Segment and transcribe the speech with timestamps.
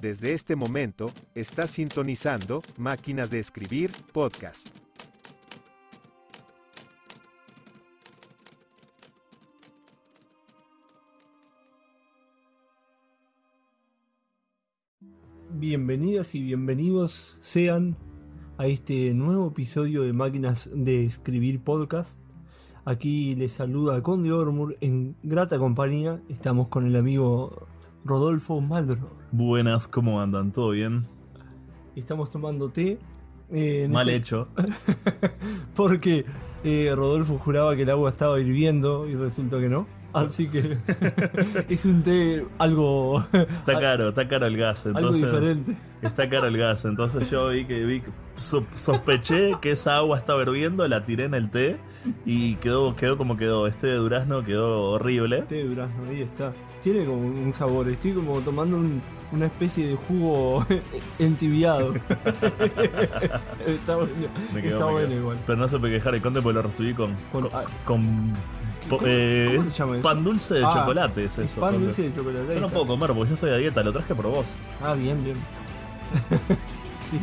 [0.00, 4.66] Desde este momento, está sintonizando Máquinas de Escribir Podcast.
[15.50, 17.98] Bienvenidas y bienvenidos sean
[18.56, 22.18] a este nuevo episodio de Máquinas de Escribir Podcast.
[22.86, 26.22] Aquí les saluda Conde Ormur en grata compañía.
[26.30, 27.68] Estamos con el amigo
[28.04, 29.10] Rodolfo Maldro.
[29.32, 30.52] Buenas, ¿cómo andan?
[30.52, 31.06] ¿Todo bien?
[31.96, 32.98] Estamos tomando té.
[33.50, 34.48] eh, Mal este- hecho.
[35.74, 36.24] Porque
[36.64, 39.86] eh, Rodolfo juraba que el agua estaba hirviendo y resulta que no.
[40.12, 40.58] Así que
[41.68, 45.24] es un té algo, Está caro, está caro el gas, algo entonces.
[45.30, 45.76] diferente.
[46.02, 48.02] Está caro el gas, entonces yo vi que vi,
[48.34, 51.76] so- sospeché que esa agua estaba hirviendo, la tiré en el té
[52.26, 53.68] y quedó, quedó como quedó.
[53.68, 55.42] Este de durazno quedó horrible.
[55.42, 56.52] Té de durazno, ahí está.
[56.82, 60.66] Tiene como un sabor, estoy como tomando un- una especie de jugo
[61.18, 61.92] entibiado.
[63.66, 64.10] está bueno,
[64.54, 65.20] Me quedó, está me bueno quedó.
[65.20, 65.38] igual.
[65.46, 67.64] Pero no se puede quejar el conde porque lo recibí con, Con- con, ah.
[67.84, 68.32] con
[68.88, 70.02] po- ¿Cómo- eh, cómo se llama eso?
[70.08, 71.60] pan dulce de Ah, chocolate es eso.
[71.60, 72.54] Pan dulce de chocolate.
[72.54, 74.46] Yo no puedo comer porque yo estoy a dieta, lo traje por vos.
[74.82, 75.36] Ah, bien, bien.
[77.10, 77.18] sí,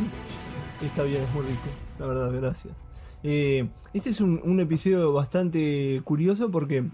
[0.86, 1.68] está bien, es muy rico.
[1.98, 2.74] La verdad, gracias.
[3.22, 6.84] Eh, este es un, un episodio bastante curioso porque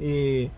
[0.00, 0.50] eh,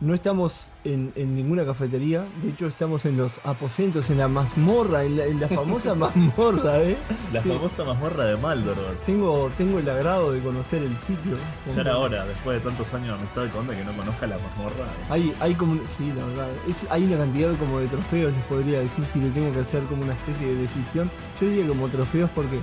[0.00, 2.24] no estamos en, en ninguna cafetería.
[2.42, 6.82] De hecho, estamos en los aposentos, en la mazmorra, en la, en la famosa mazmorra,
[6.82, 6.96] ¿eh?
[7.32, 7.48] La Sí.
[7.48, 8.76] famosa mazmorra de Maldor.
[9.06, 11.36] Tengo, tengo el agrado de conocer el sitio.
[11.74, 14.84] Ya era hora, después de tantos años de amistad conde, que no conozca la mazmorra.
[15.08, 18.80] Hay, hay como, sí, la verdad, es- hay una cantidad como de trofeos, les podría
[18.80, 21.10] decir si le tengo que hacer como una especie de descripción.
[21.40, 22.58] Yo diría como trofeos porque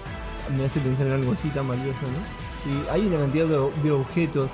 [0.56, 2.72] me hace pensar en algo así tan valioso, ¿no?
[2.72, 4.52] Y hay una cantidad de, de objetos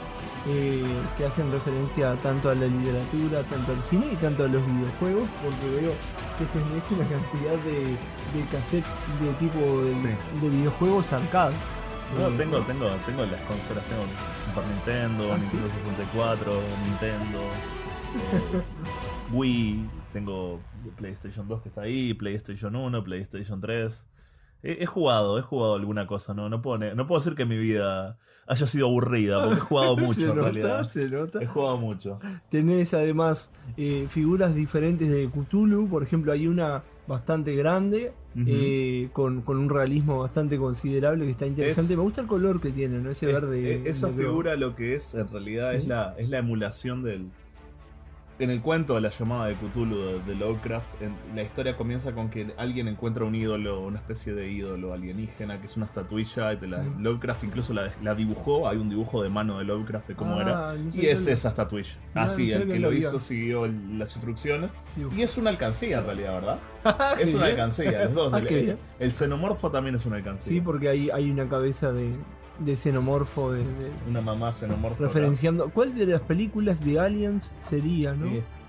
[0.48, 0.84] eh,
[1.18, 5.28] que hacen referencia tanto a la literatura, tanto al cine y tanto a los videojuegos,
[5.44, 5.92] porque veo
[6.38, 7.80] que tenés una cantidad de,
[8.34, 10.40] de cassettes de tipo de, Sí.
[10.42, 11.56] de videojuegos arcade.
[12.18, 14.04] No, Eh, tengo, tengo, tengo las consolas, tengo
[14.46, 15.58] Super Nintendo, Ah, ¿sí?
[15.58, 16.54] Nintendo 64,
[16.88, 18.62] Nintendo, eh,
[19.34, 20.60] Wii, tengo
[20.96, 24.06] PlayStation 2 que está ahí, PlayStation 1, PlayStation 3.
[24.64, 27.58] He, he jugado, he jugado alguna cosa, no, no, puedo, no puedo decir que mi
[27.58, 30.84] vida haya sido aburrida, porque he jugado se mucho en nota, realidad.
[30.84, 31.44] se nota.
[31.44, 32.20] He jugado mucho.
[32.50, 39.42] Tenés además eh, figuras diferentes de Cthulhu, por ejemplo hay una bastante grande, eh, con,
[39.42, 41.94] con un realismo bastante considerable que está interesante.
[41.94, 43.10] Es- Me gusta el color que tiene, ¿no?
[43.10, 43.74] Ese Es- verde.
[43.86, 45.78] e- esa figura lo que es en realidad Sí.
[45.78, 47.30] es, la, es la emulación del...
[48.40, 52.30] En el cuento de la llamada de Cthulhu de, Lovecraft, en- la historia comienza con
[52.30, 56.58] que alguien encuentra un ídolo, una especie de ídolo alienígena, que es una estatuilla, y
[56.58, 56.84] te la-.
[57.00, 60.42] Lovecraft incluso la, la dibujó, hay un dibujo de mano de Lovecraft de cómo Ah,
[60.44, 61.96] era, no y es esa estatuilla.
[62.14, 64.70] No, Así, no el que lo hizo siguió el- las instrucciones,
[65.16, 66.60] y es una alcancía en realidad, ¿verdad?
[67.18, 67.58] qué Es una bien.
[67.58, 68.34] alcancía, los dos.
[68.38, 70.54] Ah, el xenomorfo también es una alcancía.
[70.54, 72.12] Sí, porque hay, hay una cabeza de,
[72.60, 75.04] de xenomorfo de, de- Una mamá xenomorfo.
[75.04, 75.70] referenciando.
[75.74, 78.28] ¿Cuál de las películas de Aliens sería, no?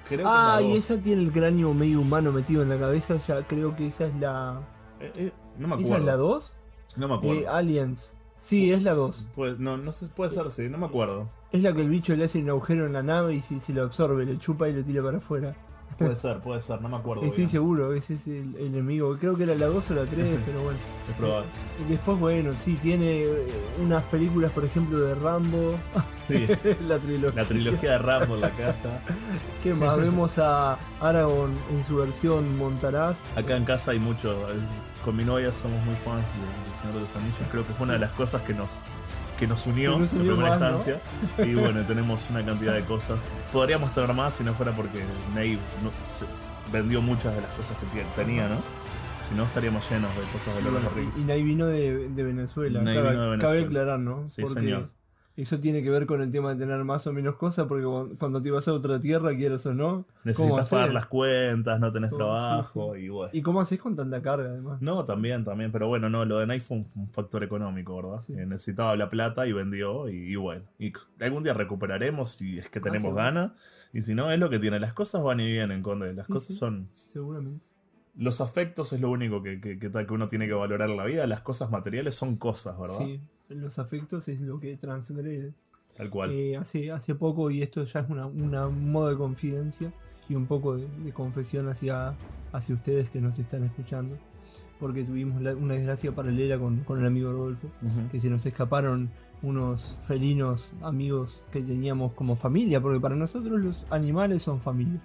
[0.08, 3.18] Creo ah, y esa tiene el cráneo medio humano metido en la cabeza.
[3.26, 4.60] Ya creo que esa es la.
[5.00, 5.90] Eh, eh, no me acuerdo.
[5.92, 6.52] ¿Esa es la 2?
[6.96, 7.40] No me acuerdo.
[7.42, 8.14] Eh, Aliens.
[8.38, 9.26] Sí, es la 2.
[9.34, 11.28] Pues, no, no sé, puede ser, sí, no me acuerdo.
[11.50, 13.72] Es la que el bicho le hace un agujero en la nave y si se
[13.72, 15.56] lo absorbe, le chupa y lo tira para afuera.
[15.96, 17.22] Puede ser, puede ser, no me acuerdo.
[17.24, 17.50] Estoy bien.
[17.50, 19.16] seguro, ese es el, el enemigo.
[19.18, 20.78] Creo que era la 2 o la 3, pero bueno.
[21.08, 21.46] Es probable.
[21.88, 23.48] Después, bueno, sí, tiene eh,
[23.82, 25.74] unas películas, por ejemplo, de Rambo,
[26.28, 26.46] Sí,
[26.88, 27.42] la trilogía.
[27.42, 29.00] la trilogía de Rambo la caja.
[29.62, 29.96] ¿Qué más?
[29.96, 33.22] Vemos a Aragorn en su versión Montaraz.
[33.34, 34.32] Acá en casa hay mucho.
[34.52, 34.54] eh,
[35.04, 37.36] Con mi novia somos muy fans de, de Señor de los Anillos.
[37.50, 38.80] Creo que fue una de las cosas que nos,
[39.38, 40.66] que nos unió Que nos en primera más, ¿no?
[40.76, 41.00] instancia.
[41.44, 43.18] Y bueno, tenemos una cantidad de cosas.
[43.52, 45.02] Podríamos tener más si no fuera porque
[45.34, 46.24] Nave no- se-
[46.72, 48.56] vendió muchas de las cosas que tenía, ¿no?
[49.20, 51.18] Si no, estaríamos llenos de cosas de the Rings.
[51.18, 52.80] y Nai vino de, de Venezuela.
[52.84, 53.66] Cabe, vino de cabe Venezuela.
[53.66, 54.28] aclarar, ¿no?
[54.28, 54.90] Sí, señor.
[55.38, 57.84] Eso tiene que ver con el tema de tener más o menos cosas, porque
[58.18, 59.88] cuando- te vas a otra tierra, quieras o no.
[59.88, 63.02] ¿cómo Necesitas pagar las cuentas, no tenés trabajo sí.
[63.02, 63.30] y bueno.
[63.32, 64.82] ¿Y cómo haces con tanta carga, además?
[64.82, 68.18] No, también, también, pero bueno, no, lo de Nike fue un, factor económico, ¿verdad?
[68.18, 68.32] Sí.
[68.32, 70.64] Eh, necesitaba la plata y vendió y, y bueno.
[70.76, 73.22] Y algún día recuperaremos si es que tenemos seguro.
[73.22, 73.52] ganas
[73.92, 74.80] y si no, es lo que tiene.
[74.80, 76.14] Las cosas van y vienen, Conde.
[76.14, 76.88] Las cosas son...
[76.90, 77.68] Seguramente.
[78.16, 81.28] Los afectos es lo único que, que, que uno tiene que valorar en la vida.
[81.28, 82.98] Las cosas materiales son cosas, ¿verdad?
[82.98, 85.52] Sí, los afectos es lo que transgrede.
[85.96, 86.30] Tal cual.
[86.32, 89.92] Eh, hace, hace poco, y esto ya es una, una- un modo de confidencia
[90.28, 92.14] y un poco de, de confesión hacia,
[92.52, 94.16] hacia ustedes que nos están escuchando,
[94.78, 97.68] porque tuvimos la- una desgracia paralela con, con el amigo Rodolfo,
[98.12, 99.10] que se nos escaparon
[99.40, 105.00] unos felinos amigos que teníamos como familia, porque para nosotros los animales son familia.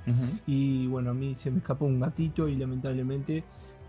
[0.47, 3.43] Y bueno, a mí se me escapó un gatito y lamentablemente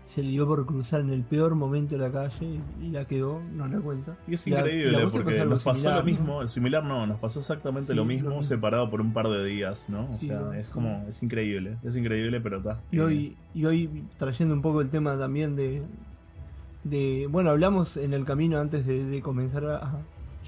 [0.05, 3.41] se le dio por cruzar en el peor momento de la calle y la quedó,
[3.55, 4.15] no la cuenta.
[4.27, 6.05] Y es ¿Y a- y a increíble porque nos pasó similar, lo no?
[6.05, 9.43] mismo, similar no, nos pasó exactamente Sí, lo lo mismo, separado por un par de
[9.43, 10.09] días, ¿no?
[10.11, 10.71] O Sí, sea, no, es sí.
[10.71, 12.81] como, es increíble, es increíble, pero está.
[12.91, 15.81] Y hoy, y hoy trayendo un poco el tema también de,
[16.83, 19.97] de bueno, hablamos en el camino antes de, de comenzar a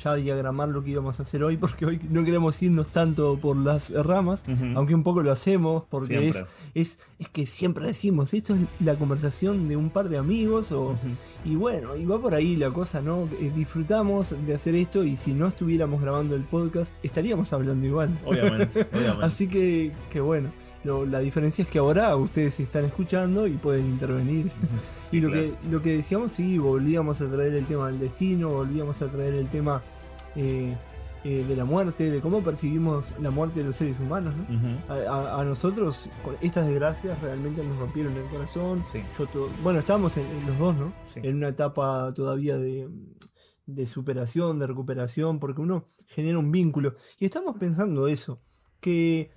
[0.03, 3.57] ya diagramar lo que íbamos a hacer hoy, porque hoy no queremos irnos tanto por
[3.57, 4.45] las ramas,
[4.75, 8.95] aunque un poco lo hacemos, porque es, es, es que siempre decimos, esto es la
[8.95, 10.95] conversación de un par de amigos, o,
[11.45, 13.27] y bueno, y va por ahí la cosa, ¿no?
[13.39, 18.19] Eh, disfrutamos de hacer esto y si no estuviéramos grabando el podcast, estaríamos hablando igual.
[18.25, 19.25] Obviamente, obviamente.
[19.25, 20.51] Así que, que bueno,
[20.87, 24.51] lo- la diferencia es que ahora ustedes están escuchando y pueden intervenir.
[25.09, 25.43] Sí, y lo, claro.
[25.61, 29.35] que, lo que decíamos, sí, volvíamos a traer el tema del destino, volvíamos a traer
[29.35, 29.83] el tema
[30.35, 30.75] eh,
[31.23, 34.45] eh, de la muerte, de cómo percibimos la muerte de los seres humanos, ¿no?
[34.93, 34.93] A,
[35.37, 36.09] a- a nosotros,
[36.41, 38.83] estas desgracias realmente nos rompieron el corazón.
[38.91, 39.01] Sí.
[39.17, 40.93] Yo to- bueno, estábamos en, en los dos, ¿no?
[41.05, 41.19] Sí.
[41.23, 42.87] En una etapa todavía de,
[43.65, 46.95] de superación, de recuperación, porque uno genera un vínculo.
[47.19, 48.39] Y estamos pensando eso,
[48.79, 49.31] que,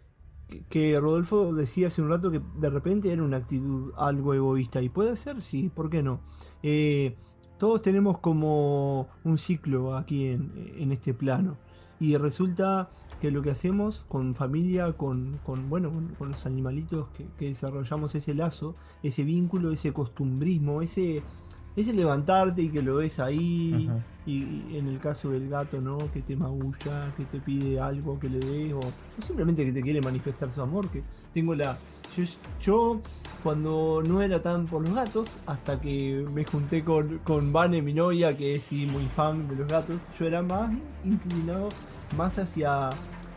[0.69, 4.83] que Rodolfo decía hace un rato que de repente era una actitud algo egoísta.
[4.83, 6.21] Y puede ser, sí, ¿por qué no?
[6.63, 7.17] Eh,
[7.59, 11.59] todos tenemos como un ciclo aquí en, en este plano.
[11.99, 12.89] Y resulta
[13.21, 18.35] que lo que hacemos con familia, con, con, bueno, con, los animalitos que desarrollamos ese
[18.35, 21.23] lazo, ese vínculo, ese costumbrismo, ese,
[21.77, 23.91] ese levantarte y que lo ves ahí,
[24.27, 25.99] y en el caso del gato, ¿no?
[26.13, 29.83] Que te magulla, que te pide algo que le des, o, o simplemente que te
[29.83, 31.03] quiere manifestar su amor, que
[31.33, 31.79] tengo la...
[32.17, 32.25] Yo,
[32.61, 33.01] yo
[33.43, 37.95] cuando no era tan por los gatos, hasta que me junté con, con Vane, mi
[37.95, 40.71] novia, que es sí, muy fan de los gatos, yo era más
[41.05, 41.69] inclinado
[42.17, 42.91] más hacia,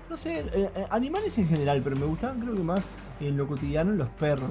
[0.10, 2.90] no sé, eh, eh, animales en general, pero me gustaban creo que más
[3.20, 4.50] en lo cotidiano los perros.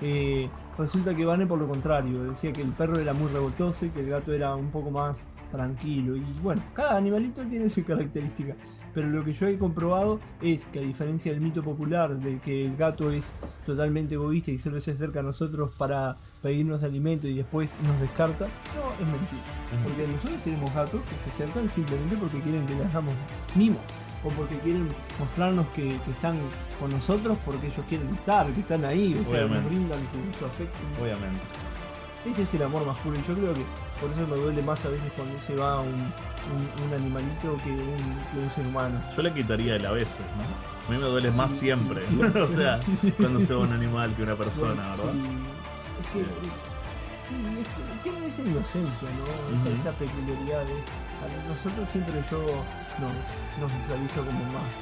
[0.00, 3.90] Eh, resulta que Vane por lo contrario, decía que el perro era muy revoltoso y
[3.90, 6.16] que el gato era un poco más tranquilo.
[6.16, 8.54] Y bueno, cada animalito tiene su característica.
[8.94, 12.66] Pero lo que yo he comprobado es que a diferencia del mito popular de que
[12.66, 13.32] el gato es
[13.66, 18.46] totalmente egoísta y solo se acerca a nosotros para pedirnos alimento y después nos descarta,
[18.46, 19.42] no, es mentira.
[19.84, 23.14] Porque nosotros tenemos gatos que se acercan simplemente porque quieren que les hagamos
[23.54, 23.78] mimo.
[24.24, 24.88] O porque quieren
[25.18, 26.38] mostrarnos que, que están
[26.80, 29.98] con nosotros porque ellos quieren estar, que están ahí, o sea, nos brindan
[30.38, 30.78] su, afecto.
[31.00, 31.44] Obviamente.
[32.26, 33.62] Ese es el amor más puro y yo creo que
[34.00, 37.70] por eso me duele más a veces cuando se va un, un- un animalito que
[37.70, 37.96] un,
[38.32, 39.00] que un ser humano.
[39.16, 40.88] Yo le quitaría el a veces, ¿no?
[40.88, 42.00] A mí me duele más Sí, siempre.
[42.00, 42.78] sí, o sea,
[43.18, 45.12] cuando se va un animal que una persona, Bueno, ¿verdad?
[45.12, 45.20] sí.
[46.00, 46.18] Es que,
[47.28, 49.70] sí, es que tienen esa inocencia, ¿no?
[49.80, 50.64] Esa peculiaridad.
[50.64, 52.38] de- a nosotros siempre yo
[53.00, 53.12] nos,
[53.60, 54.72] nos visualizo como más.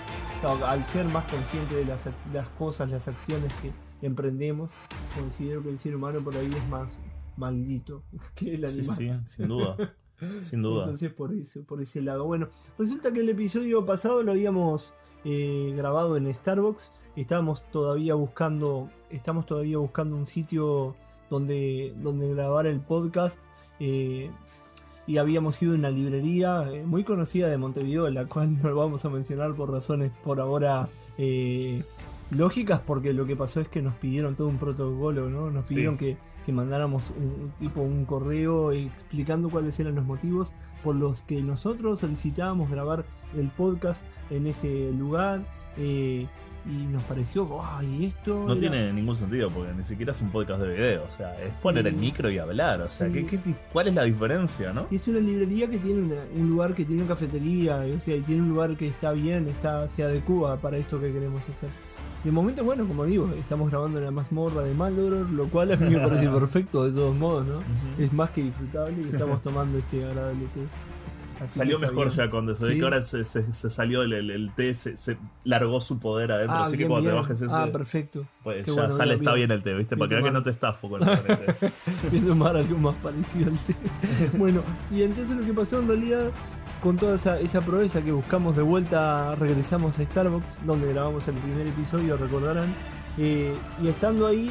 [0.41, 3.73] claro, al ser más consciente de las, las cosas, las acciones que
[4.03, 4.73] emprendemos,
[5.19, 6.99] considero que el ser humano por ahí es más
[7.37, 8.03] maldito
[8.35, 9.25] que el Sí, animal.
[9.27, 9.77] sí, sin duda.
[10.38, 10.85] Sin duda.
[10.85, 12.25] Entonces por ese, por ese lado.
[12.25, 12.49] Bueno,
[12.79, 14.94] resulta que el episodio pasado lo habíamos
[15.25, 16.93] eh, grabado en Starbucks.
[17.17, 18.91] Estábamos todavía buscando.
[19.11, 20.97] Estamos todavía buscando un sitio
[21.29, 23.39] donde, donde grabar el podcast.
[23.79, 24.31] eh,
[25.06, 29.05] y habíamos ido a una librería eh, muy conocida de Montevideo, la cual no vamos
[29.05, 30.88] a mencionar por razones por ahora
[31.19, 31.85] eh,
[32.31, 35.51] lógicas, porque lo que pasó es que nos pidieron todo un protocolo, ¿no?
[35.51, 35.75] Nos Sí.
[35.75, 40.96] pidieron que, que mandáramos un, un tipo un correo explicando cuáles eran los motivos por
[40.96, 43.05] los que nosotros solicitábamos grabar
[43.36, 45.44] el podcast en ese lugar.
[45.79, 46.27] eh,
[46.69, 48.06] y nos pareció, ¡ay!
[48.06, 48.44] esto.
[48.46, 51.05] No era- tiene ningún sentido porque ni siquiera es un podcast de video.
[51.05, 52.81] O sea, es poner el micro y hablar.
[52.81, 53.13] O sea, Sí.
[53.13, 53.41] ¿qué, qué
[53.73, 54.87] cuál es la diferencia, no?
[54.91, 58.17] Y es una librería que tiene una- un lugar que tiene una cafetería, o sea,
[58.17, 61.69] y tiene un lugar que está bien, está, se adecua para esto que queremos hacer.
[62.25, 65.77] De momento, bueno, como digo, estamos grabando en la mazmorra de Maldoror, lo cual a
[65.77, 67.63] mí me parece perfecto de todos modos, ¿no?
[68.05, 70.61] Es más que disfrutable y estamos tomando este agradable té.
[71.43, 72.16] Así Salió mejor bien.
[72.16, 72.78] ya cuando se ve Sí.
[72.78, 76.32] que ahora se, se- se salió el, el- el té, se, se largó su poder
[76.32, 76.56] adentro.
[76.56, 77.14] Ah, así que cuando bien.
[77.16, 78.26] te bajes ese, Ah, perfecto.
[78.43, 79.50] pues Qué ya bueno, sale, está bien.
[79.50, 79.96] el té, ¿viste?
[79.98, 81.72] Para que vean que no te estafo con el té.
[82.10, 83.74] Voy a tomar algo más parecido al té.
[84.38, 86.31] bueno, y entonces lo que pasó en realidad,
[86.82, 91.34] con toda esa, esa proeza que buscamos de vuelta, regresamos a Starbucks, donde grabamos el
[91.34, 92.72] primer episodio, recordarán.
[93.19, 94.50] Eh, y estando ahí,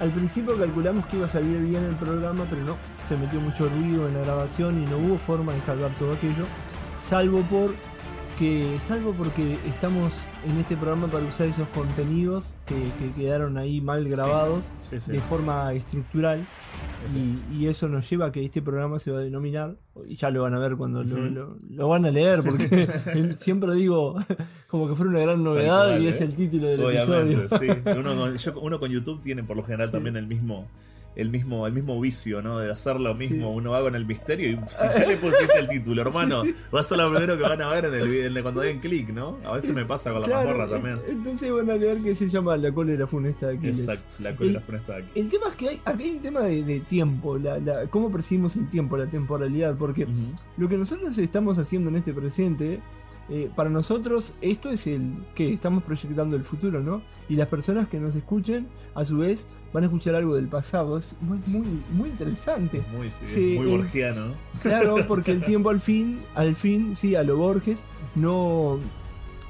[0.00, 2.76] al principio calculamos que iba a salir bien el programa, pero no,
[3.08, 6.44] se metió mucho ruido en la grabación y no hubo forma de salvar todo aquello,
[7.00, 7.74] salvo por
[8.42, 10.12] que salvo porque estamos
[10.50, 15.12] en este programa para usar esos contenidos que, que quedaron ahí mal grabados Sí, sí.
[15.12, 16.44] de forma estructural
[17.14, 19.76] Y, y eso nos lleva a que este programa se va a denominar,
[20.08, 22.88] y ya lo van a ver cuando lo, lo- lo van a leer, porque
[23.40, 24.16] siempre digo
[24.68, 26.24] como que fuera una gran novedad y es ¿eh?
[26.24, 27.74] el título del Obviamente, episodio.
[27.74, 27.80] sí.
[28.00, 30.66] Uno con, yo- uno con YouTube tiene por lo general también el mismo.
[31.14, 32.58] El mismo, el mismo vicio, ¿no?
[32.58, 33.50] De hacer lo mismo.
[33.50, 33.54] Sí.
[33.58, 36.42] Uno va con el misterio y si ya le pusiste el título, hermano,
[36.74, 39.10] va a ser lo primero que van a ver en el video, cuando den clic,
[39.10, 39.36] ¿no?
[39.44, 41.00] A veces me pasa con la mazmorra también.
[41.08, 43.80] Entonces van a leer que se llama La cólera funesta de Aquiles.
[43.80, 45.20] Exacto, la cólera funesta de aquí.
[45.20, 48.10] El tema es que hay, aquí hay un tema de, de tiempo, la, la- cómo
[48.10, 50.06] percibimos el tiempo, la temporalidad, porque
[50.56, 52.80] lo que nosotros estamos haciendo en este presente,
[53.34, 57.00] eh, para nosotros esto es el que estamos proyectando el futuro, ¿no?
[57.30, 60.98] Y las personas que nos escuchen, a su vez, van a escuchar algo del pasado.
[60.98, 62.84] Es muy, muy, muy interesante.
[62.94, 64.26] Muy, sí, Sí, muy borgiano.
[64.26, 64.34] ¿no?
[64.60, 68.78] Claro, porque el tiempo al fin, al fin, sí, a lo Borges, no,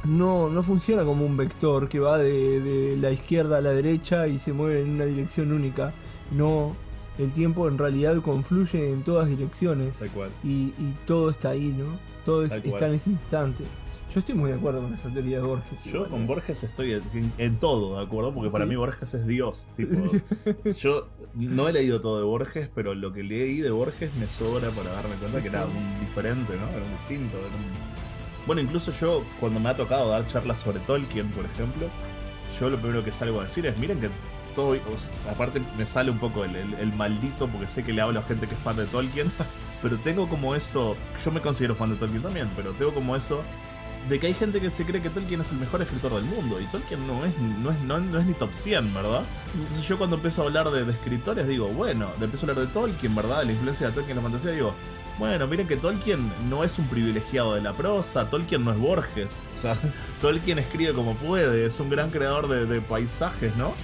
[0.05, 4.29] no, no funciona como un vector que va de, de la izquierda a la derecha
[4.29, 5.93] y se mueve en una dirección única.
[6.31, 6.77] No,
[7.19, 10.31] el tiempo en realidad confluye en todas direcciones Tal cual.
[10.45, 12.12] y, y todo está ahí, ¿no?
[12.25, 13.65] Todo es- está en ese instante.
[14.13, 15.85] Yo estoy muy de acuerdo con esa teoría de Borges.
[15.85, 16.27] Yo igual, con ¿eh?
[16.27, 18.35] Borges estoy en, en todo, ¿de acuerdo?
[18.35, 19.69] Porque para mí Borges es Dios.
[19.77, 20.11] Tipo,
[20.79, 24.69] yo no he leído todo de Borges, pero lo que leí de Borges me sobra
[24.71, 26.69] para darme cuenta que era un diferente, ¿no?
[26.69, 27.39] Era un distinto.
[27.39, 31.87] era un- Bueno, incluso yo, cuando me ha tocado dar charlas sobre Tolkien, por ejemplo,
[32.61, 34.11] yo lo primero que salgo a decir es, miren que
[34.55, 37.95] todo, o sea, aparte me sale un poco el, el- el maldito, porque sé que
[37.95, 39.33] le hablo a gente que es fan de Tolkien,
[39.83, 43.43] pero tengo como eso, yo me considero fan de Tolkien también, pero tengo como eso
[44.09, 46.61] de que hay gente que se cree que Tolkien es el mejor escritor del mundo
[46.61, 49.23] y Tolkien no es, no es, no, no es ni top 100, ¿verdad?
[49.55, 52.67] Entonces yo cuando empiezo a hablar de, de escritores digo, bueno, de empiezo a hablar
[52.67, 53.41] de Tolkien, ¿verdad?
[53.41, 54.75] De la influencia de Tolkien en la fantasía, digo,
[55.19, 59.41] bueno, miren que Tolkien no es un privilegiado de la prosa, Tolkien no es Borges,
[59.55, 59.77] o sea,
[60.21, 63.75] Tolkien escribe como puede, es un gran creador de, de paisajes, ¿no?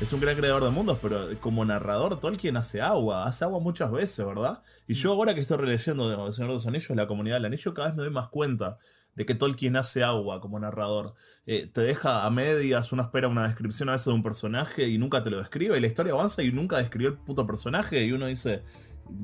[0.00, 3.90] Es un gran creador de mundos, pero como narrador Tolkien hace agua, hace agua muchas
[3.90, 4.62] veces, ¿verdad?
[4.86, 7.74] Y yo ahora que estoy releyendo El Señor de los Anillos, la comunidad del anillo,
[7.74, 8.78] cada vez me doy más cuenta
[9.16, 11.14] de que Tolkien hace agua como narrador.
[11.46, 14.98] Eh, te deja a medias, uno espera una descripción a veces de un personaje y
[14.98, 18.12] nunca te lo describe, y la historia avanza y nunca describió el puto personaje, y
[18.12, 18.62] uno dice,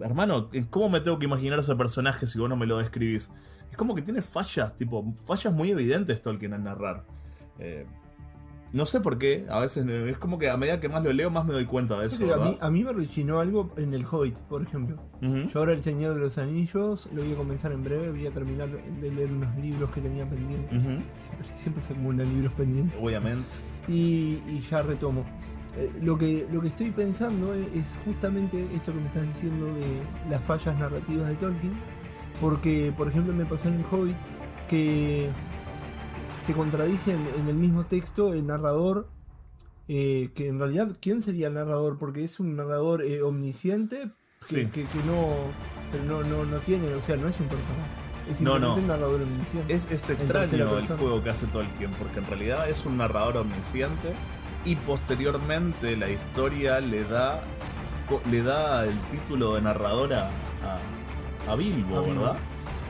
[0.00, 3.30] hermano, ¿cómo me tengo que imaginar ese personaje si vos no me lo describís?
[3.70, 7.06] Es como que tiene fallas, tipo, fallas muy evidentes Tolkien al narrar.
[7.60, 7.86] Eh,
[8.74, 11.30] no sé por qué, a veces es como que a medida que más lo leo,
[11.30, 12.34] más me doy cuenta de eso.
[12.34, 14.96] A, mí, a mí me rechinó algo en el Hobbit, por ejemplo.
[15.20, 18.30] Yo ahora El Señor de los Anillos lo voy a comenzar en breve, voy a
[18.30, 20.82] terminar de leer unos libros que tenía pendientes.
[20.82, 22.98] Siempre, siempre se acumulan libros pendientes.
[23.00, 23.48] Obviamente.
[23.88, 25.24] Y, y ya retomo.
[25.76, 29.66] Eh, lo, que, lo que estoy pensando es, es justamente esto que me estás diciendo
[29.66, 31.72] de las fallas narrativas de Tolkien.
[32.40, 34.16] Porque, por ejemplo, me pasó en el Hobbit
[34.68, 35.30] que
[36.44, 39.08] se contradice en, el mismo texto el narrador.
[39.86, 41.98] eh, que en realidad, ¿quién sería el narrador?
[41.98, 44.10] Porque es un narrador eh, omnisciente
[44.40, 44.66] que, Sí.
[44.66, 45.28] que- que no,
[45.92, 47.90] pero no, no, no tiene, o sea, no es un personaje.
[48.30, 48.76] Es No, no.
[48.76, 49.70] un narrador omnisciente.
[49.74, 54.14] Es, es extraño el juego que hace Tolkien, porque en realidad es un narrador omnisciente
[54.64, 57.42] y posteriormente la historia le da
[58.30, 60.30] le da el título de narradora
[60.62, 62.20] a, a Bilbo, A Bilbo.
[62.22, 62.36] ¿verdad?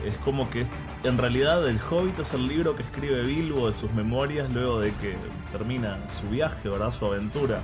[0.05, 0.71] Es como que es-
[1.05, 4.91] en realidad El Hobbit es el libro que escribe Bilbo de sus memorias luego de
[4.93, 5.15] que
[5.51, 6.91] termina su viaje, ¿verdad?
[6.91, 7.59] Su aventura.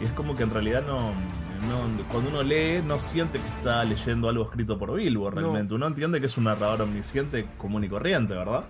[0.00, 3.84] Y es como que en realidad no, no- cuando uno lee no siente que está
[3.84, 5.74] leyendo algo escrito por Bilbo realmente.
[5.74, 8.64] Uno entiende que es un narrador omnisciente común y corriente, ¿verdad?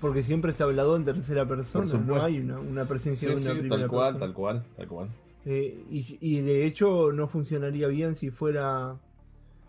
[0.00, 3.68] Porque siempre está hablado en tercera persona, no hay una, una presencia de una primera
[3.70, 3.88] persona.
[3.88, 4.18] cual,
[4.76, 5.08] tal cual.
[5.44, 8.96] Eh, y, y de hecho no funcionaría bien si fuera.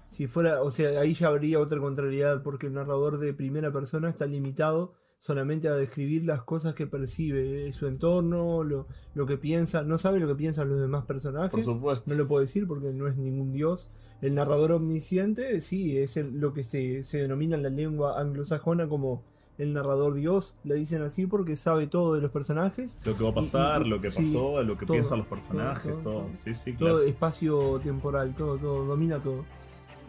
[0.07, 0.61] Si fuera.
[0.61, 4.93] O sea, ahí ya habría otra contrariedad, porque el narrador de primera persona está limitado
[5.19, 9.81] solamente a describir las cosas que percibe, eh, su entorno, lo, lo que piensa.
[9.83, 11.49] No sabe lo que piensan los demás personajes.
[11.51, 12.09] Por supuesto.
[12.11, 13.89] No lo puedo decir porque no es ningún dios.
[14.21, 18.89] El narrador omnisciente, sí, es el- lo que se, se denomina en la lengua anglosajona
[18.89, 19.23] como
[19.57, 20.55] el narrador dios.
[20.65, 22.97] Le dicen así porque sabe todo de los personajes.
[23.05, 25.19] Lo que va a pasar, Y- y- lo que sí, pasó, lo que todo, piensan
[25.19, 26.13] los personajes, todo, todo.
[26.25, 26.29] todo.
[26.35, 27.03] Sí, sí, Todo claro.
[27.03, 29.45] espacio temporal, todo, todo, domina todo.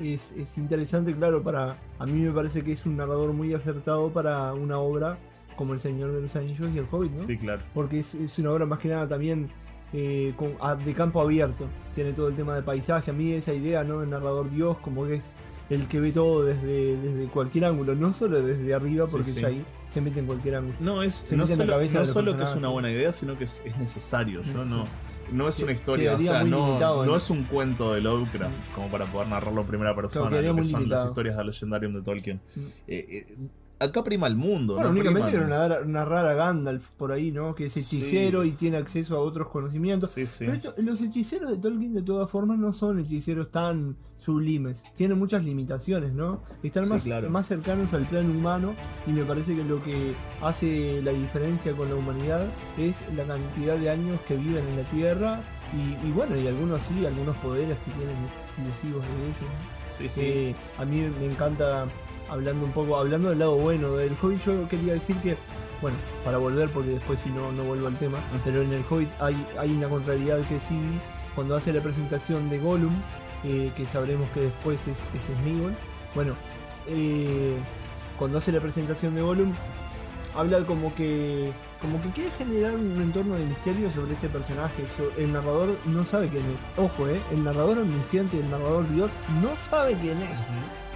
[0.01, 1.79] Es, es interesante, claro, para.
[1.99, 5.19] A mí me parece que es un narrador muy acertado para una obra
[5.57, 7.19] como El Señor de los Anillos y El Hobbit, ¿no?
[7.19, 7.63] Sí, claro.
[7.73, 9.49] Porque es, es una obra más que nada también
[9.93, 11.67] eh, con- a- de campo abierto.
[11.95, 13.13] Tiene todo el tema de paisaje.
[13.13, 14.01] A mí esa idea, ¿no?
[14.01, 15.37] De narrador Dios, como que es
[15.71, 19.45] el que ve todo desde, desde cualquier ángulo, no solo desde arriba, Sí, porque sí.
[19.45, 20.77] ahí se mete en cualquier ángulo.
[20.81, 23.77] No, es, no solo, no solo que es una buena idea, sino que es, es
[23.79, 24.43] necesario.
[24.43, 24.85] Yo no,
[25.33, 28.88] no es una historia, o sea, no, limitado, no es un cuento de Lovecraft como
[28.88, 32.40] para poder narrarlo en primera persona, lo que son las historias de Legendarium de Tolkien.
[32.54, 32.61] Mm.
[32.61, 33.37] Eh, eh,
[33.85, 34.75] acá prima el mundo.
[34.75, 37.55] Bueno, no únicamente que era una, rara Gandalf por ahí, ¿no?
[37.55, 37.81] Que es Sí.
[37.81, 40.11] hechicero y tiene acceso a otros conocimientos.
[40.11, 40.47] Sí, sí.
[40.47, 44.83] Pero esto- los hechiceros de Tolkien de todas formas no son hechiceros tan sublimes.
[44.95, 46.41] Tienen muchas limitaciones, ¿no?
[46.62, 47.29] Están más, claro.
[47.31, 48.75] más cercanos al plano humano
[49.07, 52.47] y me parece que lo que hace la diferencia con la humanidad
[52.79, 55.41] es la cantidad de años que viven en la Tierra
[55.75, 59.37] y, y bueno, y algunos sí, algunos poderes que tienen exclusivos de ellos.
[59.91, 60.21] Sí, sí.
[60.25, 61.87] Eh, a mí me encanta,
[62.28, 65.37] hablando un poco, hablando del lado bueno del Hobbit, yo quería decir que,
[65.81, 69.11] bueno, para volver, porque después si no, no vuelvo al tema, pero en el Hobbit
[69.21, 70.78] hay, hay una contrariedad que sí
[71.35, 72.95] cuando hace la presentación de Gollum,
[73.45, 75.75] eh, que sabremos que después es, es Sméagol.
[76.14, 76.35] Bueno,
[76.87, 77.57] eh,
[78.19, 79.52] cuando hace la presentación de Gollum,
[80.35, 84.85] habla como que como que quiere generar un entorno de misterio sobre ese personaje.
[85.19, 86.83] El narrador no sabe quién es.
[86.83, 89.11] Ojo, eh, el narrador omnisciente, el narrador Dios,
[89.43, 90.38] no sabe quién es.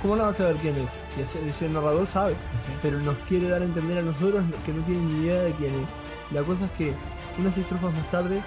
[0.02, 0.90] ¿Cómo no va a saber quién es?
[1.14, 2.35] Si ese, ese narrador sabe,
[2.83, 5.75] pero nos quiere dar a entender a nosotros que no tiene ni idea de quién
[5.75, 5.90] es.
[6.33, 6.93] La cosa es que
[7.38, 8.40] unas estrofas más tarde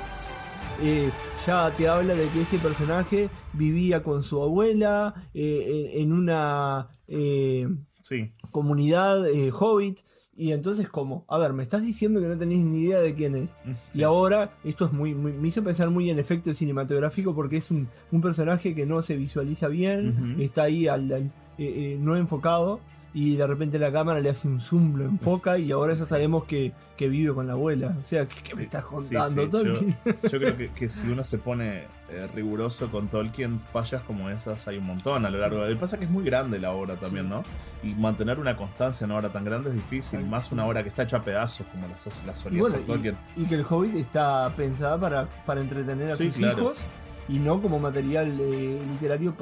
[0.82, 1.12] eh,
[1.46, 6.88] ya te habla de que ese personaje vivía con su abuela eh, en en una
[7.08, 7.68] eh,
[8.02, 8.32] Sí.
[8.52, 9.22] comunidad
[9.60, 10.00] hobbit.
[10.42, 13.36] Y entonces, como, a ver, me estás diciendo que no tenés ni idea de quién
[13.36, 13.60] es.
[13.92, 14.00] Sí.
[14.00, 17.70] Y ahora, esto es muy, muy- me hizo pensar muy en efecto cinematográfico porque es
[17.70, 22.16] un, un personaje que no se visualiza bien, está ahí al, al- eh, eh, no
[22.16, 22.80] enfocado
[23.14, 26.46] y de repente la cámara le hace un zoom, lo enfoca y ahora ya sabemos
[26.46, 27.96] que, que vive con la abuela.
[28.02, 29.48] O sea, ¿qué, qué me estás contando?
[29.48, 34.30] Yo, yo creo que, que si uno se pone eh, riguroso con Tolkien, fallas como
[34.30, 35.60] esas hay un montón a lo largo.
[35.62, 37.44] Lo que pasa es que es muy grande la obra también, ¿no?
[37.84, 40.90] Y mantener una constancia en una obra tan grande es difícil, más una obra que
[40.90, 43.18] está hecha a pedazos como las, hace- las Y, solía bueno, Tolkien.
[43.38, 46.58] y- y que el Hobbit está pensada para, para entretener a Sí, sus claro.
[46.60, 46.82] hijos
[47.30, 49.36] y no como material eh, literario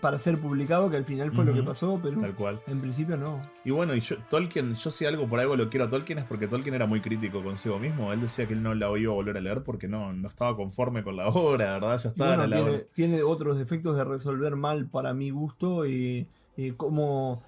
[0.00, 2.60] para ser publicado, que al final fue lo que pasó, pero Tal cual.
[2.66, 3.40] en principio no.
[3.64, 6.24] Y bueno, y yo, Tolkien, yo si algo por algo lo quiero a Tolkien es
[6.24, 8.12] porque Tolkien era muy crítico consigo mismo.
[8.12, 10.56] Él decía que él no la iba a volver a leer porque no, no estaba
[10.56, 11.98] conforme con la obra, ¿verdad?
[11.98, 12.82] Ya Y estaba bueno, en la tiene, obra.
[12.92, 16.26] tiene otros defectos de resolver mal para mi gusto, eh,
[16.56, 17.42] eh, como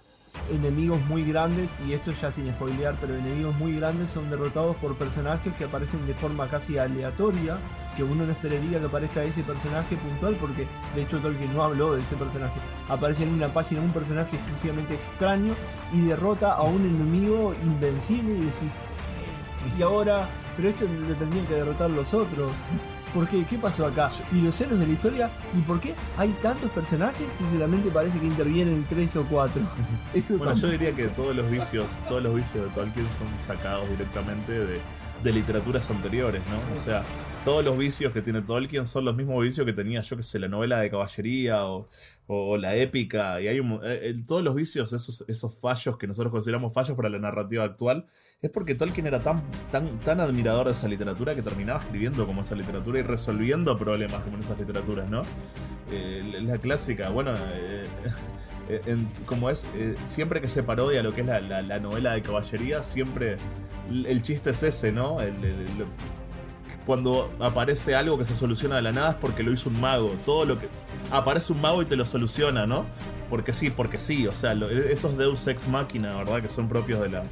[0.50, 4.96] enemigos muy grandes, y esto ya sin spoilear, pero enemigos muy grandes son derrotados por
[4.96, 7.58] personajes que aparecen de forma casi aleatoria,
[7.96, 11.94] que uno no esperaría que aparezca ese personaje puntual, porque de hecho Tolkien no habló
[11.94, 12.58] de ese personaje.
[12.88, 15.54] Aparece en una página un personaje exclusivamente extraño
[15.92, 18.72] y derrota a un enemigo invencible y decís,
[19.78, 22.52] y ahora, pero esto lo tendrían que derrotar los otros.
[23.14, 23.44] ¿Por qué?
[23.44, 24.10] ¿Qué pasó acá?
[24.32, 25.30] ¿Y los celos de la historia?
[25.56, 29.62] ¿Y por qué hay tantos personajes y solamente parece que intervienen tres o cuatro?
[30.14, 33.88] Eso Bueno, yo diría que todos los vicios, todos los vicios de Tolkien son sacados
[33.90, 34.80] directamente de,
[35.22, 36.74] de literaturas anteriores, ¿no?
[36.74, 37.02] O sea,
[37.44, 40.38] todos los vicios que tiene Tolkien son los mismos vicios que tenía, yo que sé,
[40.38, 41.86] la novela de caballería o,
[42.56, 43.40] la épica.
[43.40, 47.64] Y hay eh, todos los vicios, esos, fallos que nosotros consideramos fallos para la narrativa
[47.64, 48.06] actual,
[48.40, 49.42] es porque Tolkien era tan,
[50.20, 54.42] admirador de esa literatura que terminaba escribiendo como esa literatura y resolviendo problemas como en
[54.42, 55.22] esas literaturas, ¿no?
[55.90, 57.86] Eh, la- clásica, bueno, eh,
[59.26, 59.66] como es,
[60.04, 63.36] siempre que se parodia lo que es la, la- la novela de caballería, siempre
[63.90, 65.20] el, chiste es ese, ¿no?
[65.20, 65.44] El-
[66.86, 70.14] cuando aparece algo que se soluciona de la nada es porque lo hizo un mago.
[70.26, 70.68] Todo lo que
[71.10, 72.86] aparece un mago y te lo soluciona, ¿no?
[73.30, 74.26] Porque sí, porque sí.
[74.26, 76.42] O sea, lo- esos Deus ex machina, ¿verdad?
[76.42, 77.22] Que son propios de la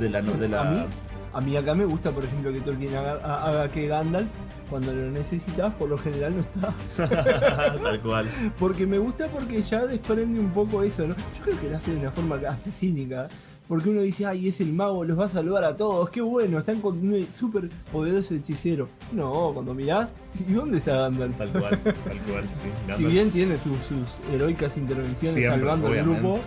[0.00, 0.84] de la, de la A mí,
[1.32, 3.14] a mí acá me gusta, por ejemplo, que Tolkien haga,
[3.46, 4.30] haga que Gandalf,
[4.70, 6.74] cuando lo necesitas, por lo general no está.
[7.82, 8.30] tal cual.
[8.58, 11.14] Porque me gusta porque ya desprende un poco eso, ¿no?
[11.16, 13.28] Yo creo que lo hace de una forma hasta cínica.
[13.68, 16.58] Porque uno dice, ay, es el mago, los va a salvar a todos, qué bueno,
[16.60, 18.88] están con un súper poderoso hechicero.
[19.12, 20.14] No, cuando mirás,
[20.48, 21.36] ¿y dónde está Gandalf?
[21.36, 22.68] Tal cual, tal cual, sí.
[22.96, 26.40] Si bien tiene sus, sus heroicas intervenciones siempre, salvando al grupo,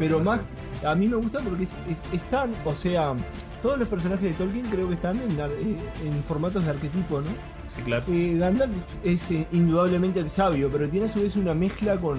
[0.00, 0.40] pero más,
[0.84, 3.14] a mí me gusta porque es- es- están, o sea,
[3.62, 7.28] todos los personajes de Tolkien creo que están en, eh, en formatos de arquetipo, ¿no?
[7.66, 8.04] Sí, claro.
[8.08, 8.72] Eh, Gandalf
[9.04, 12.18] es eh, indudablemente el sabio, pero tiene a su vez una mezcla con,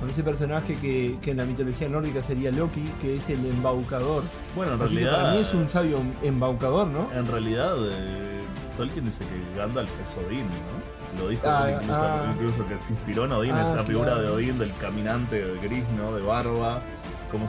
[0.00, 4.22] con ese personaje que, que en la mitología nórdica sería Loki, que es el embaucador.
[4.56, 5.16] Bueno, en Así realidad.
[5.20, 7.08] para mí es un sabio embaucador, ¿no?
[7.14, 8.40] En realidad, eh,
[8.76, 11.22] Tolkien dice que Gandalf es Odín, ¿no?
[11.22, 12.32] Lo dijo Ah, él incluso, ah.
[12.34, 14.22] incluso que se inspiró en Odín, Ah, esa figura claro.
[14.22, 16.14] de Odín, del caminante gris, ¿no?
[16.14, 16.80] De barba,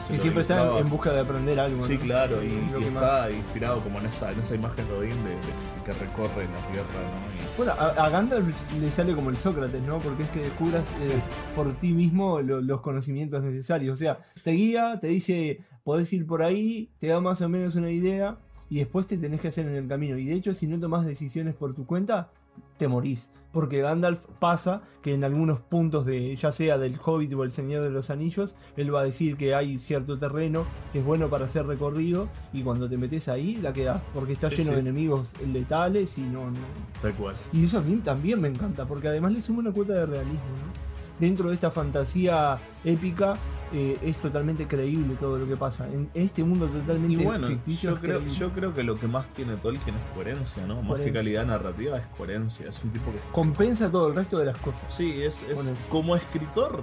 [0.00, 1.80] se lo siempre está en busca de aprender algo.
[1.80, 2.00] Sí, ¿no?
[2.00, 2.46] claro, y,
[2.80, 6.44] y está inspirado como en esa, en esa imagen de Odín de, de que, recorre
[6.44, 7.56] la tierra, ¿no?
[7.56, 8.48] Bueno, a, a Gandalf
[8.80, 9.98] le sale como el Sócrates, ¿no?
[9.98, 11.20] Porque es que descubras eh,
[11.54, 13.94] por ti mismo lo- los conocimientos necesarios.
[13.94, 17.74] O sea, te guía, te dice, podés ir por ahí, te da más o menos
[17.74, 18.36] una idea.
[18.70, 20.16] y después te tenés que hacer en el camino.
[20.16, 22.30] Y de hecho, si no tomás decisiones por tu cuenta,
[22.78, 23.30] te morís.
[23.52, 27.82] Porque Gandalf pasa que en algunos puntos de, ya sea del Hobbit o el Señor
[27.82, 31.44] de los Anillos, él va a decir que hay cierto terreno que es bueno para
[31.44, 34.74] hacer recorrido y cuando te metes ahí la quedás, porque está Sí, lleno sí.
[34.76, 36.56] de enemigos letales y no, no.
[37.02, 37.34] Tal cual.
[37.52, 40.34] Y eso a mí también me encanta, porque además le suma una cuota de realismo,
[40.34, 40.91] ¿no?
[41.22, 43.36] Dentro de esta fantasía épica
[43.72, 45.86] eh, es totalmente creíble todo lo que pasa.
[45.86, 49.30] En este mundo totalmente Y bueno, ficticio yo creo, yo creo que lo que más
[49.30, 50.82] tiene Tolkien es coherencia, ¿no?
[50.82, 52.68] Más que calidad narrativa es coherencia.
[52.68, 54.92] Es un tipo que compensa todo el resto de las cosas.
[54.92, 55.46] Sí, es,
[55.88, 56.82] como escritor.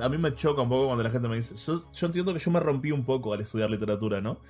[0.00, 1.54] A mí me choca un poco cuando la gente me dice.
[1.54, 4.40] Yo, yo entiendo que yo me rompí un poco al estudiar literatura, ¿no?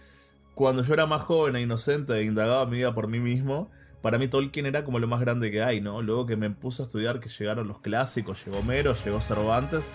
[0.55, 3.71] Cuando yo era más joven e inocente e indagaba mi vida por mí mismo,
[4.03, 6.03] para mí Tolkien era como lo más grande que hay, ¿no?
[6.03, 9.93] Luego que me puse a estudiar, que llegaron los clásicos, llegó Homero, llegó Cervantes,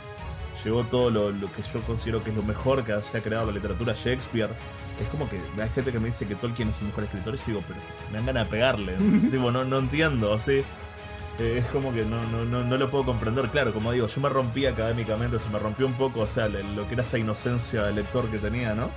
[0.64, 3.48] llegó todo lo, lo que yo considero que es lo mejor que se ha creado
[3.48, 4.50] la literatura Shakespeare.
[5.02, 7.38] Es como que hay gente que me dice que Tolkien es el mejor escritor y
[7.38, 7.80] yo digo, pero
[8.12, 8.96] me dan ganas de pegarle.
[9.32, 10.64] tipo, no, no entiendo, así.
[11.40, 13.50] Eh, es como que no, no, no, no lo puedo comprender.
[13.50, 16.88] Claro, como digo, yo me rompí académicamente, se me rompió un poco, o sea, lo
[16.88, 18.90] que era esa inocencia de lector que tenía, ¿no?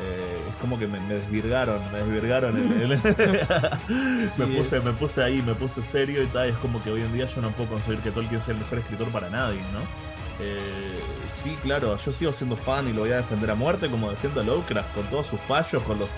[0.00, 2.56] Eh, es como que me, me desvirgaron, me desvirgaron.
[2.56, 3.00] el- el-
[4.38, 6.48] me, puse, me puse ahí, me puse serio y tal.
[6.48, 8.78] Es como que hoy en día yo no puedo conseguir que Tolkien sea el mejor
[8.78, 9.80] escritor para nadie, ¿no?
[10.40, 14.10] Eh, sí, claro, yo sigo siendo fan y lo voy a defender a muerte, como
[14.10, 16.16] defiendo a Lovecraft, con todos sus fallos, con los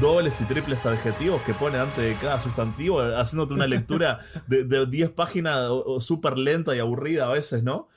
[0.00, 4.86] dobles y triples adjetivos que pone antes de cada sustantivo, haciéndote una lectura de de
[4.86, 5.68] 10 páginas
[6.00, 7.88] súper lenta y aburrida a veces, ¿no?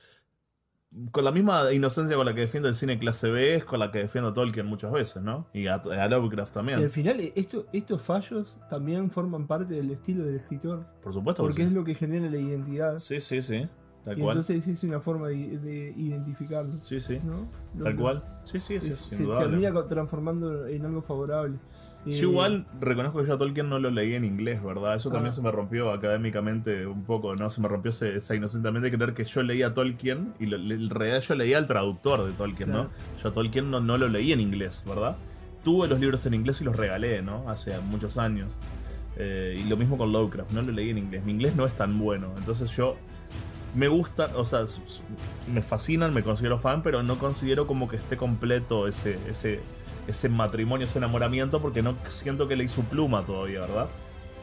[1.12, 3.92] Con la misma inocencia con la que defiendo el cine clase B, es con la
[3.92, 5.48] que defiendo a Tolkien muchas veces, ¿no?
[5.54, 6.92] Y a, a Lovecraft Y al también.
[6.92, 11.44] final eh, esto, estos fallos también forman parte del estilo del escritor, Por supuesto.
[11.44, 11.68] que porque sí.
[11.70, 12.98] es lo que genera la identidad.
[12.98, 13.68] Sí, sí, sí.
[14.04, 14.38] Tal y cual.
[14.38, 16.74] entonces es una forma de, de identificarlo.
[16.82, 17.20] Sí, sí.
[17.82, 18.42] Tal cual.
[18.44, 21.58] Sí, sí, sí, es- se termina transformando en algo favorable.
[22.06, 24.96] Yo igual reconozco que yo a Tolkien no lo leí en inglés, ¿verdad?
[24.96, 25.32] Eso también Ah.
[25.34, 27.50] se me rompió académicamente un poco, ¿no?
[27.52, 31.22] Se me rompió ese- esa inocentemente creer que yo leía a Tolkien y en realidad
[31.22, 32.90] yo leía al traductor de Tolkien, ¿no?
[33.22, 35.16] Yo a Tolkien no, no lo leí en inglés, ¿verdad?
[35.64, 37.48] Tuve los libros en inglés y los regalé, ¿no?
[37.48, 38.52] Hace muchos años.
[39.18, 41.24] Eh, y lo mismo con Lovecraft, no lo leí en inglés.
[41.24, 42.96] Mi inglés no es tan bueno, entonces yo
[43.76, 44.62] me gustan, o sea,
[45.54, 49.60] me fascinan, me considero fan, pero no considero como que esté completo ese, ese,
[50.08, 53.88] ese matrimonio, ese enamoramiento, porque no siento que leí su pluma todavía, ¿verdad?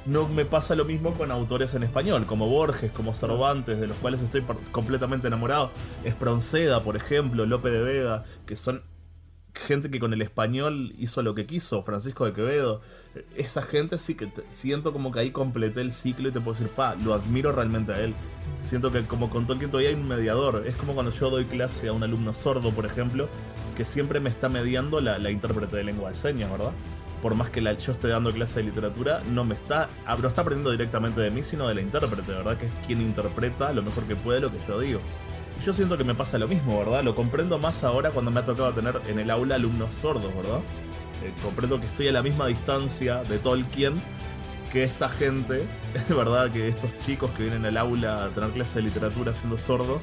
[0.07, 3.97] No me pasa lo mismo con autores en español, como Borges, como Cervantes, de los
[3.99, 5.71] cuales estoy completamente enamorado.
[6.05, 8.83] Espronceda, por ejemplo, Lope de Vega, que son
[9.59, 12.81] gente que con el español hizo lo que quiso, Francisco de Quevedo.
[13.37, 16.71] Esa gente sí que siento como que ahí completé el ciclo y te puedo decir,
[16.71, 18.15] pa, lo admiro realmente a él.
[18.59, 20.67] Siento que como con Tolkien todavía hay un mediador.
[20.67, 23.29] Es como cuando yo doy clase a un alumno sordo, por ejemplo,
[23.79, 26.73] que siempre me está mediando la, la intérprete de lengua de señas, ¿verdad?
[27.23, 30.41] Por más que yo esté dando clase de literatura, no me está, ah, no está
[30.41, 32.59] aprendiendo directamente de mí, sino de la intérprete, ¿verdad?
[32.59, 34.99] Que es quien interpreta lo mejor que puede lo que yo digo.
[35.57, 37.05] Y yo siento que me pasa lo mismo, ¿verdad?
[37.05, 40.59] Lo comprendo más ahora cuando me ha tocado tener en el aula alumnos sordos, ¿verdad?
[41.23, 44.03] Eh, comprendo que estoy a la misma distancia de Tolkien
[44.73, 45.63] que esta gente,
[46.09, 46.51] ¿verdad?
[46.51, 50.03] Que estos chicos que vienen al aula a tener clases de literatura siendo sordos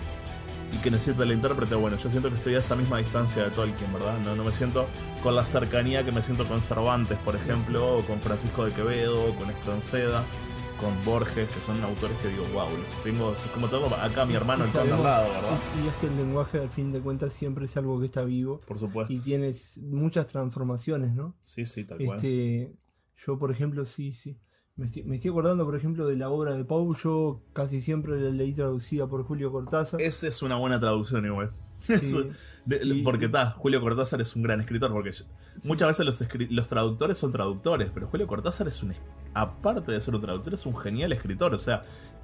[0.74, 3.52] y que necesitan la intérprete, bueno, yo siento que estoy a esa misma distancia de
[3.52, 4.18] Tolkien, ¿verdad?
[4.20, 4.88] No, no me siento
[5.24, 9.30] con la cercanía que me siento con Cervantes, por ejemplo, o con Francisco de Quevedo,
[9.30, 10.24] o con Espronceda,
[10.80, 14.26] con Borges, que son autores que digo, wow, los tengo, es como tengo acá a
[14.26, 15.58] mi hermano el al lado, ¿verdad?
[15.84, 18.60] y es que el lenguaje al fin de cuentas siempre es algo que está vivo
[18.68, 19.14] Por supuesto.
[19.14, 21.36] y tienes muchas transformaciones, ¿no?
[21.42, 22.18] Sí, sí, tal cual.
[22.18, 22.76] Este,
[23.16, 24.38] yo, por ejemplo, sí, sí.
[24.78, 26.94] Me estoy, me estoy acordando, por ejemplo, de la obra de Pau.
[26.98, 30.02] Yo casi siempre la leí traducida por Julio Cortázar.
[30.02, 31.52] Esa es una buena traducción igual.
[32.66, 35.12] De- Y- porque está, Julio Cortázar es un gran escritor, porque
[35.64, 38.94] muchas veces los, los traductores son traductores, pero Julio Cortázar es un,
[39.34, 41.54] aparte de ser un traductor, es un genial escritor.
[41.54, 41.82] O sea,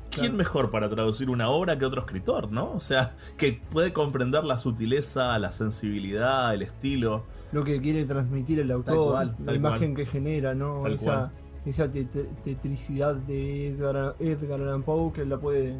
[0.09, 0.37] ¿quién Claro.
[0.37, 2.73] mejor para traducir una obra que otro escritor, no?
[2.73, 7.23] O sea, que puede comprender la sutileza, la sensibilidad, el estilo.
[7.53, 10.81] Lo que quiere transmitir el autor, cual, la imagen que genera, ¿no?
[10.83, 11.31] Tal esa
[11.65, 15.75] esa tet- tetricidad de Edgar, Edgar Allan Poe que la puede,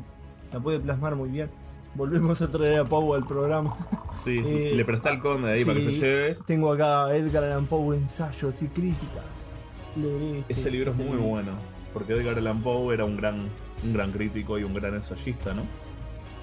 [0.52, 1.50] la puede plasmar muy bien.
[1.94, 3.76] Volvemos a traer a Poe al programa.
[4.14, 6.38] Sí, Eh, le presta el conde ahí para que se lleve.
[6.46, 9.56] Tengo acá a Edgar Allan Poe, ensayos y críticas.
[9.98, 11.24] Leeré este- Ese libro es muy libro.
[11.24, 11.52] bueno,
[11.94, 13.36] porque Edgar Allan Poe era un gran,
[13.84, 15.64] un gran crítico y un gran ensayista, ¿no?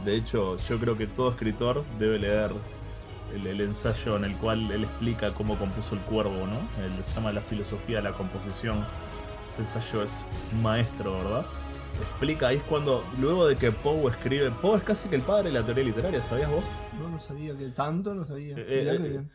[0.04, 2.50] De hecho, yo creo que todo escritor debe leer
[3.34, 6.84] el, el ensayo en el cual él explica cómo compuso el cuervo, ¿no?
[6.84, 8.76] Él se llama La filosofía de la composición.
[9.48, 10.24] Ese ensayo es
[10.62, 11.46] maestro, ¿verdad?
[12.00, 15.44] Explica, ahí es cuando, luego de que Poe escribe, Poe es casi que el padre
[15.44, 16.64] de la teoría literaria, ¿sabías vos?
[17.00, 18.56] No, no sabía que tanto, no sabía.
[18.56, 19.30] Eh, eh, bien.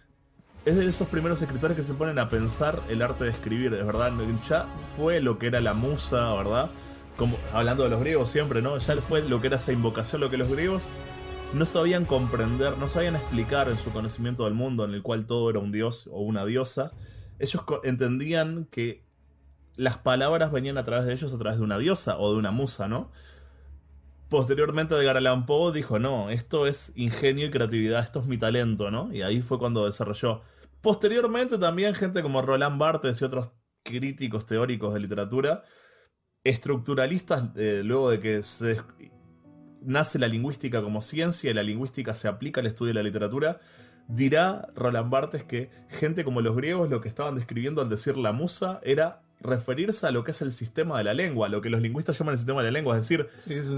[0.66, 3.86] es de esos primeros escritores que se ponen a pensar el arte de escribir, es
[3.86, 4.14] verdad.
[4.48, 6.70] Ya fue lo que era la musa, ¿verdad?
[7.18, 8.78] Como, hablando de los griegos siempre, ¿no?
[8.78, 10.90] Ya fue lo que era esa invocación, lo que los griegos
[11.54, 15.50] no sabían comprender, no sabían explicar en su conocimiento del mundo, en el cual todo
[15.50, 16.92] era un dios o una diosa.
[17.40, 19.03] Ellos entendían que
[19.76, 22.52] las palabras venían a través de ellos a través de una diosa o de una
[22.52, 23.12] musa, ¿no?
[24.30, 28.90] Posteriormente Edgar Allan Poe dijo, no, esto es ingenio y creatividad, esto es mi talento,
[28.90, 29.14] ¿no?
[29.14, 30.42] Y ahí fue cuando desarrolló.
[30.82, 33.52] Posteriormente también gente como Roland Barthes y otros
[33.84, 35.64] críticos teóricos de literatura,
[36.44, 38.42] estructuralistas, eh, luego de que
[39.82, 43.60] nace la lingüística como ciencia y la lingüística se aplica al estudio de la literatura,
[44.08, 48.32] dirá Roland Barthes que gente como los griegos lo que estaban describiendo al decir la
[48.32, 51.82] musa era referirse a lo que es el sistema de la lengua, lo que los
[51.82, 53.28] lingüistas llaman el sistema de la lengua, es decir,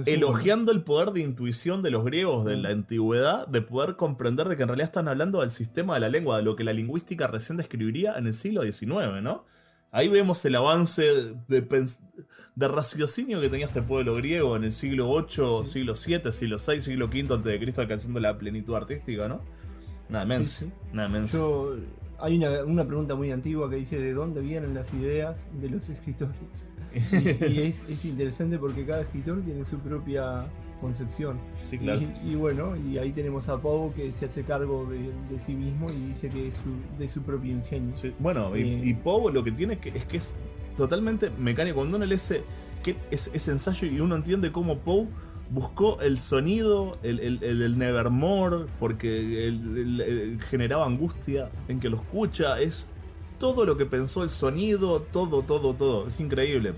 [0.06, 4.56] elogiando el poder de intuición de los griegos de la antigüedad, de poder comprender de
[4.56, 7.28] que en realidad están hablando del sistema de la lengua, de lo que la lingüística
[7.28, 9.46] recién describiría en el siglo XIX, ¿no?
[9.92, 11.04] Ahí vemos el avance
[11.48, 11.62] de,
[12.56, 16.82] de raciocinio que tenía este pueblo griego en el siglo VIII, siglo VII, siglo VI,
[16.82, 19.42] siglo V antes de Cristo alcanzando la plenitud artística, ¿no?
[20.10, 20.64] Nada menos.
[20.94, 21.32] Nada menos.
[22.20, 26.68] Hay una, pregunta muy antigua que dice de dónde vienen las ideas de los escritores.
[26.96, 30.46] Y, es, interesante porque cada escritor tiene su propia
[30.80, 31.38] concepción.
[31.60, 32.02] Sí, claro.
[32.24, 34.88] Y, bueno, y ahí tenemos a Poe que se hace cargo
[35.30, 36.62] de, sí mismo y dice que es
[36.98, 37.94] de su propio ingenio.
[38.20, 40.36] Bueno, y, eh, y, Poe lo que tiene que, es que es
[40.78, 41.76] totalmente mecánico.
[41.78, 42.44] Cuando uno lee ese,
[42.84, 45.08] que es, ese ensayo y uno entiende cómo Poe
[45.50, 52.60] buscó el sonido, el, el, Nevermore, porque generaba angustia en que lo escucha.
[52.60, 52.90] Es
[53.40, 56.08] todo lo que pensó el sonido, todo, todo, todo.
[56.08, 56.74] Es increíble.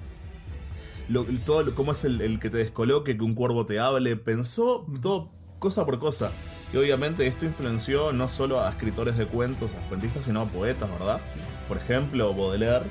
[1.09, 4.15] Lo, todo, cómo es el, que te descoloque, que un cuervo te hable.
[4.15, 6.31] Pensó todo, cosa por cosa.
[6.73, 10.89] Y obviamente esto influenció no solo a escritores de cuentos, a cuentistas, sino a poetas,
[10.99, 11.21] ¿verdad?
[11.69, 12.85] Por ejemplo, Baudelaire,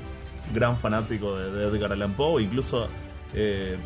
[0.53, 2.87] gran fanático de, Edgar Allan Poe, incluso
[3.35, 3.77] eh,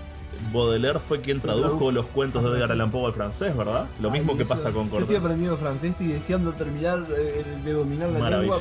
[0.53, 3.87] Baudelaire fue quien tradujo los cuentos de Edgar Allan Poe al francés, ¿verdad?
[3.99, 5.09] Lo mismo que pasa con Cortés.
[5.09, 8.59] Yo estoy aprendiendo francés, y deseando terminar eh, de dominar la lengua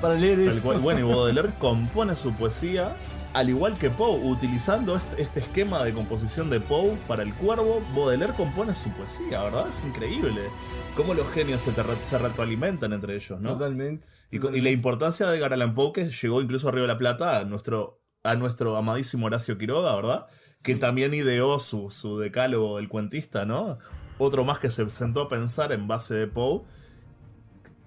[0.00, 0.80] para, leer eso.
[0.80, 2.96] Bueno, y Baudelaire compone su poesía
[3.36, 8.32] al igual que Poe, utilizando este, esquema de composición de Poe para el cuervo, Baudelaire
[8.32, 9.68] compone su poesía, ¿verdad?
[9.68, 10.40] Es increíble
[10.96, 13.52] cómo los genios se, se retroalimentan entre ellos, ¿no?
[13.52, 14.08] Totalmente.
[14.30, 17.36] Y, la importancia de Edgar Allan Poe, que llegó incluso a Río de la Plata,
[17.36, 20.26] a nuestro, a nuestro amadísimo Horacio Quiroga, ¿verdad?
[20.66, 23.78] Que también ideó su, su decálogo del cuentista, ¿no?
[24.18, 26.62] Otro más que se sentó a pensar en base de Poe.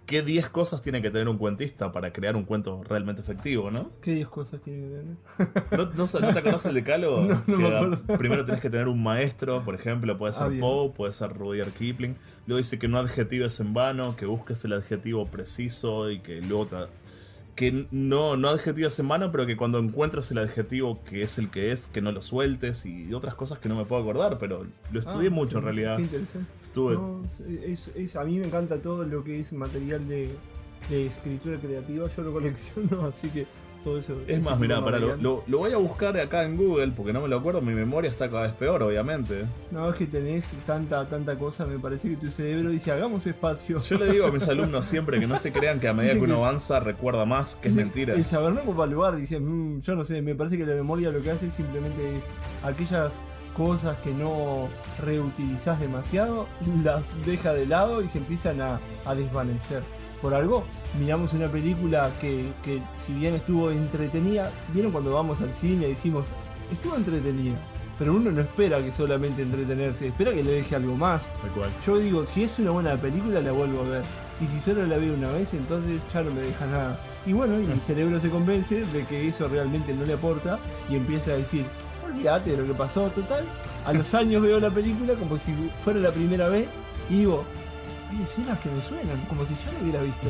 [0.06, 3.92] ¿Qué 10 cosas tiene que tener un cuentista para crear un cuento realmente efectivo, no?
[4.02, 5.90] ¿Qué 10 cosas tiene que tener?
[5.98, 7.24] ¿No, te acordás del decálogo?
[7.48, 11.34] no, primero tenés que tener un maestro, por ejemplo, puede ser ah, Poe, puede ser
[11.34, 12.16] Rudyard Kipling.
[12.48, 16.68] Luego dice que no adjetives en vano, que busques el adjetivo preciso y que luego
[16.68, 16.78] te,
[17.60, 21.52] que no, no adjetivas en mano, pero que cuando encuentras el adjetivo que es el
[21.52, 24.66] que es, que no lo sueltes y otras cosas que no me puedo acordar, pero
[24.94, 25.98] lo estudié ah, mucho en realidad.
[25.98, 26.50] Qué interesante.
[27.98, 30.30] es, a mí me encanta todo lo que es material de,
[30.90, 33.46] de escritura creativa, yo lo colecciono, así que
[34.28, 37.28] es más, mira, para lo, lo, voy a buscar acá en Google porque no me
[37.28, 39.46] lo acuerdo, mi memoria está cada vez peor, obviamente.
[39.72, 43.82] No, es que tenés tanta, tanta cosa, me parece que tu cerebro dice, hagamos espacio.
[43.82, 46.20] Yo le digo a mis alumnos siempre que no se crean que a medida que
[46.20, 48.14] uno avanza recuerda más, que es mentira.
[48.14, 51.22] El saber no lugar, dice, mm, yo no sé, me parece que la memoria lo
[51.22, 52.26] que hace simplemente es
[52.64, 53.14] aquellas
[53.56, 54.68] cosas que no
[55.04, 56.48] reutilizás demasiado,
[56.84, 59.84] las deja de lado y se empiezan a, a desvanecer
[60.22, 60.64] por algo,
[61.00, 65.90] miramos una película que, que si bien estuvo entretenida, vieron cuando vamos al cine y
[65.92, 66.28] decimos,
[66.72, 67.58] estuvo entretenida.
[68.00, 71.26] Pero uno no espera que solamente entretenerse, espera que le deje algo más.
[71.86, 74.04] Yo digo, si es una buena película la vuelvo a ver.
[74.42, 76.98] Y si solo la veo una vez, entonces ya no me deja nada.
[77.26, 80.96] Y bueno, y mi cerebro se convence de que eso realmente no le aporta y
[80.96, 81.66] empieza a decir,
[82.02, 83.44] olvídate de lo que pasó, total.
[83.86, 85.54] A los años veo la película como si
[85.84, 86.70] fuera la primera vez
[87.10, 87.44] y digo,
[88.10, 90.28] hay escenas que me suenan, como si yo lo hubiera visto.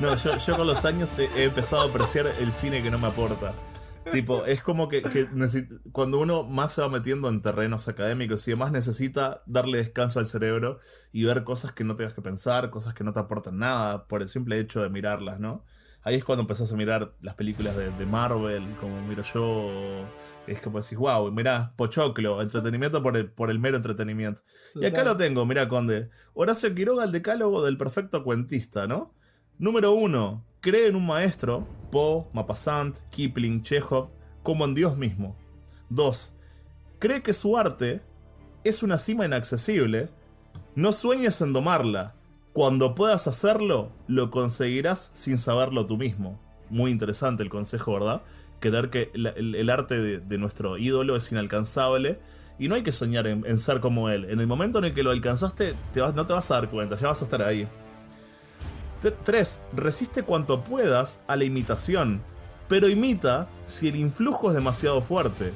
[0.00, 3.54] no, yo, con los años he, empezado a apreciar el cine que no me aporta.
[4.12, 5.02] Tipo, es como que,
[5.92, 10.26] cuando uno más se va metiendo en terrenos académicos y demás, necesita darle descanso al
[10.26, 10.78] cerebro
[11.10, 14.20] y ver cosas que no tengas que pensar, cosas que no te aportan nada, por
[14.20, 15.64] el simple hecho de mirarlas, ¿no?
[16.04, 20.06] Ahí es cuando empezás a mirar las películas de, Marvel, como miro yo.
[20.46, 24.42] Es como decís, wow, mirá, pochoclo, entretenimiento por el, por el mero entretenimiento.
[24.74, 26.10] Y acá lo tengo, mirá, Conde.
[26.34, 29.14] Horacio Quiroga, el decálogo del perfecto cuentista, ¿no?
[29.58, 34.12] Número uno, cree en un maestro, Poe, Mapasant, Kipling, Chekhov,
[34.42, 35.38] como en Dios mismo.
[35.88, 36.34] Dos,
[36.98, 38.02] cree que su arte
[38.62, 40.10] es una cima inaccesible.
[40.74, 42.14] No sueñes en domarla,
[42.54, 46.38] Cuando puedas hacerlo, lo conseguirás sin saberlo tú mismo.
[46.70, 48.22] Muy interesante el consejo, ¿verdad?
[48.60, 52.20] Creer que el, arte de, nuestro ídolo es inalcanzable
[52.60, 54.26] y no hay que soñar en, en ser como él.
[54.26, 56.70] En el momento en el que lo alcanzaste, te vas- no te vas a dar
[56.70, 57.66] cuenta, ya vas a estar ahí.
[59.24, 59.60] 3.
[59.74, 62.22] Resiste cuanto puedas a la imitación,
[62.68, 65.52] pero imita si el influjo es demasiado fuerte.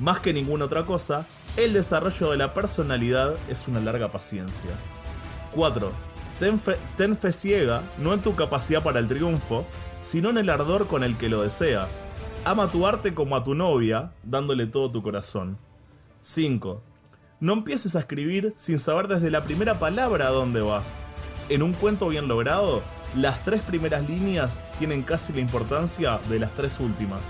[0.00, 1.24] Más que ninguna otra cosa,
[1.56, 4.72] el desarrollo de la personalidad es una larga paciencia.
[5.54, 6.11] 4.
[6.42, 6.58] Ten
[7.16, 9.64] fe, ciega, no en tu capacidad para el triunfo,
[10.00, 12.00] sino en el ardor con el que lo deseas.
[12.44, 15.56] Ama tu arte como a tu novia, dándole todo tu corazón.
[16.22, 16.82] 5.
[17.38, 20.96] No empieces a escribir sin saber desde la primera palabra a dónde vas.
[21.48, 22.82] En un cuento bien logrado,
[23.14, 27.20] las tres primeras líneas tienen casi la importancia de las tres últimas.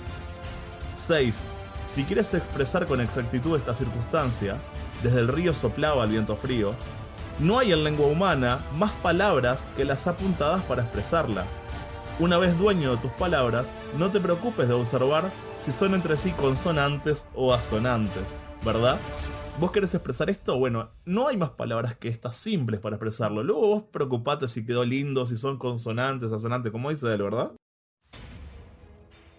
[0.95, 1.43] 6.
[1.85, 4.57] Si quieres expresar con exactitud esta circunstancia,
[5.03, 6.75] desde el río soplaba el viento frío,
[7.43, 11.45] no hay en lengua humana más palabras que las apuntadas para expresarla.
[12.21, 16.31] Una vez dueño de tus palabras, no te preocupes de observar si son entre sí
[16.31, 18.97] consonantes o asonantes, ¿verdad?
[19.59, 20.57] ¿Vos querés expresar esto?
[20.57, 23.43] Bueno, no hay más palabras que estas simples para expresarlo.
[23.43, 27.53] Luego vos preocupate si quedó lindo, si son consonantes, asonantes, como dice él, ¿verdad?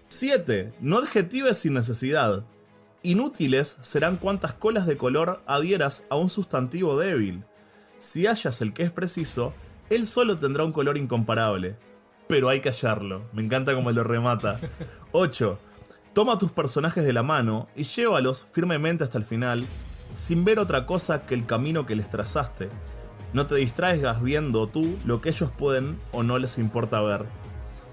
[0.09, 0.73] 7.
[0.81, 2.43] No adjetives sin necesidad.
[3.01, 7.45] Inútiles serán cuantas colas de color adhieras a un sustantivo débil.
[8.03, 9.53] Si hallas el que es preciso,
[9.89, 11.77] él solo tendrá un color incomparable.
[12.27, 13.29] Pero hay que hallarlo.
[13.31, 14.59] Me encanta cómo lo remata.
[15.13, 15.57] 8.
[16.11, 19.65] Toma tus personajes de la mano y llévalos firmemente hasta el final,
[20.13, 22.67] sin ver otra cosa que el camino que les trazaste.
[23.31, 27.25] No te distraigas viendo tú lo que ellos pueden o no les importa ver.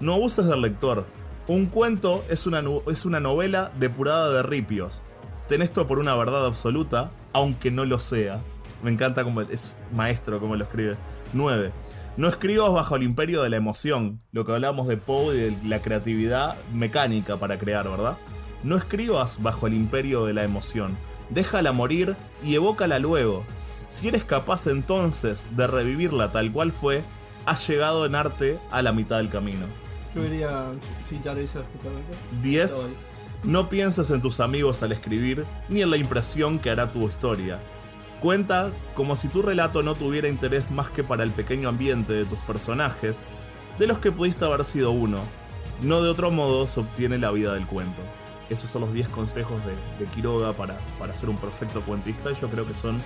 [0.01, 1.05] No abuses del lector.
[1.47, 5.03] Un cuento es una, es una novela depurada de ripios.
[5.47, 8.41] Ten esto por una verdad absoluta, aunque no lo sea.
[8.83, 10.97] Me encanta como es maestro como lo escribe.
[11.33, 11.71] 9.
[12.17, 15.67] No escribas bajo el imperio de la emoción, lo que hablamos de Poe y de
[15.67, 18.17] la creatividad mecánica para crear, ¿verdad?
[18.63, 20.97] No escribas bajo el imperio de la emoción.
[21.29, 23.45] Déjala morir y evócala luego.
[23.87, 27.03] Si eres capaz entonces de revivirla tal cual fue,
[27.45, 29.65] has llegado en arte a la mitad del camino.
[30.13, 30.67] Yo quería
[31.05, 32.11] citar esa justamente.
[32.41, 32.63] 10.
[32.63, 32.95] Estaba ahí.
[33.43, 37.59] No pienses en tus amigos al escribir, ni en la impresión que hará tu historia.
[38.21, 42.25] Cuenta como si tu relato no tuviera interés más que para el pequeño ambiente de
[42.25, 43.23] tus personajes,
[43.79, 45.21] de los que pudiste haber sido uno.
[45.81, 47.99] No de otro modo se obtiene la vida del cuento.
[48.51, 52.35] Esos son los 10 consejos de, de Quiroga para, para ser un perfecto cuentista y
[52.35, 53.01] yo creo que son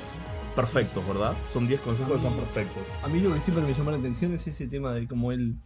[0.54, 1.34] perfectos, ¿verdad?
[1.45, 2.84] Son 10 consejos que son perfectos.
[3.01, 5.62] A mí lo que siempre me llamó la atención es ese tema de cómo él,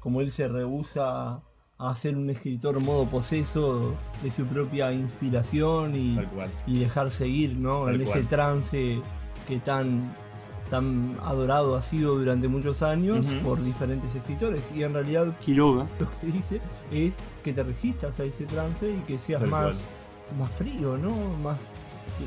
[0.00, 1.42] cómo él se rehúsa
[1.90, 6.16] a ser un escritor modo poseso de su propia inspiración y,
[6.66, 7.84] y dejarse ir, ¿no?
[7.84, 8.18] Tal en cual.
[8.18, 9.00] ese trance
[9.48, 10.14] que tan,
[10.70, 14.70] tan adorado ha sido durante muchos años por diferentes escritores.
[14.76, 16.60] Y en realidad Quiroga lo que dice
[16.92, 19.90] es que te resistas a ese trance y que seas Tal más,
[20.38, 21.16] más frío, ¿no?
[21.42, 21.66] Más,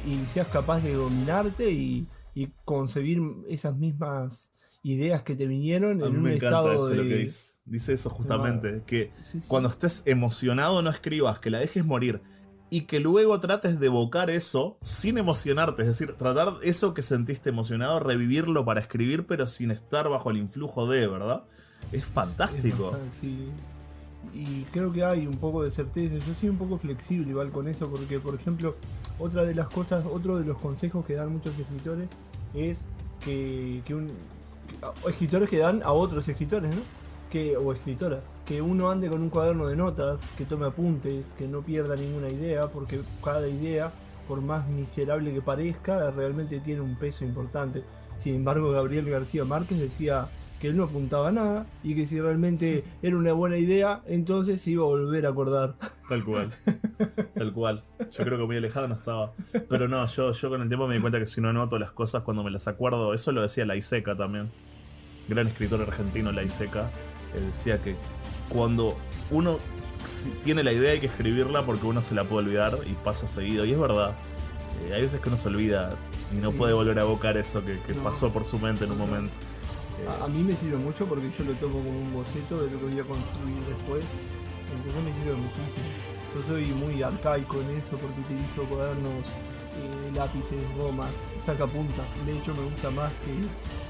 [0.06, 4.52] y, y seas capaz de dominarte y, y concebir esas mismas
[4.84, 6.96] ideas que te vinieron A en mí un estado eso de...
[6.98, 7.55] lo que dice.
[7.66, 9.48] Dice eso justamente, que Sí, sí.
[9.48, 12.22] cuando estés emocionado no escribas, que la dejes morir
[12.70, 17.50] y que luego trates de evocar eso sin emocionarte, es decir, tratar eso que sentiste
[17.50, 21.44] emocionado, revivirlo para escribir, pero sin estar bajo el influjo de, ¿verdad?
[21.92, 22.92] Es Es fantástico.
[22.92, 23.50] bastante, sí.
[24.34, 26.16] Y creo que hay un poco de certeza.
[26.28, 28.76] Yo soy un poco flexible igual con eso, porque por ejemplo,
[29.20, 32.12] otra de las cosas, otro de los consejos que dan muchos escritores
[32.54, 32.88] es
[33.24, 34.08] que, que un
[34.68, 36.82] que- escritores que dan a otros escritores, ¿no?
[37.32, 41.48] Que, o escritoras, que uno ande con un cuaderno de notas, que tome apuntes, que
[41.48, 43.92] no pierda ninguna idea, porque cada idea,
[44.28, 47.84] por más miserable que parezca, realmente tiene un peso importante.
[48.20, 50.28] Sin embargo, Gabriel García Márquez decía
[50.60, 54.72] que él no apuntaba nada y que si realmente era una buena idea, entonces se
[54.72, 55.76] iba a volver a acordar.
[56.08, 56.54] Tal cual.
[57.36, 57.84] Tal cual.
[58.12, 59.34] Yo creo que muy alejado no estaba.
[59.70, 61.92] Pero no, yo, yo con el tiempo me di cuenta que si no anoto las
[61.92, 64.50] cosas cuando me las acuerdo, eso lo decía la Iseca también.
[65.28, 66.90] Gran escritor argentino, la Iseca.
[67.40, 67.96] Decía que
[68.50, 68.96] cuando
[69.32, 69.60] uno
[70.44, 73.66] tiene la idea hay que escribirla porque uno se la puede olvidar y pasa seguido.
[73.66, 74.16] Y es verdad.
[74.88, 75.96] Eh, hay veces que uno se olvida
[76.32, 76.58] y no Sí.
[76.58, 78.04] puede volver a evocar eso que, que No.
[78.04, 79.34] pasó por su mente en un momento.
[80.02, 82.70] Eh, A, a mí me sirve mucho porque yo lo tomo como un boceto de
[82.72, 84.04] lo que voy a construir después.
[84.76, 85.88] Entonces me sirve muchísimo.
[86.36, 89.24] Yo soy muy arcaico en eso porque utilizo cuadernos,
[89.80, 92.06] eh, lápices, gomas, sacapuntas.
[92.26, 93.32] De hecho me gusta más que,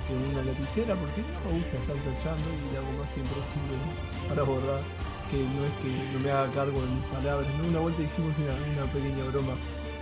[0.08, 3.78] que una lapicera porque no me gusta estar tachando y la goma siempre sirve
[4.30, 4.82] para borrar.
[5.32, 7.48] Que no es que no me haga cargo de mis palabras.
[7.58, 7.68] ¿no?
[7.68, 9.54] Una vuelta hicimos una, pequeña broma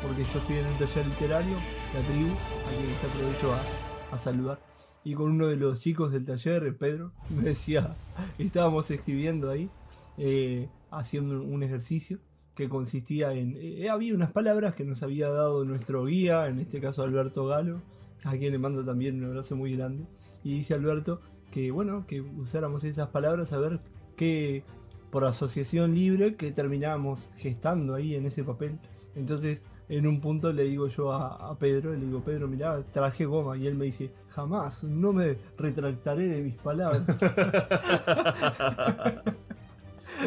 [0.02, 1.56] porque yo estoy en un taller literario,
[1.94, 4.60] la tribu, a quien les aprovecho a, a saludar.
[5.06, 7.96] y con uno de los chicos del taller, Pedro, me decía,
[8.38, 9.70] estábamos escribiendo ahí,
[10.18, 12.20] eh, haciendo un ejercicio
[12.56, 16.80] que consistía en, eh, había unas palabras que nos había dado nuestro guía, en este
[16.80, 17.82] caso Alberto Galo,
[18.24, 20.06] a quien le mando también un abrazo muy grande,
[20.44, 21.22] y dice Alberto
[21.54, 23.80] que bueno, que usáramos esas palabras a ver
[24.18, 24.64] qué,
[25.12, 28.80] por asociación libre, que terminábamos gestando ahí en ese papel.
[29.16, 33.56] Entonces, en un punto le digo yo a, Pedro, le digo, Pedro, mirá, traje goma.
[33.56, 37.06] Y él me dice, jamás, no me retractaré de mis palabras.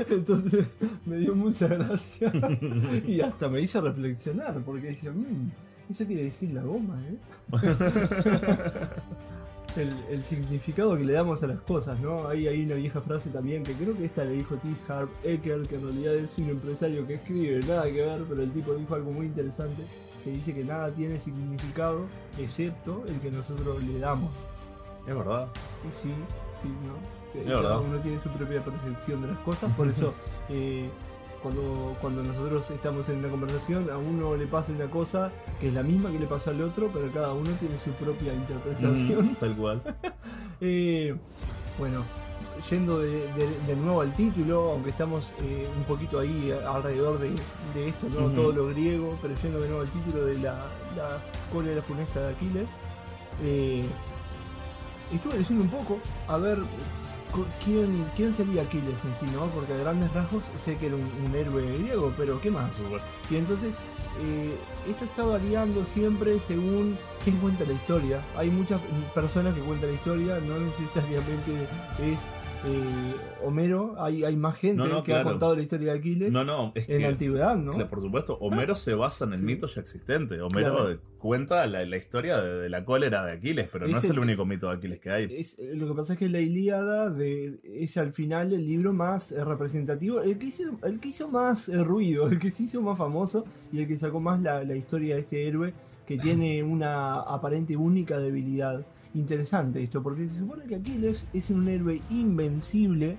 [0.09, 0.68] Entonces
[1.07, 2.30] me dio mucha gracia
[3.07, 5.51] y hasta me hizo reflexionar, porque dije, mmm,
[5.91, 7.16] eso quiere decir la goma, ¿eh?
[9.76, 12.28] el, significado que le damos a las cosas, ¿no?
[12.28, 15.66] Ahí hay una vieja frase también que creo que esta le dijo Tim Harp Ecker,
[15.68, 18.95] que en realidad es un empresario que escribe, nada que ver, pero el tipo dijo
[18.95, 19.82] algo muy interesante,
[20.24, 22.07] que dice que nada tiene significado
[22.39, 24.30] excepto el que nosotros le damos.
[25.07, 25.49] Es verdad.
[25.91, 26.12] Sí,
[26.62, 27.16] sí, ¿no?
[27.45, 30.14] cada uno tiene su propia percepción de las cosas, por eso
[30.49, 30.89] eh,
[31.47, 35.30] cuando, cuando nosotros estamos en una conversación, a uno le pasa una cosa
[35.61, 38.34] que es la misma que le pasa al otro, pero cada uno tiene su propia
[38.34, 39.36] interpretación.
[39.40, 39.82] tal cual.
[40.59, 41.14] Eh,
[41.78, 42.03] bueno,
[42.70, 47.34] yendo de, nuevo al título, aunque estamos eh, un poquito ahí alrededor de,
[47.86, 48.30] esto, ¿no?
[48.30, 50.55] todo lo griego, pero yendo de nuevo al título de la,
[50.97, 51.20] la
[51.53, 52.70] cólera funesta de Aquiles,
[53.44, 53.84] eh,
[55.12, 56.59] estuve leyendo un poco a ver
[57.64, 59.47] ¿quién, quién sería Aquiles en sí, no?
[59.47, 62.72] Porque a grandes rasgos sé que era un, héroe griego, pero ¿qué más?
[63.31, 63.74] Y entonces,
[64.22, 64.57] eh,
[64.89, 68.20] esto está variando siempre según quién cuenta la historia.
[68.37, 68.81] Hay muchas
[69.14, 71.68] personas que cuentan la historia, no necesariamente
[72.03, 72.27] es
[72.67, 77.09] eh, Homero, hay, hay más gente que ha contado la historia de Aquiles en la
[77.09, 77.73] antigüedad, ¿no?
[77.89, 80.41] por supuesto, Homero se basa en el mito ya existente.
[80.41, 84.69] Homero cuenta la, historia de, la cólera de Aquiles, pero no es el único mito
[84.69, 85.47] de Aquiles que hay.
[85.75, 89.45] lo que pasa es que la Ilíada de, es al final el libro más eh,
[89.45, 92.99] representativo, el que hizo, el que hizo más eh, ruido, el que se hizo más
[92.99, 95.73] famoso y el que sacó más la, la historia de este héroe
[96.07, 98.85] que tiene una aparente única debilidad
[99.19, 103.19] interesante esto, porque se supone que Aquiles es un héroe invencible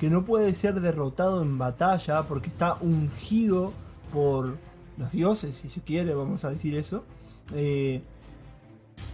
[0.00, 3.72] que no puede ser derrotado en batalla porque está ungido
[4.12, 4.56] por
[4.98, 7.04] los dioses, si se quiere, vamos a decir eso.
[7.54, 8.02] Eh,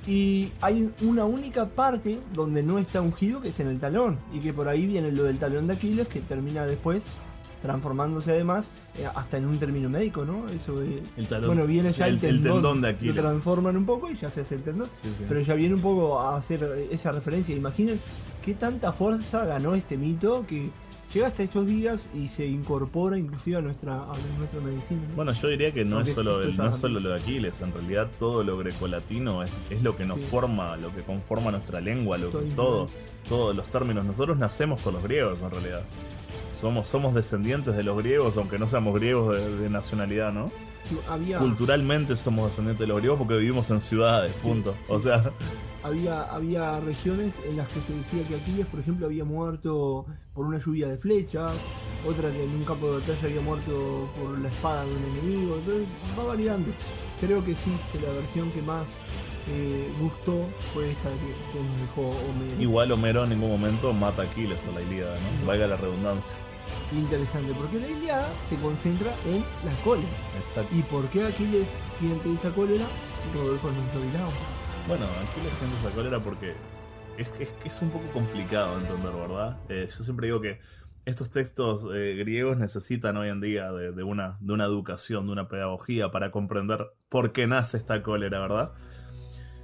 [0.07, 4.41] y hay una única parte donde no está ungido, que es en el talón, y
[4.41, 7.07] que por ahí viene lo del talón de Aquiles, que termina después
[7.61, 10.49] transformándose además eh, hasta en un término médico, ¿no?
[10.49, 13.17] Eso de, el talón, bueno, viene ya el, tendón, de Aquiles.
[13.17, 14.89] Lo transforman un poco y ya se hace el tendón.
[15.29, 17.55] Pero ya viene un poco a hacer esa referencia.
[17.55, 18.01] Imaginen
[18.43, 20.71] qué tanta fuerza ganó este mito que
[21.13, 25.03] llega hasta estos días y se incorpora inclusive a nuestra, a nuestra medicina.
[25.17, 28.45] Bueno, yo diría que no, es solo, no solo lo de Aquiles, en realidad todo
[28.45, 32.89] lo grecolatino es, es lo que nos forma, lo que conforma nuestra lengua, lo todo,
[33.29, 34.05] todos los términos.
[34.05, 35.83] Nosotros nacemos con los griegos en realidad
[36.53, 40.51] somos, somos descendientes de los griegos, aunque no seamos griegos de, nacionalidad, ¿no?
[41.39, 44.75] Culturalmente somos descendientes de los griegos porque vivimos en ciudades, punto.
[44.89, 45.33] O sea.
[45.83, 50.45] Había, había regiones en las que se decía que Aquiles, por ejemplo, había muerto por
[50.45, 51.55] una lluvia de flechas,
[52.07, 55.57] otra que en un campo de batalla había muerto por la espada de un enemigo,
[55.57, 55.87] entonces
[56.19, 56.69] va variando.
[57.21, 58.91] Creo que sí, que la versión que más
[59.49, 62.61] eh, gustó fue esta que, nos dejó Homero.
[62.61, 65.47] Igual Homero en ningún momento mata a Aquiles a la Ilíada, ¿no?
[65.47, 66.37] Valga la redundancia.
[66.93, 70.09] Interesante, porque la Ilíada se concentra en la cólera.
[70.39, 70.75] Exacto.
[70.75, 72.85] ¿Y por qué Aquiles siente esa cólera?
[73.35, 74.25] Rodolfo nos lo dirá.
[74.89, 76.55] Bueno, Aquiles siente esa cólera porque
[77.17, 79.59] es, es, es un poco complicado entender, ¿verdad?
[79.69, 80.61] Eh, yo siempre digo que
[81.05, 85.33] estos textos eh, griegos necesitan hoy en día de, de, una, de una educación, de
[85.33, 88.73] una pedagogía para comprender por qué nace esta cólera, ¿verdad?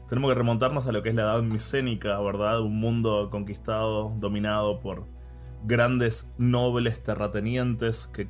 [0.09, 2.61] Tenemos que remontarnos a lo que es la edad micénica, ¿verdad?
[2.61, 5.07] Un mundo conquistado, dominado por
[5.65, 8.29] grandes nobles terratenientes que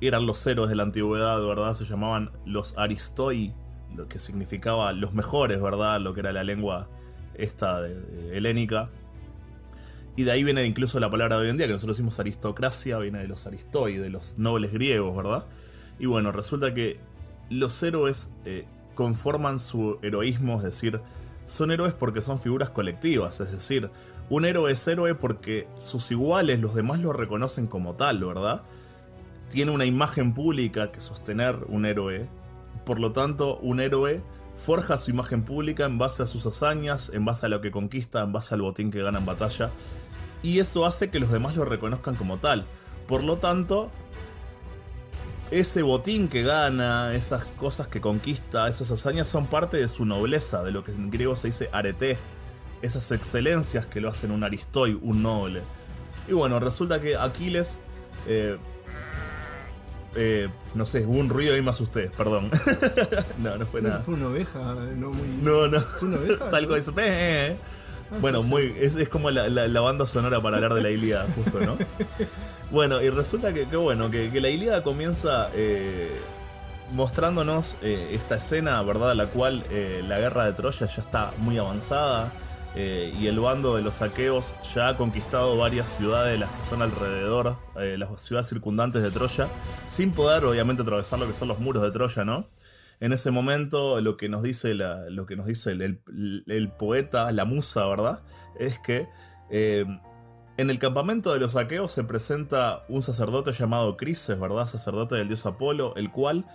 [0.00, 1.74] eran los héroes de la antigüedad, ¿verdad?
[1.74, 3.54] Se llamaban los aristoi,
[3.94, 6.00] lo que significaba los mejores, ¿verdad?
[6.00, 6.88] Lo que era la lengua
[7.34, 8.90] esta de, helénica.
[10.16, 12.98] Y de ahí viene incluso la palabra de hoy en día, que nosotros decimos aristocracia,
[12.98, 15.44] viene de los aristoi, de los nobles griegos, ¿verdad?
[15.98, 16.98] Y bueno, resulta que
[17.50, 21.00] los héroes eh, conforman su heroísmo, es decir,
[21.46, 23.90] son héroes porque son figuras colectivas, es decir,
[24.30, 28.62] un héroe es héroe porque sus iguales, los demás lo reconocen como tal, ¿verdad?
[29.50, 32.28] Tiene una imagen pública que sostener un héroe,
[32.86, 34.22] por lo tanto, un héroe
[34.56, 38.22] forja su imagen pública en base a sus hazañas, en base a lo que conquista,
[38.22, 39.70] en base al botín que gana en batalla,
[40.42, 42.64] y eso hace que los demás lo reconozcan como tal.
[43.06, 43.90] Por lo tanto,
[45.50, 50.62] ese botín que gana, esas cosas que conquista, esas hazañas son parte de su nobleza,
[50.62, 52.18] de lo que en griego se dice arete.
[52.82, 55.62] esas excelencias que lo hacen un aristoi, un noble.
[56.28, 57.78] Y bueno, resulta que Aquiles...
[58.26, 58.58] eh,
[60.16, 62.50] eh, no sé, hubo un ruido y me asusté, perdón.
[63.42, 64.00] no, no fue nada.
[64.00, 64.58] Fue una oveja,
[64.96, 65.26] no muy.
[65.42, 65.80] No, no.
[65.80, 66.48] ¿Fue una oveja?
[66.50, 66.82] Tal cual.
[66.98, 67.56] "Eh".
[68.16, 71.28] Bueno, muy, es, es como la, la- la banda sonora para hablar de la Ilíada,
[71.34, 71.78] justo, ¿no?
[72.70, 76.26] Bueno, y resulta que, que bueno, que, que la Ilíada comienza eh,
[76.88, 79.14] mostrándonos eh, esta escena, ¿verdad?
[79.14, 82.32] La cual eh, la guerra de Troya ya está muy avanzada
[82.74, 86.82] eh, y el bando de los aqueos ya ha conquistado varias ciudades, las que son
[86.82, 89.48] alrededor, eh, las ciudades circundantes de Troya,
[89.86, 92.48] sin poder obviamente atravesar lo que son los muros de Troya, ¿no?
[93.00, 96.00] En ese momento lo que nos dice, la- lo que nos dice el,
[96.46, 98.22] el- poeta, la musa, ¿verdad?
[98.58, 99.08] Es que
[99.50, 99.84] eh,
[100.56, 104.66] en el campamento de los aqueos se presenta un sacerdote llamado Crises, ¿verdad?
[104.68, 106.46] Sacerdote del dios Apolo, el cual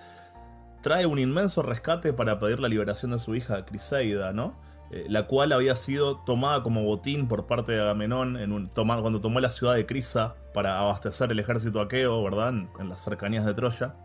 [0.82, 4.58] trae un inmenso rescate para pedir la liberación de su hija Criseida, ¿no?
[4.92, 8.40] Eh, la cual había sido tomada como botín por parte de Agamenón
[8.74, 12.54] cuando tomó la ciudad de Crisa para abastecer el ejército aqueo, ¿verdad?
[12.80, 13.96] En las cercanías de Troya.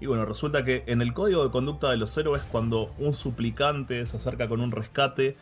[0.00, 4.04] Y bueno, resulta que en el código de conducta de los héroes, cuando un suplicante
[4.06, 5.36] se acerca con un rescate,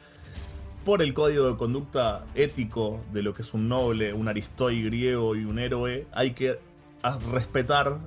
[0.85, 5.37] por el código de conducta ético de lo que es un noble, un aristoi griego
[5.37, 6.59] y un héroe, hay que
[7.31, 7.99] respetar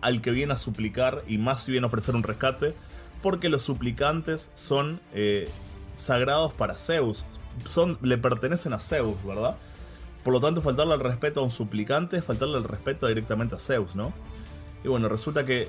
[0.00, 2.74] al que viene a suplicar y más si viene a ofrecer un rescate,
[3.22, 5.48] porque los suplicantes son eh,
[5.96, 7.24] sagrados para Zeus,
[7.64, 9.56] son, le pertenecen a Zeus, ¿verdad?
[10.24, 13.58] Por lo tanto, faltarle el respeto a un suplicante es faltarle el respeto directamente a
[13.58, 14.12] Zeus, ¿no?
[14.84, 15.68] Y bueno, resulta que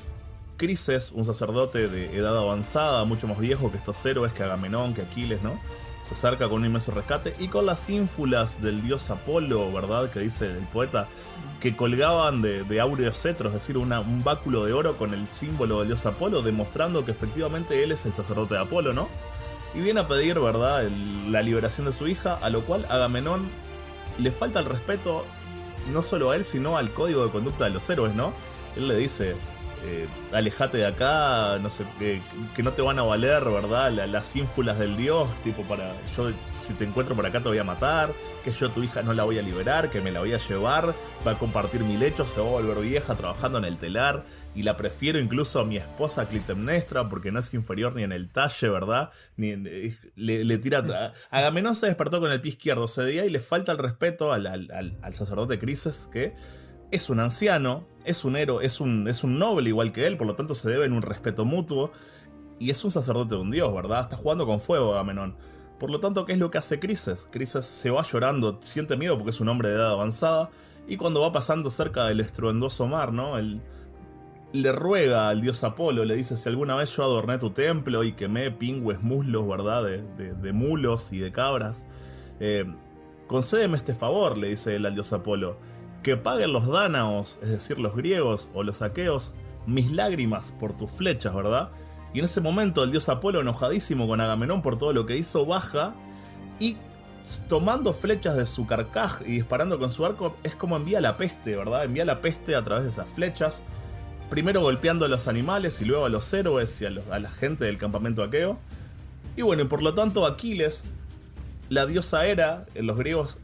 [0.57, 5.01] Crises, un sacerdote de edad avanzada, mucho más viejo que estos héroes, que Agamenón, que
[5.01, 5.59] Aquiles, ¿no?
[6.01, 10.09] Se acerca con un inmenso rescate y con las ínfulas del dios Apolo, ¿verdad?
[10.09, 11.07] Que dice el poeta,
[11.61, 15.79] que colgaban de, de áureos cetros, es decir, un báculo de oro con el símbolo
[15.79, 19.07] del dios Apolo, demostrando que efectivamente él es el sacerdote de Apolo, ¿no?
[19.73, 20.87] Y viene a pedir, ¿verdad?,
[21.29, 23.49] la liberación de su hija, a lo cual Agamenón
[24.19, 25.25] le falta el respeto
[25.91, 28.33] no solo a él, sino al código de conducta de los héroes, ¿no?
[28.75, 29.35] Él le dice,
[29.85, 32.21] eh, alejate de acá, no sé, que,
[32.55, 33.91] que no te van a valer, ¿verdad?
[33.91, 37.57] La- las ínfulas del dios, tipo para, yo si te encuentro por acá te voy
[37.57, 38.13] a matar,
[38.45, 40.95] que yo tu hija no la voy a liberar, que me la voy a llevar,
[41.27, 44.23] va a compartir mi lecho, se va a volver vieja trabajando en el telar,
[44.55, 48.29] y la prefiero incluso a mi esposa Clitemnestra, porque no es inferior ni en el
[48.29, 49.11] talle, ¿verdad?
[49.35, 51.11] Ni en- eh, le, tira...
[51.29, 54.47] Agamenón se despertó con el pie izquierdo ese día y le falta el respeto al-
[54.47, 56.33] al sacerdote Crises, que
[56.91, 60.27] es un anciano, es un héroe, es un, es un noble igual que él, por
[60.27, 61.91] lo tanto se deben un respeto mutuo.
[62.59, 64.01] Y es un sacerdote de un dios, ¿verdad?
[64.01, 65.35] Está jugando con fuego Agamenón.
[65.79, 67.27] Por lo tanto, ¿qué es lo que hace Crises?
[67.31, 70.49] Crises se va llorando, siente miedo porque es un hombre de edad avanzada.
[70.87, 73.37] Y cuando va pasando cerca del estruendoso mar, ¿no?
[73.37, 73.61] Él
[74.53, 78.13] le ruega al dios Apolo, le dice, si alguna vez yo adorné tu templo y
[78.13, 79.83] quemé pingües muslos, ¿verdad?
[79.83, 81.87] De, de- mulos y de cabras.
[82.39, 82.65] eh,
[83.27, 85.57] concédeme este favor, le dice él al dios Apolo,
[86.03, 89.33] que paguen los dánaos, es decir, los griegos o los aqueos,
[89.65, 91.71] mis lágrimas por tus flechas, ¿verdad?
[92.13, 95.45] Y en ese momento el dios Apolo, enojadísimo con Agamenón por todo lo que hizo,
[95.45, 95.95] baja
[96.59, 96.77] y
[97.47, 101.55] tomando flechas de su carcaj y disparando con su arco, es como envía la peste,
[101.55, 101.85] ¿verdad?
[101.85, 103.63] Envía la peste a través de esas flechas,
[104.29, 107.65] primero golpeando a los animales y luego a los héroes y a, a la gente
[107.65, 108.59] del campamento aqueo.
[109.37, 110.85] Y bueno, y por lo tanto Aquiles,
[111.69, 113.39] la diosa Hera, en los griegos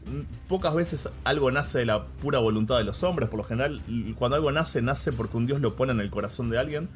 [0.48, 3.82] pocas veces algo nace de la pura voluntad de los hombres, por lo general
[4.18, 6.88] cuando algo nace, nace porque un dios lo pone en el corazón de alguien.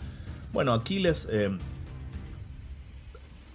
[0.52, 1.50] Bueno, Aquiles, eh,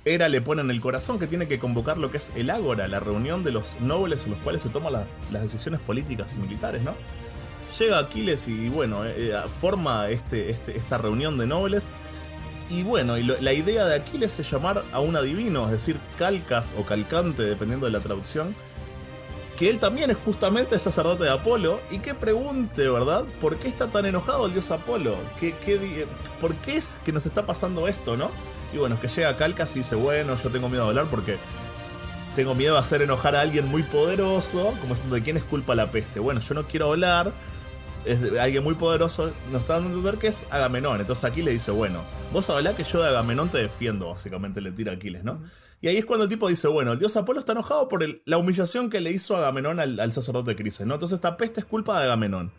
[0.05, 2.87] Hera le pone en el corazón que tiene que convocar lo que es el ágora,
[2.87, 6.37] la reunión de los nobles en los cuales se toman la- las decisiones políticas y
[6.41, 6.95] militares, ¿no?
[7.77, 11.91] Llega Aquiles y bueno, eh, eh, forma este, este- esta reunión de nobles.
[12.69, 16.75] Y bueno, y la idea de Aquiles es llamar a un adivino, es decir, Calcas
[16.77, 18.55] o Calcante, dependiendo de la traducción,
[19.57, 23.25] que él también es justamente sacerdote de Apolo, y que pregunte, ¿verdad?
[23.41, 25.17] ¿Por qué está tan enojado el dios Apolo?
[25.39, 26.07] ¿Qué, qué
[26.39, 28.29] ¿Por qué es que nos está pasando esto, no?
[28.71, 31.37] Y bueno, que llega Calcas y dice, bueno, yo tengo miedo de hablar porque
[32.35, 35.73] tengo miedo de hacer enojar a alguien muy poderoso, como diciendo, ¿de quién es culpa
[35.73, 36.19] la peste?
[36.19, 37.33] Bueno, yo no quiero hablar,
[38.05, 40.99] es alguien muy poderoso, nos está dando a entender que es Agamenón.
[41.01, 44.71] Entonces aquí le dice, bueno, vos hablá que yo de Agamenón te defiendo, básicamente le
[44.71, 45.41] tira Aquiles, ¿no?
[45.81, 48.37] Y ahí es cuando el tipo dice, bueno, el dios Apolo está enojado por la
[48.37, 50.95] humillación que le hizo Agamenón al, al sacerdote Crises, ¿no?
[50.95, 52.51] Entonces esta peste es culpa de Agamenón.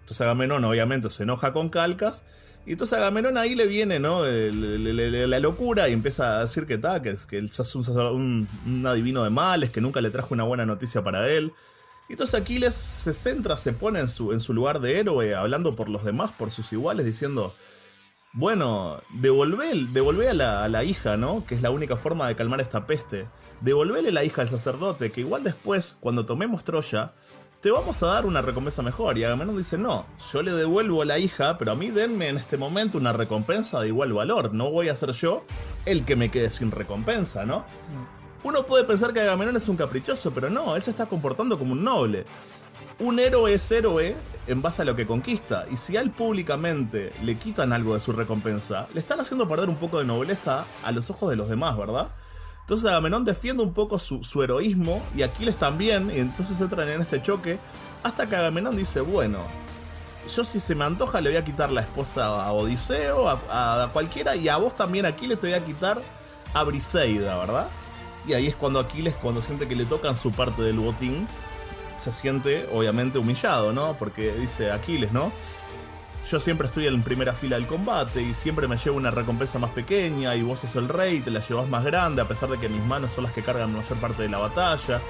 [0.00, 2.24] Entonces Agamenón obviamente se enoja con Calcas.
[2.66, 4.24] Y entonces Agamenón ahí le viene, ¿no?
[4.24, 8.86] El- la locura y empieza a decir que está, que, que es un, un, un
[8.88, 11.52] adivino de males, que nunca le trajo una buena noticia para él.
[12.08, 16.30] Entonces Aquiles se centra, se pone en su, lugar de héroe, hablando por los demás,
[16.32, 17.54] por sus iguales, diciendo,
[18.32, 21.44] bueno, devolvé, devolvé a, la, a hija, ¿no?
[21.46, 23.26] Que es la única forma de calmar esta peste.
[23.60, 27.14] devolverle la hija al sacerdote, que igual después, cuando tomemos Troya,
[27.60, 29.18] te vamos a dar una recompensa mejor.
[29.18, 32.56] Y Agamenón dice, no, yo le devuelvo la hija, pero a mí denme en este
[32.56, 34.54] momento una recompensa de igual valor.
[34.54, 35.44] No voy a ser yo
[35.84, 37.64] el que me quede sin recompensa, ¿no?
[38.42, 41.72] Uno puede pensar que Agamenón es un caprichoso, pero no, él se está comportando como
[41.72, 42.26] un noble.
[42.98, 44.16] Un héroe es héroe
[44.46, 48.00] en base a lo que conquista, y si a él públicamente le quitan algo de
[48.00, 51.48] su recompensa, le están haciendo perder un poco de nobleza a los ojos de los
[51.48, 52.08] demás, ¿verdad?
[52.60, 57.20] Entonces Agamenón defiende un poco su, heroísmo y Aquiles también, y entonces entran en este
[57.20, 57.58] choque,
[58.02, 59.38] hasta que Agamenón dice, bueno,
[60.34, 64.36] yo si se me antoja le voy a quitar la esposa a Odiseo, a, cualquiera,
[64.36, 66.02] y a vos también Aquiles te voy a quitar
[66.54, 67.68] a Briseida, ¿verdad?
[68.26, 71.28] Y ahí es cuando Aquiles, cuando siente que le tocan su parte del botín,
[71.98, 73.96] se siente obviamente humillado, ¿no?
[73.98, 75.32] Porque dice Aquiles, ¿no?
[76.30, 79.70] yo siempre estoy en primera fila del combate y siempre me llevo una recompensa más
[79.70, 82.68] pequeña y vos sos el rey, te la llevas más grande a pesar de que
[82.68, 85.00] mis manos son las que cargan la mayor parte de la batalla.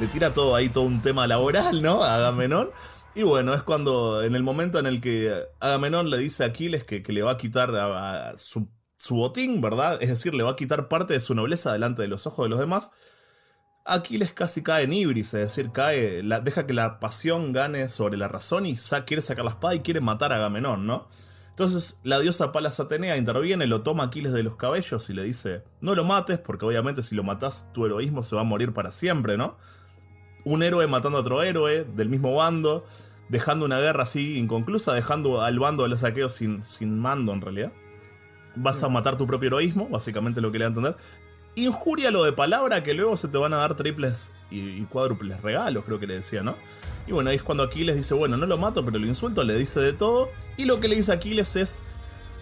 [0.00, 2.02] Le tira todo ahí, todo un tema laboral, ¿no?
[2.02, 2.70] A Agamenón.
[3.14, 6.84] Y bueno, es cuando, en el momento en el que Agamenón le dice a Aquiles
[6.84, 8.68] que, le va a quitar a, su,
[9.02, 9.98] su botín, ¿verdad?
[10.00, 12.50] Es decir, le va a quitar parte de su nobleza delante de los ojos de
[12.50, 12.92] los demás.
[13.84, 18.28] Aquiles casi cae en ibris, es decir, cae, deja que la pasión gane sobre la
[18.28, 21.08] razón y quiere sacar la espada y quiere matar a Agamenón, ¿no?
[21.48, 25.64] Entonces la diosa Palas Atenea interviene, lo toma Aquiles de los cabellos y le dice,
[25.80, 28.92] no lo mates porque obviamente si lo matas tu heroísmo se va a morir para
[28.92, 29.56] siempre, ¿no?
[30.44, 32.86] Un héroe matando a otro héroe del mismo bando,
[33.28, 37.40] dejando una guerra así inconclusa, dejando al bando de los saqueos sin, sin mando en
[37.40, 37.72] realidad.
[38.54, 40.96] Vas a matar tu propio heroísmo, básicamente lo que le da a entender
[42.10, 45.98] lo de palabra que luego se te van a dar triples y, cuádruples regalos, creo
[45.98, 46.56] que le decía, ¿no?
[47.06, 49.56] Y bueno, ahí es cuando Aquiles dice, bueno, no lo mato, pero lo insulto, le
[49.56, 50.30] dice de todo.
[50.56, 51.80] Y lo que le dice Aquiles es,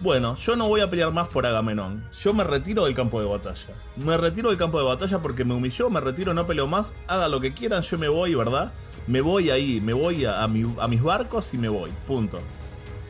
[0.01, 2.07] bueno, yo no voy a pelear más por Agamenón.
[2.21, 3.73] Yo me retiro del campo de batalla.
[3.95, 6.95] Me retiro del campo de batalla porque me humilló, me retiro, no peleo más.
[7.07, 8.73] Haga lo que quieran, yo me voy, ¿verdad?
[9.07, 11.91] Me voy ahí, me voy a, a mis barcos y me voy.
[12.07, 12.39] Punto.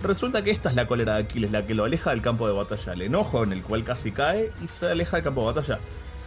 [0.04, 2.54] Resulta que esta es la cólera de Aquiles, la que lo aleja del campo de
[2.54, 5.80] batalla, el enojo en el cual casi cae y se aleja del campo de batalla.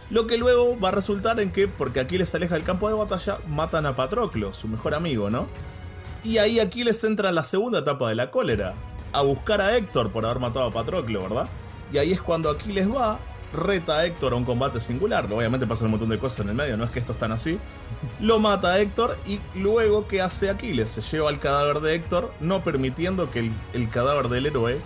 [0.09, 2.93] Lo que luego va a resultar en que, porque Aquiles se aleja del campo de
[2.93, 5.47] batalla, matan a Patroclo, su mejor amigo, ¿no?
[6.23, 8.75] Y ahí Aquiles entra en la segunda etapa de la cólera,
[9.11, 11.49] a buscar a Héctor por haber matado a Patroclo, ¿verdad?
[11.91, 13.19] Y ahí es cuando Aquiles va,
[13.55, 15.31] reta a Héctor a un combate singular.
[15.31, 17.59] Obviamente pasan un montón de cosas en el medio, no es que esto están así.
[18.19, 20.89] Lo mata a Héctor y luego, ¿qué hace Aquiles?
[20.89, 24.79] Se lleva al cadáver de Héctor, no permitiendo que el, cadáver del héroe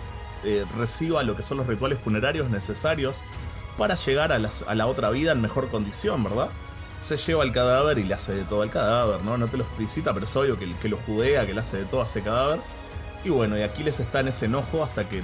[0.44, 3.24] eh, reciba lo que son los rituales funerarios necesarios
[3.76, 6.50] para llegar a, la otra vida en mejor condición, ¿verdad?
[7.00, 9.38] Se lleva el cadáver y le hace de todo al cadáver, ¿no?
[9.38, 11.84] No te lo explicita, pero es obvio que, que lo judea, que le hace de
[11.86, 12.60] todo a ese cadáver.
[13.24, 15.22] Y bueno, y Aquiles está en ese enojo hasta que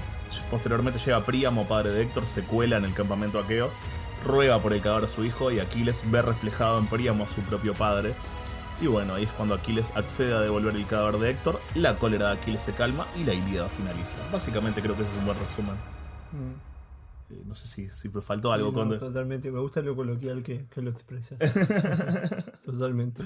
[0.51, 3.71] posteriormente llega Príamo, padre de Héctor, se cuela en el campamento aqueo,
[4.25, 7.41] ruega por el cadáver de su hijo y Aquiles ve reflejado en Príamo a su
[7.43, 8.15] propio padre.
[8.81, 12.29] Y bueno, ahí es cuando Aquiles accede a devolver el cadáver de Héctor, la cólera
[12.29, 14.19] de Aquiles se calma y la Ilíada finaliza.
[14.31, 15.75] Básicamente creo que ese es un buen resumen.
[16.33, 16.77] Mm.
[17.31, 18.73] Eh, no sé si, si me faltó algo.
[18.73, 18.99] cuando...
[18.99, 21.39] Totalmente, me gusta lo coloquial que, lo expresas.
[22.65, 23.23] totalmente.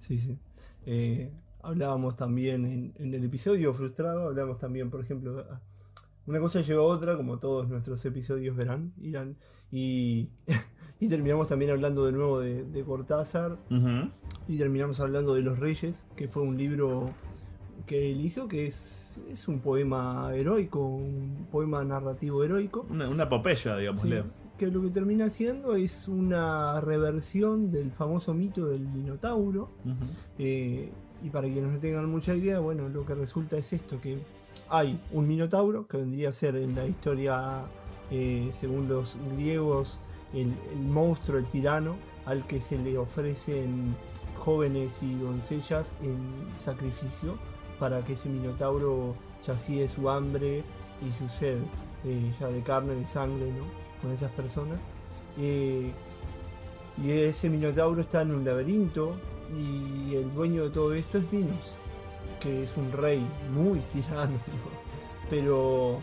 [0.00, 0.38] Sí, sí.
[0.84, 5.44] Eh, hablábamos también en, el episodio frustrado, hablábamos también, por ejemplo,
[6.26, 9.36] una cosa lleva a otra, como todos nuestros episodios verán, irán,
[9.70, 10.28] y,
[11.00, 13.58] y terminamos también hablando de nuevo de, Cortázar,
[14.48, 17.06] y terminamos hablando de Los Reyes, que fue un libro
[17.86, 22.86] que él hizo, que es, es un poema heroico, un poema narrativo heroico.
[22.90, 24.02] Una, una epopeya, digamos,
[24.58, 29.70] Que lo que termina haciendo es una reversión del famoso mito del Minotauro.
[30.38, 30.90] Eh,
[31.22, 34.18] y para quienes no tengan mucha idea, bueno, lo que resulta es esto, que
[34.68, 37.62] hay un minotauro, que vendría a ser en la historia,
[38.10, 40.00] eh, según los griegos,
[40.32, 43.94] el, monstruo, el tirano, al que se le ofrecen
[44.38, 46.18] jóvenes y doncellas en
[46.56, 47.38] sacrificio
[47.78, 50.64] para que ese minotauro sacíe su hambre
[51.06, 51.58] y su sed,
[52.04, 53.64] eh, ya de carne, de sangre, ¿no?
[54.00, 54.78] Con esas personas.
[55.38, 55.92] Eh,
[57.02, 59.16] y ese minotauro está en un laberinto
[59.54, 61.74] y el dueño de todo esto es Minos,
[62.40, 64.38] que es un rey muy tirano,
[65.30, 66.00] pero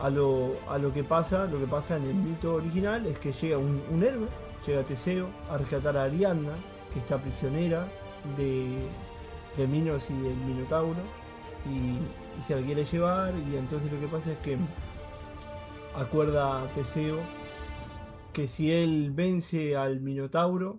[0.00, 3.32] a lo, a lo que pasa, lo que pasa en el mito original es que
[3.32, 4.28] llega un, héroe,
[4.66, 6.52] llega Teseo a rescatar a Ariadna,
[6.92, 7.86] que está prisionera
[8.36, 8.78] de,
[9.56, 11.00] de Minos y del Minotauro,
[11.70, 11.98] y,
[12.42, 14.56] se la quiere llevar, y entonces lo que pasa es que
[15.94, 17.18] acuerda a Teseo
[18.32, 20.78] que si él vence al Minotauro,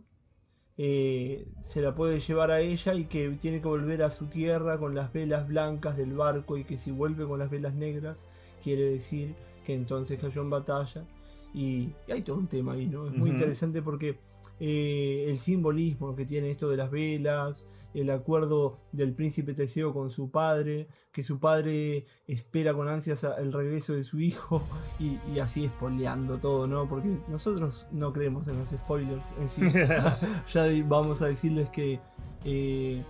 [0.84, 4.80] eh, se la puede llevar a ella y que tiene que volver a su tierra
[4.80, 8.28] con las velas blancas del barco y que si vuelve con las velas negras
[8.64, 11.06] quiere decir que entonces cayó en batalla
[11.54, 13.06] Y, y hay todo un tema ahí, ¿no?
[13.06, 14.18] Es muy interesante porque
[14.62, 20.12] eh, el simbolismo que tiene esto de las velas, el acuerdo del príncipe Teseo con
[20.12, 24.62] su padre, que su padre espera con ansias el regreso de su hijo
[25.00, 26.88] y, y así spoileando todo, ¿no?
[26.88, 29.64] Porque nosotros no creemos en los spoilers en sí.
[30.54, 32.00] ya vamos a decirles que
[32.46, 33.02] eh,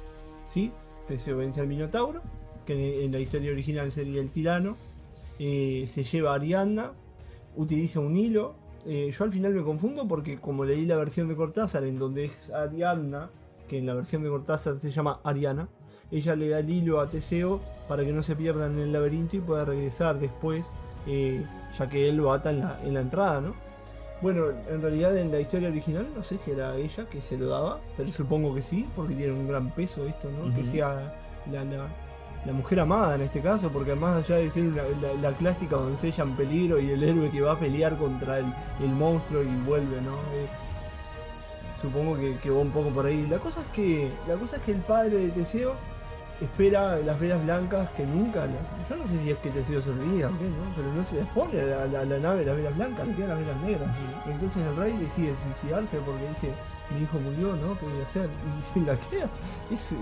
[0.47, 0.71] sí,
[1.05, 2.21] Teseo vence al Minotauro,
[2.65, 4.77] que en, en la historia original sería el tirano,
[5.37, 6.93] eh, se lleva a Ariadna,
[7.55, 8.55] utiliza un hilo.
[8.86, 12.25] Eh, yo al final me confundo porque como leí la versión de Cortázar en donde
[12.25, 13.29] es Ariadna,
[13.67, 15.67] que en la versión de Cortázar se llama Ariana,
[16.11, 19.38] ella le da el hilo a Teseo para que no se pierda en el laberinto
[19.38, 20.73] y pueda regresar después,
[21.07, 21.43] eh,
[21.77, 23.55] ya que él lo ata en la, en la entrada, ¿no?
[24.21, 27.47] Bueno, en realidad en la historia original no sé si era ella que se lo
[27.47, 30.53] daba, pero supongo que sí, porque tiene un gran peso esto, ¿no?
[30.53, 31.13] Que sea
[31.51, 31.88] la, la-
[32.45, 34.71] la mujer amada en este caso, porque más allá de ser
[35.21, 38.45] la, clásica doncella en peligro y el héroe que va a pelear contra el,
[38.81, 40.13] el monstruo y vuelve, ¿no?
[40.33, 40.47] Eh,
[41.79, 43.27] supongo que, que va un poco por ahí.
[43.27, 45.73] La cosa es que la cosa es que el padre de Teseo
[46.41, 49.91] espera las velas blancas que nunca las- yo no sé si es que Teseo se
[49.91, 50.73] olvida o qué, ¿no?
[50.75, 53.39] Pero no se les pone a la, la- nave las velas blancas, le quedan las
[53.39, 53.89] velas negras.
[54.27, 56.47] Entonces el rey decide suicidarse porque dice,
[56.95, 57.77] mi hijo murió, ¿no?
[57.77, 58.27] ¿Qué voy a hacer?
[58.75, 59.27] Y la queda.
[59.71, 59.95] Eso-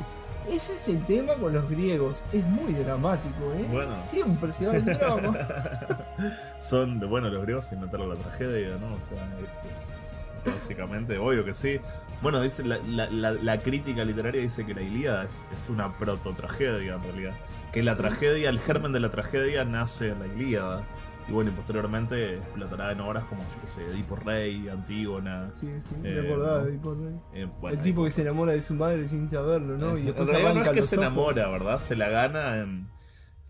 [0.49, 2.19] ese es el tema con los griegos.
[2.33, 3.65] Es muy dramático, ¿eh?
[3.71, 3.95] Bueno.
[4.09, 5.37] Siempre se va el drama.
[6.59, 8.93] Son, bueno, los griegos inventaron la tragedia, ¿no?
[8.95, 10.13] O sea, es, es- es
[10.53, 11.79] básicamente obvio que sí.
[12.21, 15.97] Bueno, dice la, la- la- la crítica literaria dice que la Ilíada es, es una
[15.97, 17.33] proto-tragedia en realidad.
[17.73, 20.83] Que la tragedia, el germen de la tragedia nace en la Ilíada.
[21.29, 25.51] Y bueno, y posteriormente explotará en obras como, yo qué sé, Edipo Rey, Antígona.
[25.53, 27.15] Sí, sí, Eh, me acordaba de Edipo Rey.
[27.33, 29.95] eh, bueno, el tipo que se enamora de su madre sin saberlo, ¿no?
[29.97, 31.79] Y en después realidad no es que se enamora, ¿verdad?
[31.79, 32.87] Se la gana en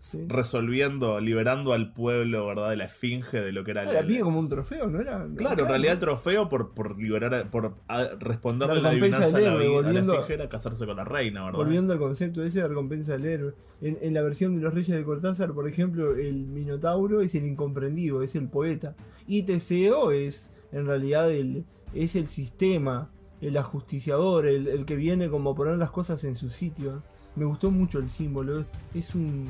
[0.00, 0.24] Sí.
[0.28, 2.70] resolviendo, liberando al pueblo, ¿verdad?
[2.70, 5.28] De la esfinge de lo que era Ah, la pide como un trofeo, ¿no era?
[5.36, 7.74] Claro, en realidad el trofeo por, por liberar, por
[8.18, 11.44] responderle La la adivinanza la, del héroe, a la esfinge era casarse con la reina,
[11.44, 11.58] ¿verdad?
[11.58, 13.54] Volviendo al concepto ese de recompensa del héroe.
[13.82, 17.46] En, en la versión de los Reyes de Cortázar, por ejemplo, el Minotauro es el
[17.46, 18.96] incomprendido, es el poeta.
[19.26, 23.10] Y Teseo es, en realidad, el, es el sistema,
[23.42, 27.02] el ajusticiador, el, el que viene como a poner las cosas en su sitio.
[27.36, 28.64] Me gustó mucho el símbolo.
[28.94, 29.46] Es un,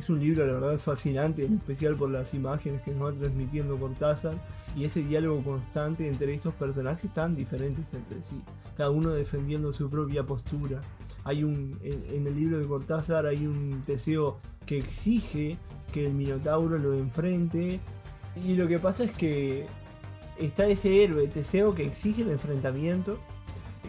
[0.00, 3.78] es un libro, la verdad, fascinante, en especial por las imágenes que nos va transmitiendo
[3.78, 4.34] Cortázar
[4.76, 8.40] y ese diálogo constante entre estos personajes tan diferentes entre sí,
[8.76, 10.80] cada uno defendiendo su propia postura.
[11.24, 15.58] Hay un en, el libro de Cortázar hay un Teseo que exige
[15.92, 17.80] que el Minotauro lo enfrente
[18.42, 19.66] y lo que pasa es que
[20.38, 23.18] está ese héroe Teseo que exige el enfrentamiento,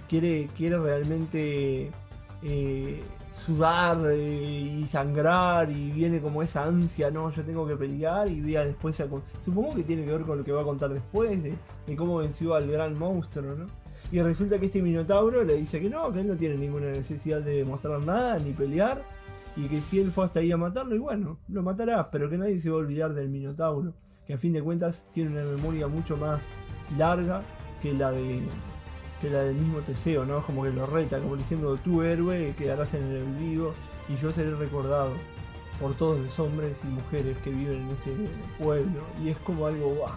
[0.09, 1.91] quiere quiere realmente
[2.43, 3.01] eh,
[3.34, 8.41] sudar eh, y sangrar y viene como esa ansia, no, yo tengo que pelear y
[8.41, 9.01] vea después,
[9.43, 11.55] supongo que tiene que ver con lo que va a contar después, de,
[11.88, 13.67] de cómo venció al gran monstruo, ¿no?
[14.11, 17.41] Y resulta que este Minotauro le dice que no, que él no tiene ninguna necesidad
[17.41, 19.01] de demostrar nada, ni pelear,
[19.55, 22.38] y que si él fue hasta ahí a matarlo, y bueno, lo matará, pero que
[22.38, 23.93] nadie se va a olvidar del Minotauro,
[24.25, 26.49] que a fin de cuentas tiene una memoria mucho más
[26.97, 27.41] larga
[27.82, 28.41] que la de
[29.22, 30.41] que la del mismo Teseo, ¿no?
[30.43, 33.74] Como que lo reta, como diciendo, tu héroe quedarás en el olvido
[34.09, 35.11] y yo seré recordado
[35.80, 38.11] por todos los hombres y mujeres que viven en este
[38.59, 39.01] pueblo.
[39.24, 40.11] Y es como algo, ¡guau!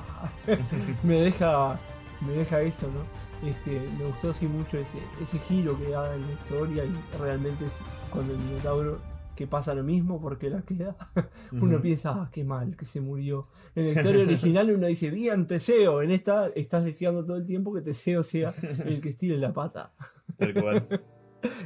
[1.02, 1.78] me deja
[2.20, 3.48] me deja eso, ¿no?
[3.48, 7.66] Este, me gustó así mucho ese, ese giro que da en la historia y realmente
[7.66, 7.76] es
[8.10, 8.98] cuando el Minotauro
[9.34, 10.96] que pasa lo mismo porque la queda,
[11.52, 13.48] uno piensa, ah, qué mal que se murió.
[13.74, 17.72] En la historia original uno dice, bien Teseo, en esta estás deseando todo el tiempo
[17.74, 18.52] que Teseo sea
[18.84, 19.92] el que estire la pata.
[20.36, 20.86] Tal cual.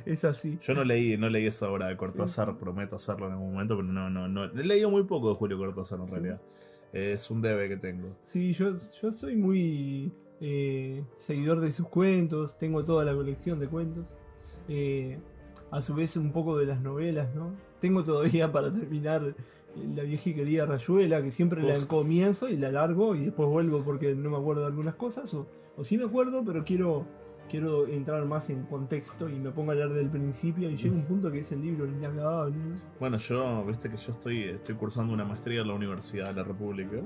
[0.04, 0.58] Es así.
[0.60, 3.86] Yo no leí, no leí esa obra de Cortázar, prometo hacerlo en algún momento, pero
[3.86, 4.46] no, no, no.
[4.46, 6.14] He leído muy poco de Julio Cortázar en Sí.
[6.14, 6.40] realidad.
[6.92, 8.16] Es un debe que tengo.
[8.26, 13.68] Sí, yo, yo soy muy eh, seguidor de sus cuentos, tengo toda la colección de
[13.68, 14.16] cuentos.
[14.68, 15.20] Eh,
[15.70, 17.52] a su vez un poco de las novelas, ¿no?
[17.80, 19.34] Tengo todavía para terminar
[19.94, 23.82] la vieja y querida Rayuela, que siempre la comienzo y la largo y después vuelvo
[23.82, 25.46] porque no me acuerdo de algunas cosas, o,
[25.76, 27.06] o sí me acuerdo, pero quiero,
[27.48, 31.04] quiero entrar más en contexto y me pongo a leer del principio y llega un
[31.04, 32.56] punto que es el libro inacabable.
[32.56, 32.76] ¿no?
[32.98, 36.44] Bueno, yo, viste que yo estoy, estoy cursando una maestría en la Universidad de la
[36.44, 36.96] República.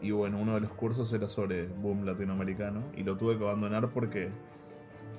[0.00, 2.84] Y, bueno, uno de los cursos era sobre boom latinoamericano.
[2.96, 4.30] Y lo tuve que abandonar porque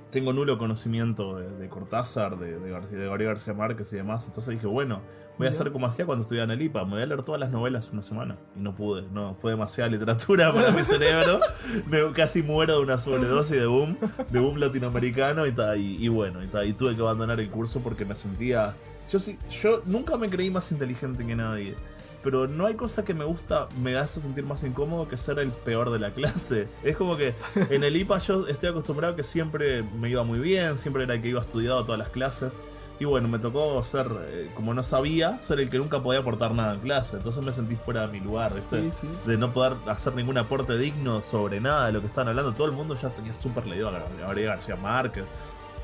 [0.10, 4.26] tengo nulo conocimiento de, de Cortázar, de, de, García, de Gabriel García Márquez y demás.
[4.26, 5.02] Entonces dije, bueno,
[5.38, 6.86] voy a hacer como hacía cuando estudiaba en el IPA.
[6.86, 8.38] Me voy a leer todas las novelas una semana.
[8.56, 9.04] Y no pude.
[9.12, 11.40] No, fue demasiada literatura para mi cerebro.
[11.88, 13.98] Me casi muero de una sobredosis de boom,
[14.30, 17.50] de boom latinoamericano y, ta, y, y bueno, y, ta, y tuve que abandonar el
[17.50, 18.74] curso porque me sentía...
[19.10, 21.76] Yo sí, yo nunca me creí más inteligente que nadie.
[22.24, 25.52] Pero no hay cosa que me gusta, me hace sentir más incómodo que ser el
[25.52, 26.68] peor de la clase.
[26.84, 27.36] Es como que
[27.70, 31.22] en el IPA yo estoy acostumbrado que siempre me iba muy bien, siempre era el
[31.22, 32.52] que iba estudiado todas las clases.
[33.00, 36.54] Y bueno, me tocó ser, eh, como no sabía, ser el que nunca podía aportar
[36.54, 37.18] nada en clase.
[37.18, 38.82] Entonces me sentí fuera de mi lugar, ¿viste?
[38.82, 39.08] Sí, sí.
[39.28, 42.54] De no poder hacer ningún aporte digno sobre nada de lo que estaban hablando.
[42.54, 45.26] Todo el mundo ya tenía súper leído a Gabriel García Márquez.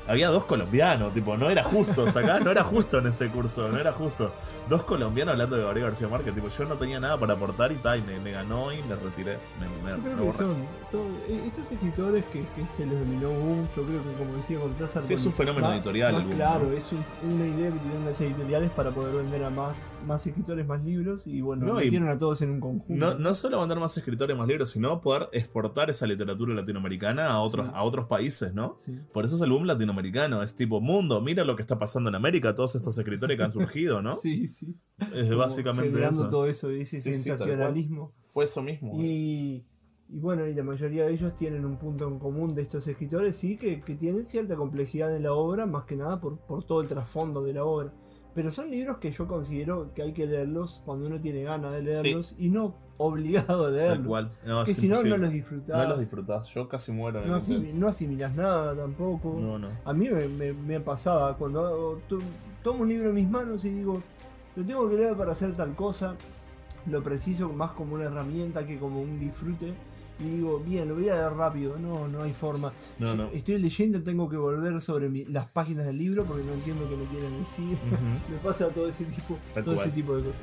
[0.06, 3.78] Había dos colombianos, tipo, no era justo, acá no era justo en ese curso, no
[3.78, 4.32] era justo.
[4.68, 7.76] Dos colombianos hablando de Gabriel García Márquez, tipo, yo no tenía nada para aportar y
[7.76, 9.38] tal, y me, me ganó y me retiré.
[9.60, 10.54] Me, me- Yo creo me que son
[10.90, 14.58] todo- eh, estos escritores que, que se les dominó boom, yo creo que como decía
[14.60, 15.02] Cortázar.
[15.02, 18.04] Sí, es un fenómeno más- editorial más el claro, es un- una idea que tuvieron
[18.04, 21.84] las editoriales para poder vender a más, más escritores, más libros y bueno, No, y-
[21.86, 22.94] metieron a todos en un conjunto.
[22.94, 27.40] No, no solo mandar más escritores, más libros, sino poder exportar esa literatura latinoamericana a
[27.40, 27.72] otros, Sí.
[27.74, 28.76] a otros países, ¿no?
[28.78, 28.98] Sí.
[29.12, 29.93] Por eso es el boom latinoamericano,
[30.42, 33.52] es tipo, mundo, mira lo que está pasando en América, todos estos escritores que han
[33.52, 34.14] surgido, ¿no?
[34.22, 34.74] Sí, sí.
[35.12, 36.30] Es Como básicamente generando eso.
[36.30, 38.12] todo eso, ese Sí, sensacionalismo.
[38.30, 38.94] Fue eso mismo.
[39.00, 39.04] ¿eh?
[39.04, 39.66] Y,
[40.08, 43.36] y bueno, y la mayoría de ellos tienen un punto en común de estos escritores,
[43.36, 46.80] sí, que, que tienen cierta complejidad en la obra, más que nada por, por todo
[46.80, 47.92] el trasfondo de la obra.
[48.34, 51.82] Pero son libros que yo considero que hay que leerlos cuando uno tiene ganas de
[51.82, 54.06] leerlos y no obligado a leerlos.
[54.06, 54.30] cual.
[54.44, 55.82] No, que si no, no los disfrutás.
[55.82, 56.48] No los disfrutás.
[56.52, 57.76] Yo casi muero en no, el asimi- intento.
[57.78, 59.36] no asimilas nada tampoco.
[59.40, 59.68] No, no.
[59.84, 62.18] A mí me, me- me pasaba cuando hago- to-
[62.64, 64.02] tomo un libro en mis manos y digo,
[64.56, 66.16] lo tengo que leer para hacer tal cosa,
[66.86, 69.74] lo preciso más como una herramienta que como un disfrute.
[70.20, 71.76] Y digo, bien, lo voy a leer rápido.
[71.78, 72.72] No, no hay forma.
[72.98, 73.28] No, no.
[73.32, 76.96] Estoy leyendo, tengo que volver sobre mi- las páginas del libro porque no entiendo qué
[76.96, 77.78] me quieren decir.
[78.30, 79.86] Me pasa todo ese tipo, Tal todo cual.
[79.88, 80.42] ese tipo de cosas.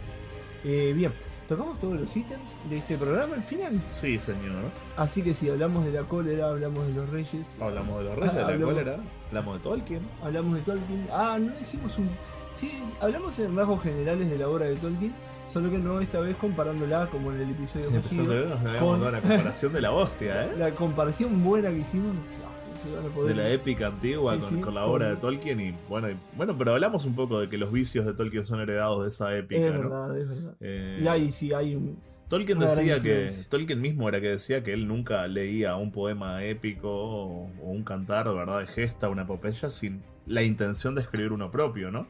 [0.65, 1.13] Eh, bien,
[1.47, 3.81] tocamos todos los ítems de este programa al final.
[3.89, 4.71] Sí, señor.
[4.97, 8.33] Así que si hablamos de la cólera, hablamos de los reyes, Hablamos de los reyes,
[8.35, 8.97] de la Hablamos- cólera.
[9.31, 10.01] Hablamos de Tolkien.
[10.21, 11.07] hablamos de Tolkien.
[11.11, 12.09] Ah, no dijimos un.
[12.53, 15.13] Sí, hablamos en rasgos generales de la obra de Tolkien,
[15.47, 18.27] solo que no esta vez comparándola como en el episodio pasado.
[18.29, 20.51] ver, nos habíamos con- una comparación de la hostia, ¿eh?
[20.57, 22.15] La comparación buena que hicimos.
[22.45, 25.75] ah, De la épica antigua Sí, con, sí, con la con- obra de Tolkien y
[25.87, 29.03] bueno, y- bueno, pero hablamos un poco de que los vicios de Tolkien son heredados
[29.03, 29.79] de esa épica, Es ¿no?
[29.79, 30.55] verdad, es verdad.
[30.59, 31.97] Eh, Y ahí sí hay un.
[32.31, 33.29] Tolkien decía que.
[33.49, 37.83] Tolkien mismo era que decía que él nunca leía un poema épico o, o un
[37.83, 38.59] cantar, ¿verdad?
[38.61, 42.07] De gesta, una epopeya sin la intención de escribir uno propio, ¿no?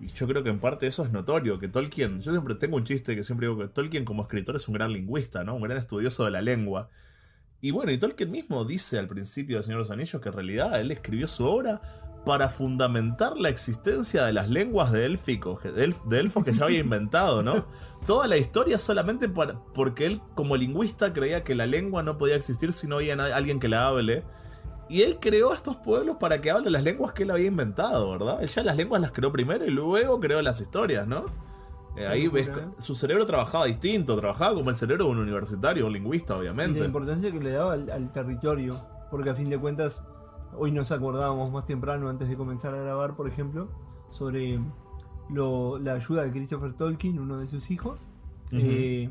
[0.00, 2.84] Y yo creo que en parte eso es notorio, que Tolkien, yo siempre tengo un
[2.84, 5.56] chiste que siempre digo que Tolkien como escritor es un gran lingüista, ¿no?
[5.56, 6.88] Un gran estudioso de la lengua.
[7.60, 10.34] Y bueno, y Tolkien mismo dice al principio de Señor de los Anillos que en
[10.34, 11.82] realidad él escribió su obra
[12.24, 16.64] para fundamentar la existencia de las lenguas de élficos, de, elf- de elfos que ya
[16.64, 17.64] había inventado, ¿no?
[18.06, 22.36] Toda la historia solamente para- porque él como lingüista creía que la lengua no podía
[22.36, 24.24] existir si no había alguien que la hable.
[24.88, 28.10] Y él creó a estos pueblos para que hablen las lenguas que él había inventado,
[28.10, 28.42] ¿verdad?
[28.42, 31.26] Él ya las lenguas las creó primero y luego creó las historias, ¿no?
[31.96, 32.48] Eh, ahí ves,
[32.78, 36.80] su cerebro trabajaba distinto, trabajaba como el cerebro de un universitario, un lingüista, y obviamente.
[36.80, 38.80] la importancia que le daba al, al territorio.
[39.10, 40.04] Porque a fin de cuentas,
[40.56, 43.68] hoy nos acordábamos más temprano, antes de comenzar a grabar, por ejemplo,
[44.10, 44.60] sobre
[45.28, 48.08] lo- la ayuda de Christopher Tolkien, uno de sus hijos,
[48.52, 49.10] eh,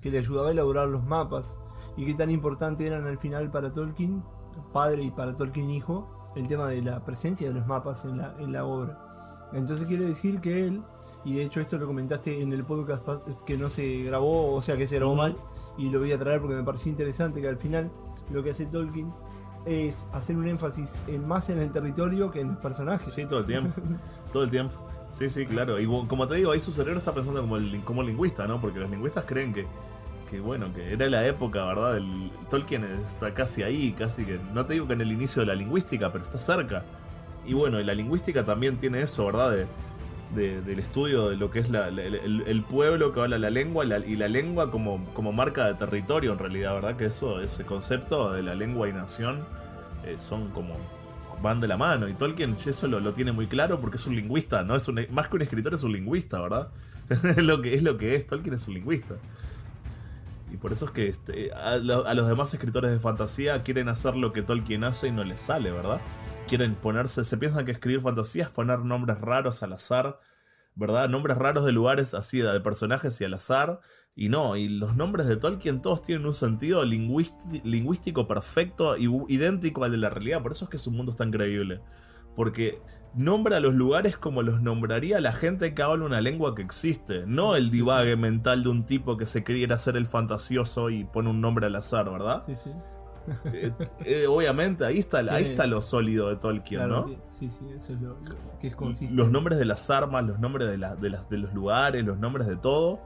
[0.00, 1.58] que le ayudaba a elaborar los mapas.
[1.96, 4.22] Y qué tan importante eran al final para Tolkien,
[4.72, 8.36] padre y para Tolkien hijo, el tema de la presencia de los mapas en la,
[8.38, 9.48] en la obra.
[9.52, 10.82] Entonces quiere decir que él,
[11.24, 13.02] y de hecho esto lo comentaste en el podcast
[13.46, 15.36] que no se grabó, o sea que se grabó mal,
[15.78, 17.90] y lo voy a traer porque me pareció interesante que al final
[18.30, 19.12] lo que hace Tolkien
[19.66, 23.12] es hacer un énfasis en más en el territorio que en los personajes.
[23.12, 23.74] Sí, todo el tiempo.
[24.32, 24.74] todo el tiempo.
[25.10, 25.78] Sí, sí, claro.
[25.80, 28.60] Y como te digo, ahí su cerebro está pensando como, el, como lingüista, ¿no?
[28.60, 29.66] Porque los lingüistas creen que,
[30.30, 31.96] que, bueno, que era la época, ¿verdad?
[31.96, 34.38] El, Tolkien está casi ahí, casi que.
[34.54, 36.84] No te digo que en el inicio de la lingüística, pero está cerca.
[37.44, 39.52] Y bueno, y la lingüística también tiene eso, ¿verdad?
[39.52, 39.66] De,
[40.36, 44.16] de- del estudio de lo que es la- el, pueblo que habla la lengua y
[44.16, 46.96] la, lengua como, como marca de territorio, en realidad, ¿verdad?
[46.96, 49.44] Que eso, ese concepto de la lengua y nación
[50.04, 50.74] eh, son como
[51.42, 52.08] van de la mano.
[52.08, 54.76] Y Tolkien eso lo, lo tiene muy claro porque es un lingüista, ¿no?
[54.76, 56.68] Es un, más que un escritor, es un lingüista, ¿verdad?
[57.38, 59.16] lo que, es lo que es, Tolkien es un lingüista.
[60.52, 64.14] Y por eso es que este, a, a los demás escritores de fantasía quieren hacer
[64.14, 66.00] lo que Tolkien hace y no les sale, ¿verdad?
[66.46, 70.20] Quieren ponerse, se piensan que escribir fantasía es poner nombres raros al azar,
[70.76, 71.08] ¿verdad?
[71.08, 73.80] Nombres raros de lugares así, de personajes y al azar.
[74.14, 79.84] Y no, y los nombres de Tolkien todos tienen un sentido lingüístico perfecto y idéntico
[79.84, 80.42] al de la realidad.
[80.42, 81.80] Por eso es que su mundo es tan creíble.
[82.34, 82.80] Porque
[83.14, 87.24] nombra los lugares como los nombraría la gente que habla una lengua que existe.
[87.26, 91.28] No el divague mental de un tipo que se creyera ser el fantasioso y pone
[91.28, 92.44] un nombre al azar, ¿verdad?
[92.46, 92.70] Sí, sí.
[93.52, 93.72] Eh,
[94.04, 97.16] eh, obviamente, ahí está, ahí está lo sólido de Tolkien, Claro, ¿no?
[97.30, 98.16] sí, sí, eso es lo,
[98.60, 99.14] que es consistente.
[99.14, 102.18] Los nombres de las armas, los nombres de, la- de las, de los lugares, los
[102.18, 103.00] nombres de todo,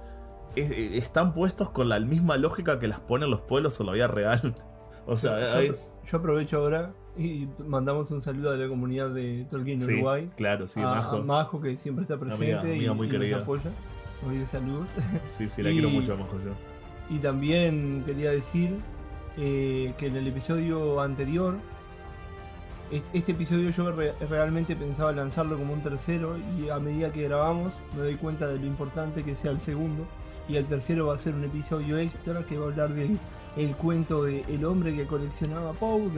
[0.57, 3.93] es- eh, están puestos con la misma lógica que las ponen los pueblos en la
[3.93, 4.55] vida real.
[5.07, 5.75] O sea, yo, hay-
[6.07, 10.29] yo aprovecho ahora y mandamos un saludo a la comunidad de Tolkien sí, Uruguay.
[10.37, 11.16] claro, sí, a, Majo.
[11.16, 13.71] a Majo, que siempre está presente Amiga, amiga y, muy y nos apoya.
[14.29, 14.91] Oye, saludos.
[15.27, 16.53] Sí, sí, la y- quiero mucho a Majo yo.
[17.09, 18.77] Y también quería decir
[19.37, 21.57] eh, que en el episodio anterior,
[22.91, 27.22] este, este episodio yo re- realmente pensaba lanzarlo como un tercero y a medida que
[27.22, 30.07] grabamos me doy cuenta de lo importante que sea el segundo.
[30.49, 33.18] Y el tercero va a ser un episodio extra que va a hablar del
[33.57, 36.11] el cuento de El hombre que coleccionaba Poe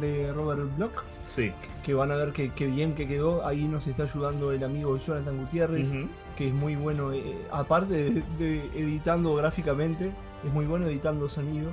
[0.00, 1.02] de, Robert Bloch.
[1.26, 1.52] Sí.
[1.84, 3.46] Que van a ver que, que bien que quedó.
[3.46, 5.92] Ahí nos está ayudando el amigo Jonathan Gutiérrez
[6.36, 10.10] que es muy bueno, eh, aparte de, de editando gráficamente,
[10.46, 11.70] es muy bueno editando sonido.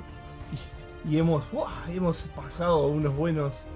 [0.52, 1.90] Y, y hemos, ¡buah!
[1.90, 3.66] hemos pasado unos buenos,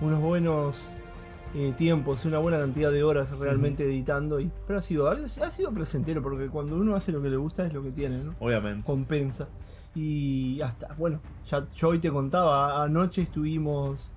[0.00, 1.06] unos buenos
[1.54, 4.40] eh, tiempos, una buena cantidad de horas realmente editando.
[4.40, 7.66] Y, pero ha sido, ha sido placentero, porque cuando uno hace lo que le gusta
[7.66, 8.34] es lo que tiene, ¿no?
[8.38, 8.84] Obviamente.
[8.84, 9.48] compensa.
[9.94, 14.12] Y hasta, bueno, ya yo hoy te contaba, anoche estuvimos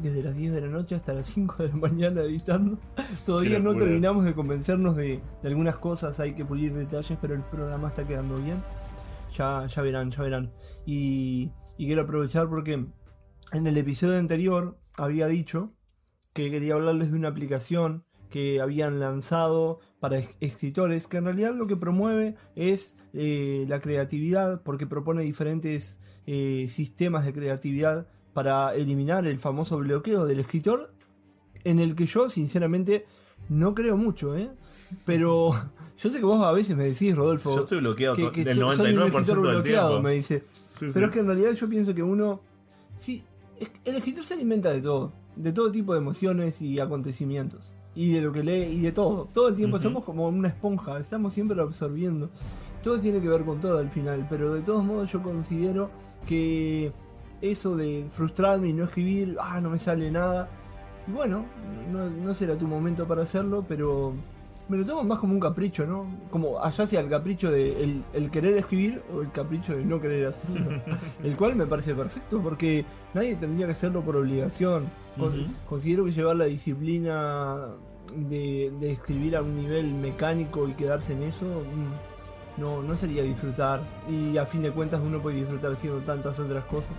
[0.00, 2.78] desde las 10 de la noche hasta las 5 de la mañana editando.
[3.26, 7.42] Todavía no terminamos de convencernos de, de algunas cosas, hay que pulir detalles, pero el
[7.42, 8.62] programa está quedando bien.
[9.36, 10.52] Ya, ya verán, ya verán.
[10.86, 12.86] Y, y quiero aprovechar porque
[13.52, 15.72] en el episodio anterior había dicho
[16.32, 21.54] que quería hablarles de una aplicación que habían lanzado para es- escritores, que en realidad
[21.54, 28.74] lo que promueve es eh, la creatividad, porque propone diferentes eh, sistemas de creatividad para
[28.74, 30.92] eliminar el famoso bloqueo del escritor,
[31.62, 33.06] en el que yo sinceramente
[33.48, 34.50] no creo mucho, ¿eh?
[35.04, 35.50] Pero
[35.98, 38.48] yo sé que vos a veces me decís, Rodolfo, Yo estoy bloqueado que, que el
[38.58, 40.02] estoy- soy un 99% escritor del bloqueado, tiempo.
[40.08, 40.44] me dice.
[40.66, 41.04] Sí, Pero sí.
[41.04, 42.40] es que en realidad yo pienso que uno.
[42.96, 43.24] Sí,
[43.84, 45.12] el escritor se alimenta de todo.
[45.36, 47.74] De todo tipo de emociones y acontecimientos.
[47.96, 49.28] Y de lo que lee y de todo.
[49.32, 50.98] Todo el tiempo estamos como una esponja.
[50.98, 52.28] Estamos siempre absorbiendo.
[52.82, 54.26] Todo tiene que ver con todo al final.
[54.28, 55.90] Pero de todos modos yo considero
[56.26, 56.92] que
[57.40, 59.36] eso de frustrarme y no escribir.
[59.40, 60.48] Ah, no me sale nada.
[61.06, 61.44] Y bueno,
[61.92, 64.14] no, no será tu momento para hacerlo, pero
[64.68, 66.06] me lo tomo más como un capricho, ¿no?
[66.30, 70.00] Como allá sea el capricho de el, el querer escribir o el capricho de no
[70.00, 70.80] querer hacerlo.
[71.22, 74.88] el cual me parece perfecto porque nadie tendría que hacerlo por obligación.
[75.18, 75.46] Con-.
[75.68, 77.68] Considero que llevar la disciplina
[78.16, 83.22] de, de escribir a un nivel mecánico y quedarse en eso mm, no, no sería
[83.22, 83.82] disfrutar.
[84.08, 86.92] Y a fin de cuentas uno puede disfrutar haciendo tantas otras cosas.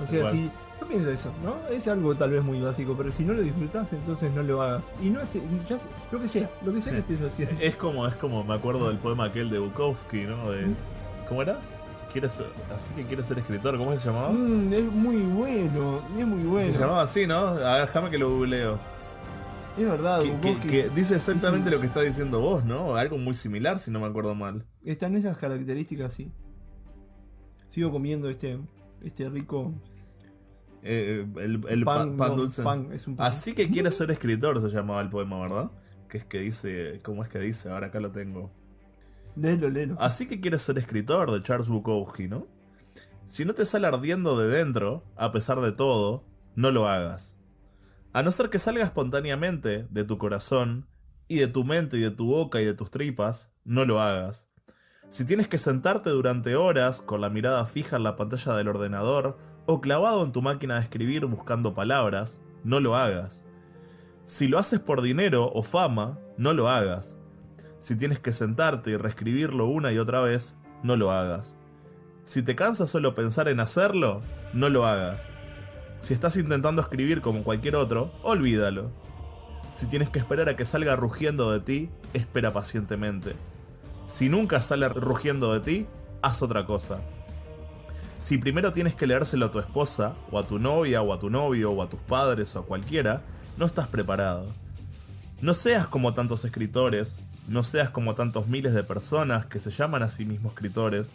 [0.00, 0.50] O sea, si
[0.80, 1.56] yo pienso eso, ¿no?
[1.68, 4.94] Es algo tal vez muy básico, pero si no lo disfrutas, entonces no lo hagas.
[5.02, 5.34] Y no es,
[5.68, 5.76] ya
[6.12, 7.60] lo que sea, lo que sea que estés haciendo.
[7.60, 10.50] Es como, es como, me acuerdo del poema aquel de Bukowski, ¿no?
[10.50, 10.66] De,
[11.28, 11.58] ¿Cómo era?
[12.10, 12.42] ¿Quieres,
[12.74, 14.30] así que quieres ser escritor, ¿cómo se llamaba?
[14.30, 16.72] Mm, es muy bueno, es muy bueno.
[16.72, 17.36] Se llamaba así, ¿no?
[17.38, 18.78] A ver, déjame que lo googleo.
[19.76, 20.68] Es verdad, Que, que- Bukowski.
[20.68, 22.96] que dice exactamente lo que está diciendo vos, ¿no?
[22.96, 24.64] Algo muy similar, si no me acuerdo mal.
[24.82, 26.32] Están esas características, sí.
[27.68, 28.58] Sigo comiendo este,
[29.02, 29.72] este rico
[30.90, 32.62] Eh, el el pan, pan, pan no, dulce.
[32.62, 33.26] pan, es un pan.
[33.26, 35.70] Así que quieres ser escritor, se llamaba el poema, ¿verdad?
[36.08, 37.70] Que es que dice, ¿cómo es que dice?
[37.70, 38.50] Ahora acá lo tengo.
[39.36, 39.96] Léelo, léelo.
[40.00, 42.46] Así que quieres ser escritor de Charles Bukowski, ¿no?
[43.26, 46.24] Si no te sale ardiendo de dentro, a pesar de todo,
[46.54, 47.38] no lo hagas.
[48.14, 50.86] A no ser que salga espontáneamente de tu corazón,
[51.28, 54.50] y de tu mente y de tu boca y de tus tripas, no lo hagas.
[55.10, 59.38] Si tienes que sentarte durante horas con la mirada fija en la pantalla del ordenador
[59.70, 63.44] o clavado en tu máquina de escribir buscando palabras, no lo hagas.
[64.24, 67.18] Si lo haces por dinero o fama, no lo hagas.
[67.78, 71.58] Si tienes que sentarte y reescribirlo una y otra vez, no lo hagas.
[72.24, 74.22] Si te cansa solo pensar en hacerlo,
[74.54, 75.28] no lo hagas.
[75.98, 78.90] Si estás intentando escribir como cualquier otro, olvídalo.
[79.72, 83.34] Si tienes que esperar a que salga rugiendo de ti, espera pacientemente.
[84.06, 85.86] Si nunca sale rugiendo de ti,
[86.22, 87.02] haz otra cosa.
[88.18, 91.30] Si primero tienes que leérselo a tu esposa, o a tu novia, o a tu
[91.30, 93.22] novio, o a tus padres, o a cualquiera,
[93.56, 94.46] no estás preparado.
[95.40, 100.02] No seas como tantos escritores, no seas como tantos miles de personas que se llaman
[100.02, 101.14] a sí mismos escritores,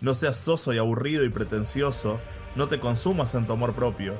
[0.00, 2.20] no seas soso y aburrido y pretencioso,
[2.54, 4.14] no te consumas en tu amor propio.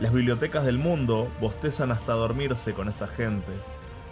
[0.00, 3.52] Las bibliotecas del mundo bostezan hasta dormirse con esa gente.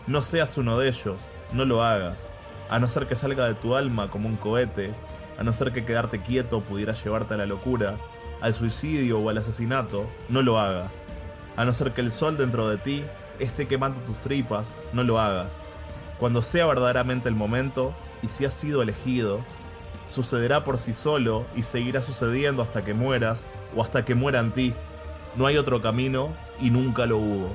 [0.06, 2.28] No seas uno de ellos, no lo hagas,
[2.68, 4.92] a no ser que salga de tu alma como un cohete,
[5.38, 7.96] a no ser que quedarte quieto pudiera llevarte a la locura,
[8.40, 11.02] al suicidio o al asesinato, no lo hagas.
[11.56, 13.04] A no ser que el sol dentro de ti
[13.38, 15.60] esté quemando tus tripas, no lo hagas.
[16.18, 19.40] Cuando sea verdaderamente el momento, y si has sido elegido,
[20.06, 24.52] sucederá por sí solo y seguirá sucediendo hasta que mueras o hasta que muera en
[24.52, 24.74] ti.
[25.36, 27.48] no hay otro camino y nunca lo hubo.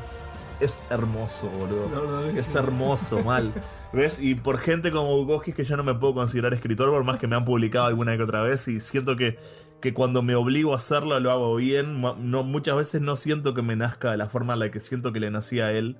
[0.59, 2.29] Es hermoso, boludo.
[2.35, 3.53] Es hermoso, mal.
[3.91, 4.19] ¿Ves?
[4.21, 7.27] Y por gente como Bukowski que yo no me puedo considerar escritor, por más que
[7.27, 8.67] me han publicado alguna que otra vez.
[8.67, 9.39] Y siento que,
[9.81, 12.01] que cuando me obligo a hacerlo lo hago bien.
[12.01, 15.11] No, muchas veces no siento que me nazca de la forma en la que siento
[15.11, 15.97] que le nacía a él.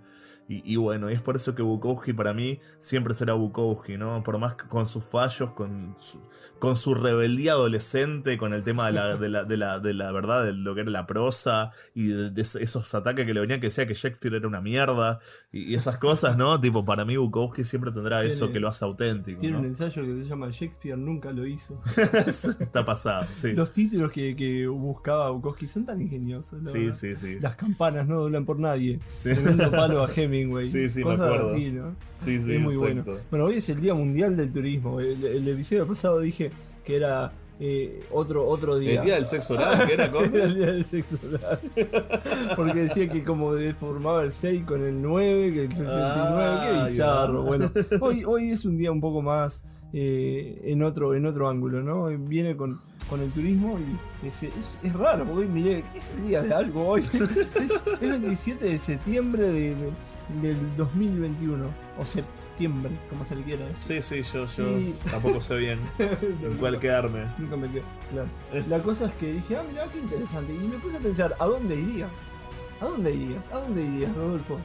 [0.50, 4.24] Y, y bueno, y es por eso que Bukowski para mí siempre será Bukowski, ¿no?
[4.24, 6.20] Por más que con sus fallos, con su,
[6.58, 10.12] con su rebeldía adolescente, con el tema de la, de la, de la, de la
[10.12, 13.60] verdad, de lo que era la prosa y de, de esos ataques que le venían
[13.60, 15.20] que decía que Shakespeare era una mierda
[15.52, 16.60] y, y esas cosas, ¿no?
[16.60, 20.24] Tipo, para mí Bukowski siempre tendrá eso que lo hace auténtico, Tiene un ensayo que
[20.24, 21.80] se llama Shakespeare nunca lo hizo.
[21.95, 23.54] Está pasado, sí.
[23.54, 26.60] Los títulos que, que buscaba Bukowski son tan ingeniosos.
[26.66, 26.95] Sí, verdad.
[26.95, 27.39] sí, sí.
[27.39, 29.00] Las campanas no doblan por nadie.
[29.14, 29.32] Sí.
[29.36, 30.08] Tremendo palo a
[30.40, 30.66] Hemingway.
[30.68, 31.54] Sí, sí, me Cosas acuerdo.
[31.54, 31.96] así, ¿no?
[32.20, 33.12] Sí, sí, es muy exacto.
[33.12, 33.26] bueno.
[33.30, 35.00] Bueno, hoy es el Día Mundial del Turismo.
[35.00, 36.52] El, el episodio pasado dije
[36.84, 38.99] que era eh, otro, otro día.
[38.99, 40.43] El día del sexo oral, que era Conde.
[40.43, 41.60] el día del sexo oral.
[42.55, 46.91] Porque decía que como formaba el 6 con el 9, que el 69, Ah, qué
[46.91, 47.43] bizarro.
[47.43, 47.70] Bueno,
[48.01, 52.05] hoy, hoy es un día un poco más eh, en otro en otro ángulo, ¿no?
[52.28, 52.80] Viene con,
[53.10, 53.78] con el turismo
[54.24, 54.51] y es, es,
[54.84, 57.01] es raro, porque hoy miré, es el día de algo hoy.
[57.01, 59.91] es, es 27 de septiembre de- de-
[60.41, 61.66] del 2021,
[61.99, 64.01] o septiembre, como se le quiera decir.
[64.01, 67.26] Sí, sí, yo, yo Y- tampoco sé bien en cuál quedarme.
[67.38, 68.28] Nunca me quedé, claro.
[68.68, 70.53] La cosa es que dije, ah, mira, qué interesante.
[70.53, 72.12] Y me puse a pensar, ¿a dónde irías?
[72.82, 73.51] ¿A dónde irías?
[73.51, 74.60] ¿A dónde irías, Rodolfo?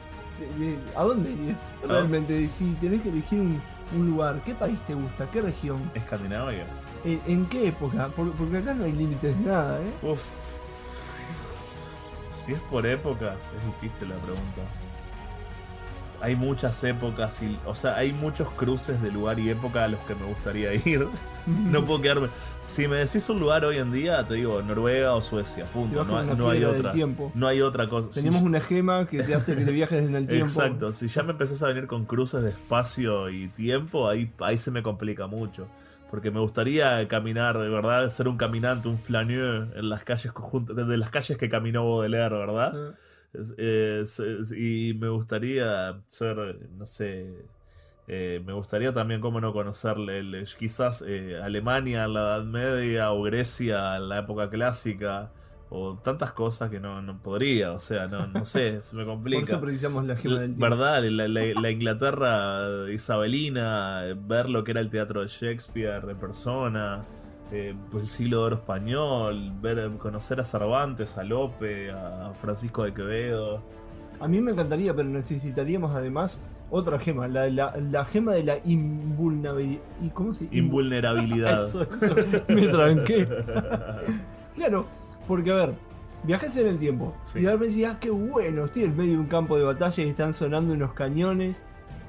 [0.59, 1.57] De- de- ¿A dónde irías?
[1.83, 3.61] ¿A Realmente, si tenés que elegir un,
[3.95, 5.29] un lugar, ¿qué país te gusta?
[5.31, 5.89] ¿Qué región?
[5.93, 6.65] Escandinavia.
[7.03, 8.07] ¿En, en qué época?
[8.09, 9.93] Por- Porque acá no hay límites de nada, ¿eh?
[10.01, 10.21] Uf.
[12.31, 14.61] Si es por épocas, es difícil la pregunta.
[16.25, 19.99] Hay muchas épocas y, o sea, hay muchos cruces de lugar y época a los
[20.01, 21.07] que me gustaría ir.
[21.45, 22.29] No puedo quedarme.
[22.65, 26.03] Si me decís un lugar hoy en día, te digo Noruega o Suecia, punto.
[26.03, 26.91] No, no hay otra.
[27.35, 28.09] No hay otra cosa.
[28.11, 30.45] Si- Tenemos una gema que te hace que te viajes en el tiempo.
[30.45, 34.57] Exacto, si ya me empezás a venir con cruces de espacio y tiempo, ahí, ahí
[34.57, 35.67] se me complica mucho.
[36.09, 40.73] Porque me gustaría caminar, de verdad, ser un caminante, un flaneur en las calles conjunto-
[40.73, 42.73] de las calles que caminó Baudelaire, ¿verdad?
[42.75, 42.95] Ah,
[43.39, 46.37] Es- es- es- y me gustaría ser,
[46.77, 47.33] no sé,
[48.07, 53.11] eh, me gustaría también, cómo no conocerle, el- quizás eh, Alemania en la Edad Media
[53.11, 55.31] o Grecia en la época clásica.
[55.71, 59.13] O tantas cosas que no, no podría, o sea, no, no sé, se me Por
[59.15, 59.41] complica.
[59.43, 60.61] eso precisamos la gema del tiempo.
[60.61, 61.03] ¿Verdad?
[61.09, 66.17] La, la- la Inglaterra isabelina, eh, ver lo que era el teatro de Shakespeare en
[66.19, 67.03] persona,
[67.51, 72.93] eh, el siglo de oro español, ver, conocer a Cervantes, a Lope, a Francisco de
[72.93, 73.61] Quevedo.
[74.19, 76.41] A mí me encantaría, pero necesitaríamos además
[76.71, 79.81] otra gema, la, la, la gema de la invulnerabilidad.
[80.01, 81.67] ¿Y cómo se Invulnerabilidad.
[81.67, 82.15] Eso, eso,
[82.47, 83.27] me tranqué.
[84.55, 84.85] Claro,
[85.27, 85.73] porque a ver,
[86.23, 87.39] viajes en el tiempo Sí.
[87.39, 90.01] y de repente decís, ah, qué bueno, estoy en medio de un campo de batalla
[90.03, 91.65] y están sonando unos cañones.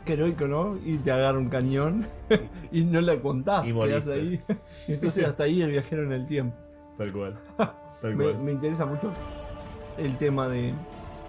[0.06, 0.78] Qué heroico, ¿no?
[0.84, 2.06] Y te agarra un cañón
[2.72, 4.40] y no la contás, Y quedás ahí.
[4.88, 6.56] Entonces hasta ahí el viajero en el tiempo.
[6.96, 7.38] Tal cual.
[8.00, 8.38] Tal Me, cual.
[8.42, 9.10] me interesa mucho
[9.98, 10.72] el tema de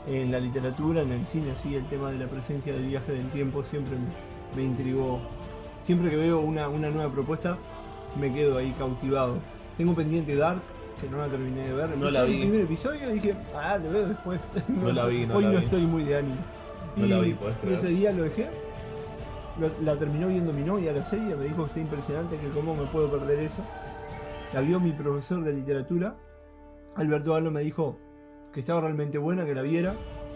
[0.07, 3.27] en la literatura, en el cine, sí, el tema de la presencia del viaje del
[3.29, 5.19] tiempo siempre me, me intrigó.
[5.83, 7.57] Siempre que veo una, una nueva propuesta,
[8.19, 9.37] me quedo ahí cautivado.
[9.75, 10.61] Tengo pendiente Dark,
[11.01, 11.97] que no la terminé de ver.
[11.97, 12.39] No la el vi.
[12.41, 14.39] primer episodio y dije, ah, lo veo después.
[14.67, 15.63] No la vi, no Hoy la no vi.
[15.65, 16.37] estoy muy de ánimos.
[16.95, 17.75] No y la vi, podés creer.
[17.75, 18.47] ese día lo dejé.
[19.59, 22.75] Lo- la terminó viendo mi novia la serie, me dijo que está impresionante, que cómo
[22.75, 23.61] me puedo perder eso.
[24.53, 26.15] La vio mi profesor de literatura.
[26.95, 27.97] Alberto Galo me dijo
[28.53, 29.93] que estaba realmente buena, que la viera,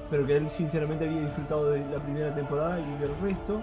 [0.10, 3.62] pero que él sinceramente había disfrutado de la primera temporada y que el resto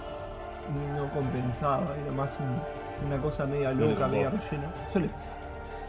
[0.97, 4.73] no compensaba, era más un- una cosa media No loca, media rellena.
[4.93, 5.37] Suele pasar.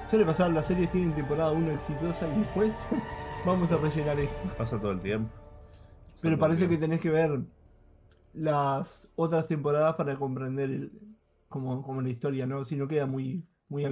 [0.09, 2.75] Suele pasar, las series tienen temporada 1 exitosa y después
[3.45, 4.35] vamos a rellenar esto.
[4.57, 5.29] Pasa todo el tiempo.
[6.21, 7.39] Pero parece que tenés que ver
[8.33, 10.91] las otras temporadas para comprender el-
[11.47, 12.63] como, como la historia, ¿no?
[12.65, 13.85] Si no queda muy, muy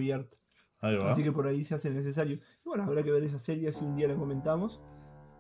[0.98, 1.12] va.
[1.12, 2.36] Así que por ahí se hace necesario.
[2.36, 4.82] Y bueno, habrá que ver esa serie si un día la comentamos.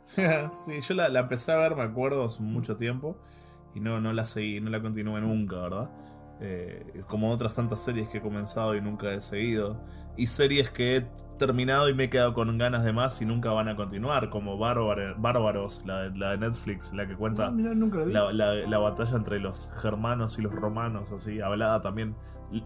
[0.66, 3.18] sí, yo la, la empecé a ver, me acuerdo, hace mucho tiempo.
[3.74, 5.90] Y no, no la seguí, no la continué nunca, ¿verdad?
[6.40, 9.84] Eh, como otras tantas series que he comenzado y nunca he seguido.
[10.16, 11.08] Y series que he
[11.38, 14.30] terminado y me he quedado con ganas de más y nunca van a continuar.
[14.30, 19.40] Como Bárbaro- Bárbaros, la, la de Netflix, la que cuenta Ah, nunca la batalla entre
[19.40, 22.16] los germanos y los romanos, así, hablada también.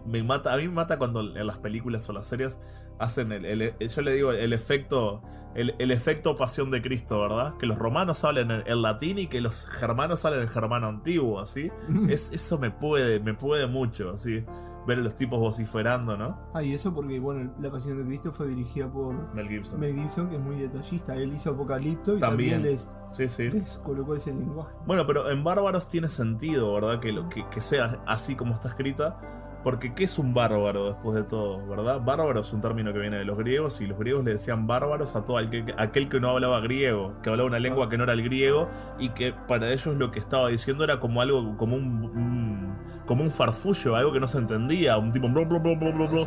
[0.06, 2.58] Me mata, a mí me mata cuando en las películas o las series
[2.98, 5.22] hacen el, el- yo le digo el efecto
[5.54, 7.58] el, el efecto pasión de Cristo, ¿verdad?
[7.58, 11.40] Que los romanos hablen en, en latín y que los germanos hablen en germano antiguo,
[11.40, 11.70] así.
[12.08, 14.44] Es, eso me puede, me puede mucho, así.
[14.86, 16.38] Ver a los tipos vociferando, ¿no?
[16.54, 19.80] Ah, y eso porque, bueno, La Pasión de Cristo fue dirigida por Mel Gibson.
[19.80, 21.14] Mel Gibson, que es muy detallista.
[21.16, 22.52] Él hizo Apocalipto y También.
[22.54, 23.50] también, les, Sí, sí.
[23.50, 24.74] les colocó ese lenguaje.
[24.86, 27.00] Bueno, pero en Bárbaros tiene sentido, ¿verdad?
[27.00, 29.20] Que, lo, que, que sea así como está escrita.
[29.64, 32.00] Porque ¿qué es un bárbaro después de todo, verdad?
[32.00, 35.14] Bárbaro es un término que viene de los griegos y los griegos le decían bárbaros
[35.14, 38.12] a todo aquel, aquel que no hablaba griego, que hablaba una lengua que no era
[38.12, 38.68] el griego
[38.98, 42.72] y que para ellos lo que estaba diciendo era como algo, como un, un-
[43.06, 45.28] como un farfullo, algo que no se entendía, un tipo...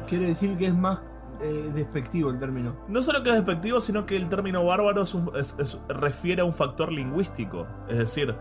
[0.07, 0.99] Quiere decir que es más
[1.41, 2.77] eh, despectivo el término.
[2.87, 6.41] No solo que es despectivo, sino que el término bárbaro es un- es- es- refiere
[6.41, 7.67] a un factor lingüístico.
[7.89, 8.33] Es decir,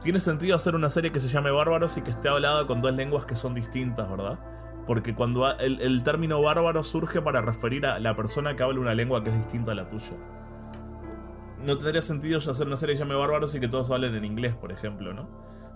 [0.00, 2.94] tiene sentido hacer una serie que se llame Bárbaros y que esté hablada con dos
[2.94, 4.38] lenguas que son distintas, ¿verdad?
[4.86, 9.22] Porque cuando el término bárbaro surge para referir a la persona que habla una lengua
[9.22, 10.12] que es distinta a la tuya.
[11.62, 14.24] No tendría sentido hacer una serie que se llame Bárbaros y que todos hablen en
[14.24, 15.28] inglés, por ejemplo, ¿no?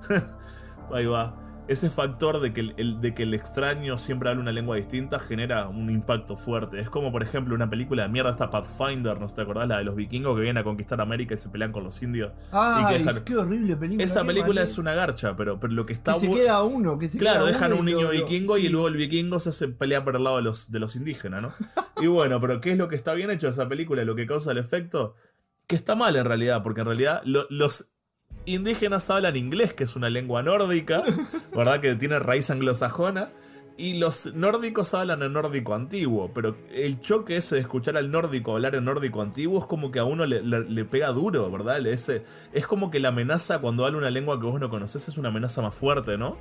[0.93, 1.44] Ahí va.
[1.67, 5.19] Ese factor de que el, el- de que el extraño siempre habla una lengua distinta
[5.19, 6.79] genera un impacto fuerte.
[6.79, 9.67] Es como, por ejemplo, una película de mierda, esta Pathfinder, ¿no te acordás?
[9.69, 12.33] La de los vikingos que vienen a conquistar América y se pelean con los indios.
[12.53, 14.05] Ah, Y que dejan- qué horrible película.
[14.05, 17.09] Esa película es una garcha, pero, pero lo que está Que se queda uno, que
[17.09, 20.05] se Claro, queda dejan un niño lo- vikingo y luego el vikingo se hace pelea
[20.05, 21.53] por el lado de los, de los indígenas, ¿no?
[22.03, 24.05] Y bueno, pero ¿qué es lo que está bien hecho de esa película?
[24.05, 25.15] Lo que causa el efecto.
[25.67, 27.91] Que está mal en realidad, porque en realidad lo- los
[28.47, 31.03] indígenas hablan inglés, que es una lengua nórdica,
[31.55, 31.81] ¿verdad?
[31.81, 33.33] Que tiene raíz anglosajona.
[33.77, 38.53] Y los nórdicos hablan en nórdico antiguo, pero el choque ese de escuchar al nórdico
[38.55, 41.85] hablar en nórdico antiguo es como que a uno le, le- pega duro, ¿verdad?
[41.85, 42.23] Ese,
[42.53, 45.31] es como que la amenaza cuando habla una lengua que vos no conoces es una
[45.31, 46.37] amenaza más fuerte, ¿no?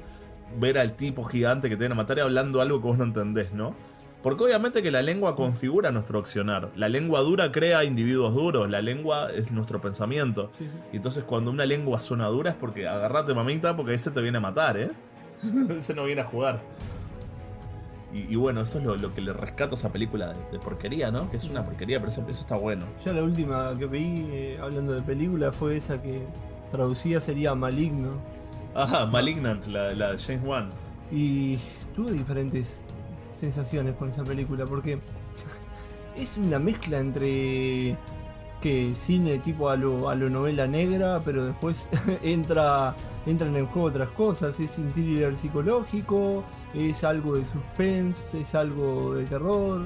[0.60, 3.52] Ver al tipo gigante que te viene a matar hablando algo que vos no entendés,
[3.52, 3.76] ¿no?
[4.24, 6.72] Porque obviamente que la lengua configura nuestro accionar.
[6.78, 10.50] La lengua dura crea individuos duros, la lengua es nuestro pensamiento.
[10.58, 10.72] Sí, sí.
[10.94, 14.38] Y entonces cuando una lengua suena dura es porque agarrate mamita porque ese te viene
[14.38, 14.92] a matar, ¿eh?
[15.78, 16.58] ese no viene a jugar.
[18.14, 20.60] Y, y bueno, eso es lo, lo que le rescato a esa película de, de
[20.60, 21.30] porquería, ¿no?
[21.30, 22.86] Que es una porquería, pero eso, eso está bueno.
[23.04, 26.22] Ya la última que vi eh, hablando de película fue esa que
[26.72, 28.12] traducida sería Maligno.
[28.74, 30.70] Ajá, Malignant, la, la de James Wan.
[31.12, 31.58] Y
[31.94, 32.80] tuve diferentes
[33.34, 35.00] sensaciones con esa película porque
[36.16, 37.98] es una mezcla entre
[38.62, 41.90] que cine tipo a lo, a lo novela negra, pero después
[42.24, 42.96] entra
[43.26, 46.44] entran en juego otras cosas, es un thriller psicológico,
[46.74, 49.84] es algo de suspense, es algo de terror,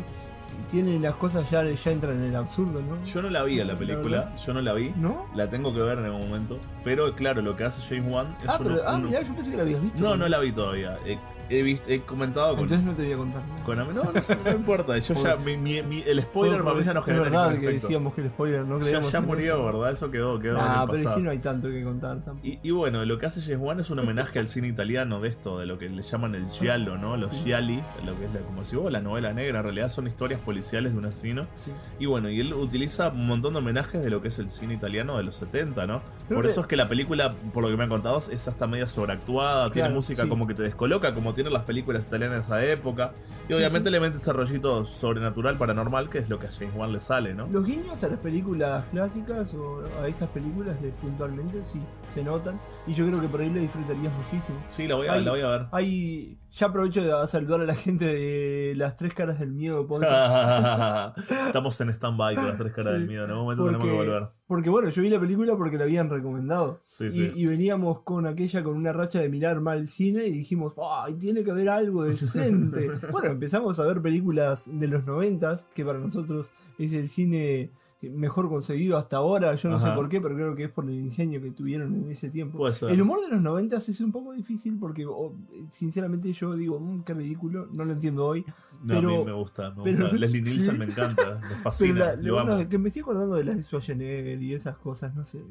[0.69, 3.03] tiene las cosas ya, ya entran en el absurdo, ¿no?
[3.03, 4.91] Yo no la vi a la película, yo no la vi.
[4.97, 5.27] ¿No?
[5.35, 6.59] La tengo que ver en algún momento.
[6.83, 9.57] Pero claro, lo que hace James Wan es Ah, pero, ah, mirá, yo pensé que
[9.57, 9.99] la habías visto.
[9.99, 10.97] No, no la vi todavía.
[11.05, 11.17] He,
[11.49, 13.41] he visto, he comentado con, Entonces no te voy a contar.
[13.43, 13.63] ¿no?
[13.63, 14.97] con No, no, sé, no importa.
[14.97, 17.61] Yo ya, mi- mi- mi- el spoiler para mí ya no es genera verdad ningún
[17.67, 19.63] que decíamos que el spoiler no Ya, ya murió.
[19.65, 19.91] ¿verdad?
[19.91, 21.15] Eso quedó, quedó Ah, pero pasado.
[21.17, 22.47] sí no hay tanto que contar tampoco.
[22.47, 25.29] Y, y bueno, lo que hace James Wan es un homenaje al cine italiano de
[25.29, 27.17] esto, de lo que le llaman el giallo, ¿no?
[27.17, 27.43] Los Sí.
[27.45, 30.39] gialli, lo que es la, como si vos la novela negra, en realidad son historias
[30.39, 31.47] policiales de un asesino.
[31.57, 31.71] Sí.
[31.99, 34.73] Y bueno, y él utiliza un montón de homenajes de lo que es el cine
[34.73, 36.01] italiano de los 70, ¿no?
[36.27, 38.47] Creo Por que- eso es que la película, por lo que me han contado, es
[38.47, 40.29] hasta media sobreactuada, tiene Claro, música sí.
[40.29, 43.13] como que te descoloca, como tienen las películas italianas de esa época.
[43.47, 43.93] Y obviamente sí.
[43.93, 47.35] le mete ese rollito sobrenatural, paranormal, que es lo que a James Wan le sale,
[47.35, 47.47] ¿no?
[47.47, 51.79] Los guiños a las películas clásicas o a estas películas de, puntualmente sí
[52.11, 52.59] se notan.
[52.87, 54.57] Y yo creo que por ahí le disfrutarías muchísimo.
[54.67, 55.67] Sí, la voy a, Hay- la voy a ver.
[55.71, 56.37] Hay.
[56.57, 59.87] Ya aprovecho de saludar a la gente de las tres caras del miedo.
[61.45, 63.25] Estamos en stand-by con las tres caras del miedo.
[63.25, 64.29] En algún momento tenemos que volver.
[64.47, 66.81] porque bueno, yo vi la película porque la habían recomendado.
[66.85, 67.31] Sí, y, sí.
[67.35, 71.43] y veníamos con aquella con una racha de mirar mal cine y dijimos, ¡ay, tiene
[71.43, 72.89] que haber algo decente!
[73.11, 77.69] bueno, empezamos a ver películas de los noventas, que para nosotros es el cine
[78.01, 79.55] mejor conseguido hasta ahora.
[79.55, 82.11] Yo no sé por qué, pero creo que es por el ingenio que tuvieron en
[82.11, 82.57] ese tiempo.
[82.59, 82.91] Puede ser.
[82.91, 85.33] El humor de los noventas es un poco difícil porque, oh,
[85.69, 88.45] sinceramente, yo digo, "Mm, qué ridículo, no lo entiendo hoy.
[88.83, 90.17] No, pero- a mí me gusta, me pero- gusta.
[90.19, 92.61] Leslie Nielsen me encanta, me fascina, la- lo lo bueno amo.
[92.61, 95.41] es que me estoy acordando de las de Schwarzenegger y esas cosas, no sé.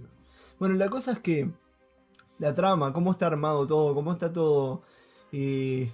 [0.60, 1.50] Bueno, la cosa es que
[2.38, 4.82] la trama, cómo está armado todo, cómo está todo.
[5.32, 5.92] eh,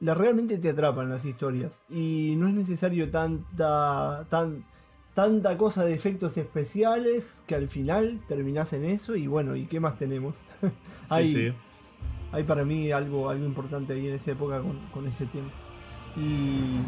[0.00, 1.84] la realmente te atrapan las historias.
[1.90, 4.26] Y no es necesario tanta.
[4.28, 4.64] Tan,
[5.14, 9.80] tanta cosa de efectos especiales que al final terminás en eso y bueno, ¿y qué
[9.80, 10.36] más tenemos?
[11.04, 11.54] Sí, hay, sí.
[12.32, 15.52] hay para mí algo, algo importante ahí en esa época con, con ese tiempo.
[16.16, 16.80] Y,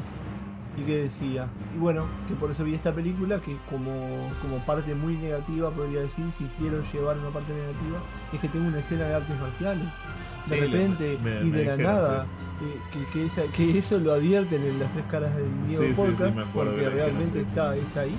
[0.76, 1.48] y qué decía.
[1.74, 6.00] Y bueno, que por eso vi esta película, que como, como parte muy negativa, podría
[6.00, 7.98] decir, si quiero llevar una parte negativa,
[8.32, 9.84] es que tengo una escena de artes marciales.
[9.86, 12.26] De Sí, repente me- y de la nada,
[12.60, 15.92] eh, que, que, esa- que eso lo advierten en las tres caras del Sí, sí,
[15.94, 18.14] podcast, porque que realmente está, está ahí.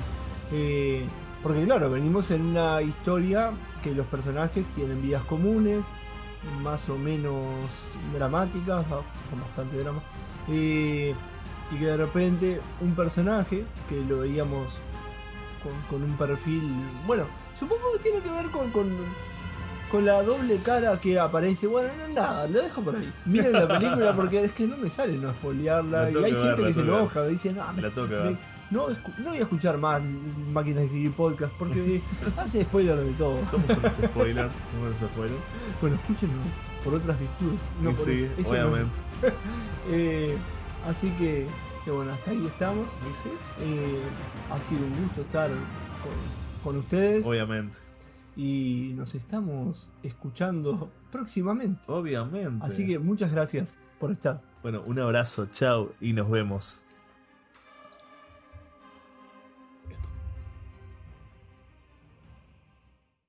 [0.51, 1.05] Eh,
[1.43, 3.51] porque claro, venimos en una historia
[3.83, 5.85] que los personajes tienen vidas comunes,
[6.63, 7.35] más o menos
[8.13, 8.85] dramáticas,
[9.29, 9.99] con bastante drama.
[10.47, 11.13] Eh,
[11.71, 14.73] y que de repente un personaje que lo veíamos
[15.63, 16.61] con, con un perfil.
[17.07, 17.25] Bueno,
[17.59, 18.87] supongo que tiene que ver con, con,
[19.91, 21.65] con la doble cara que aparece.
[21.67, 23.11] Bueno, no, nada, lo dejo por ahí.
[23.25, 26.09] Miren la película porque es que no me sale no spoilearla.
[26.09, 28.37] La Y hay gente que se enoja, dice, no, me- me-
[28.71, 28.87] no,
[29.19, 30.01] no voy a escuchar más
[30.51, 32.01] máquinas de escribir podcast porque
[32.37, 33.43] hace spoiler de todo.
[33.45, 34.53] Somos unos spoilers.
[34.55, 35.41] Somos unos spoilers.
[35.81, 36.35] Bueno, escúchenos
[36.83, 37.59] por otras virtudes.
[37.81, 38.53] No Y por sí, eso.
[38.53, 38.59] No.
[38.59, 38.95] obviamente.
[39.87, 40.35] Eh,
[40.85, 41.47] así que,
[41.83, 42.87] que bueno, hasta ahí estamos.
[43.13, 43.29] Sí,
[43.59, 43.99] Eh,
[44.51, 47.77] ha sido un gusto estar con, con ustedes obviamente.
[48.35, 51.81] y nos estamos escuchando próximamente.
[51.87, 52.65] Obviamente.
[52.65, 54.41] Así que muchas gracias por estar.
[54.63, 56.84] Bueno, un abrazo, chao y nos vemos.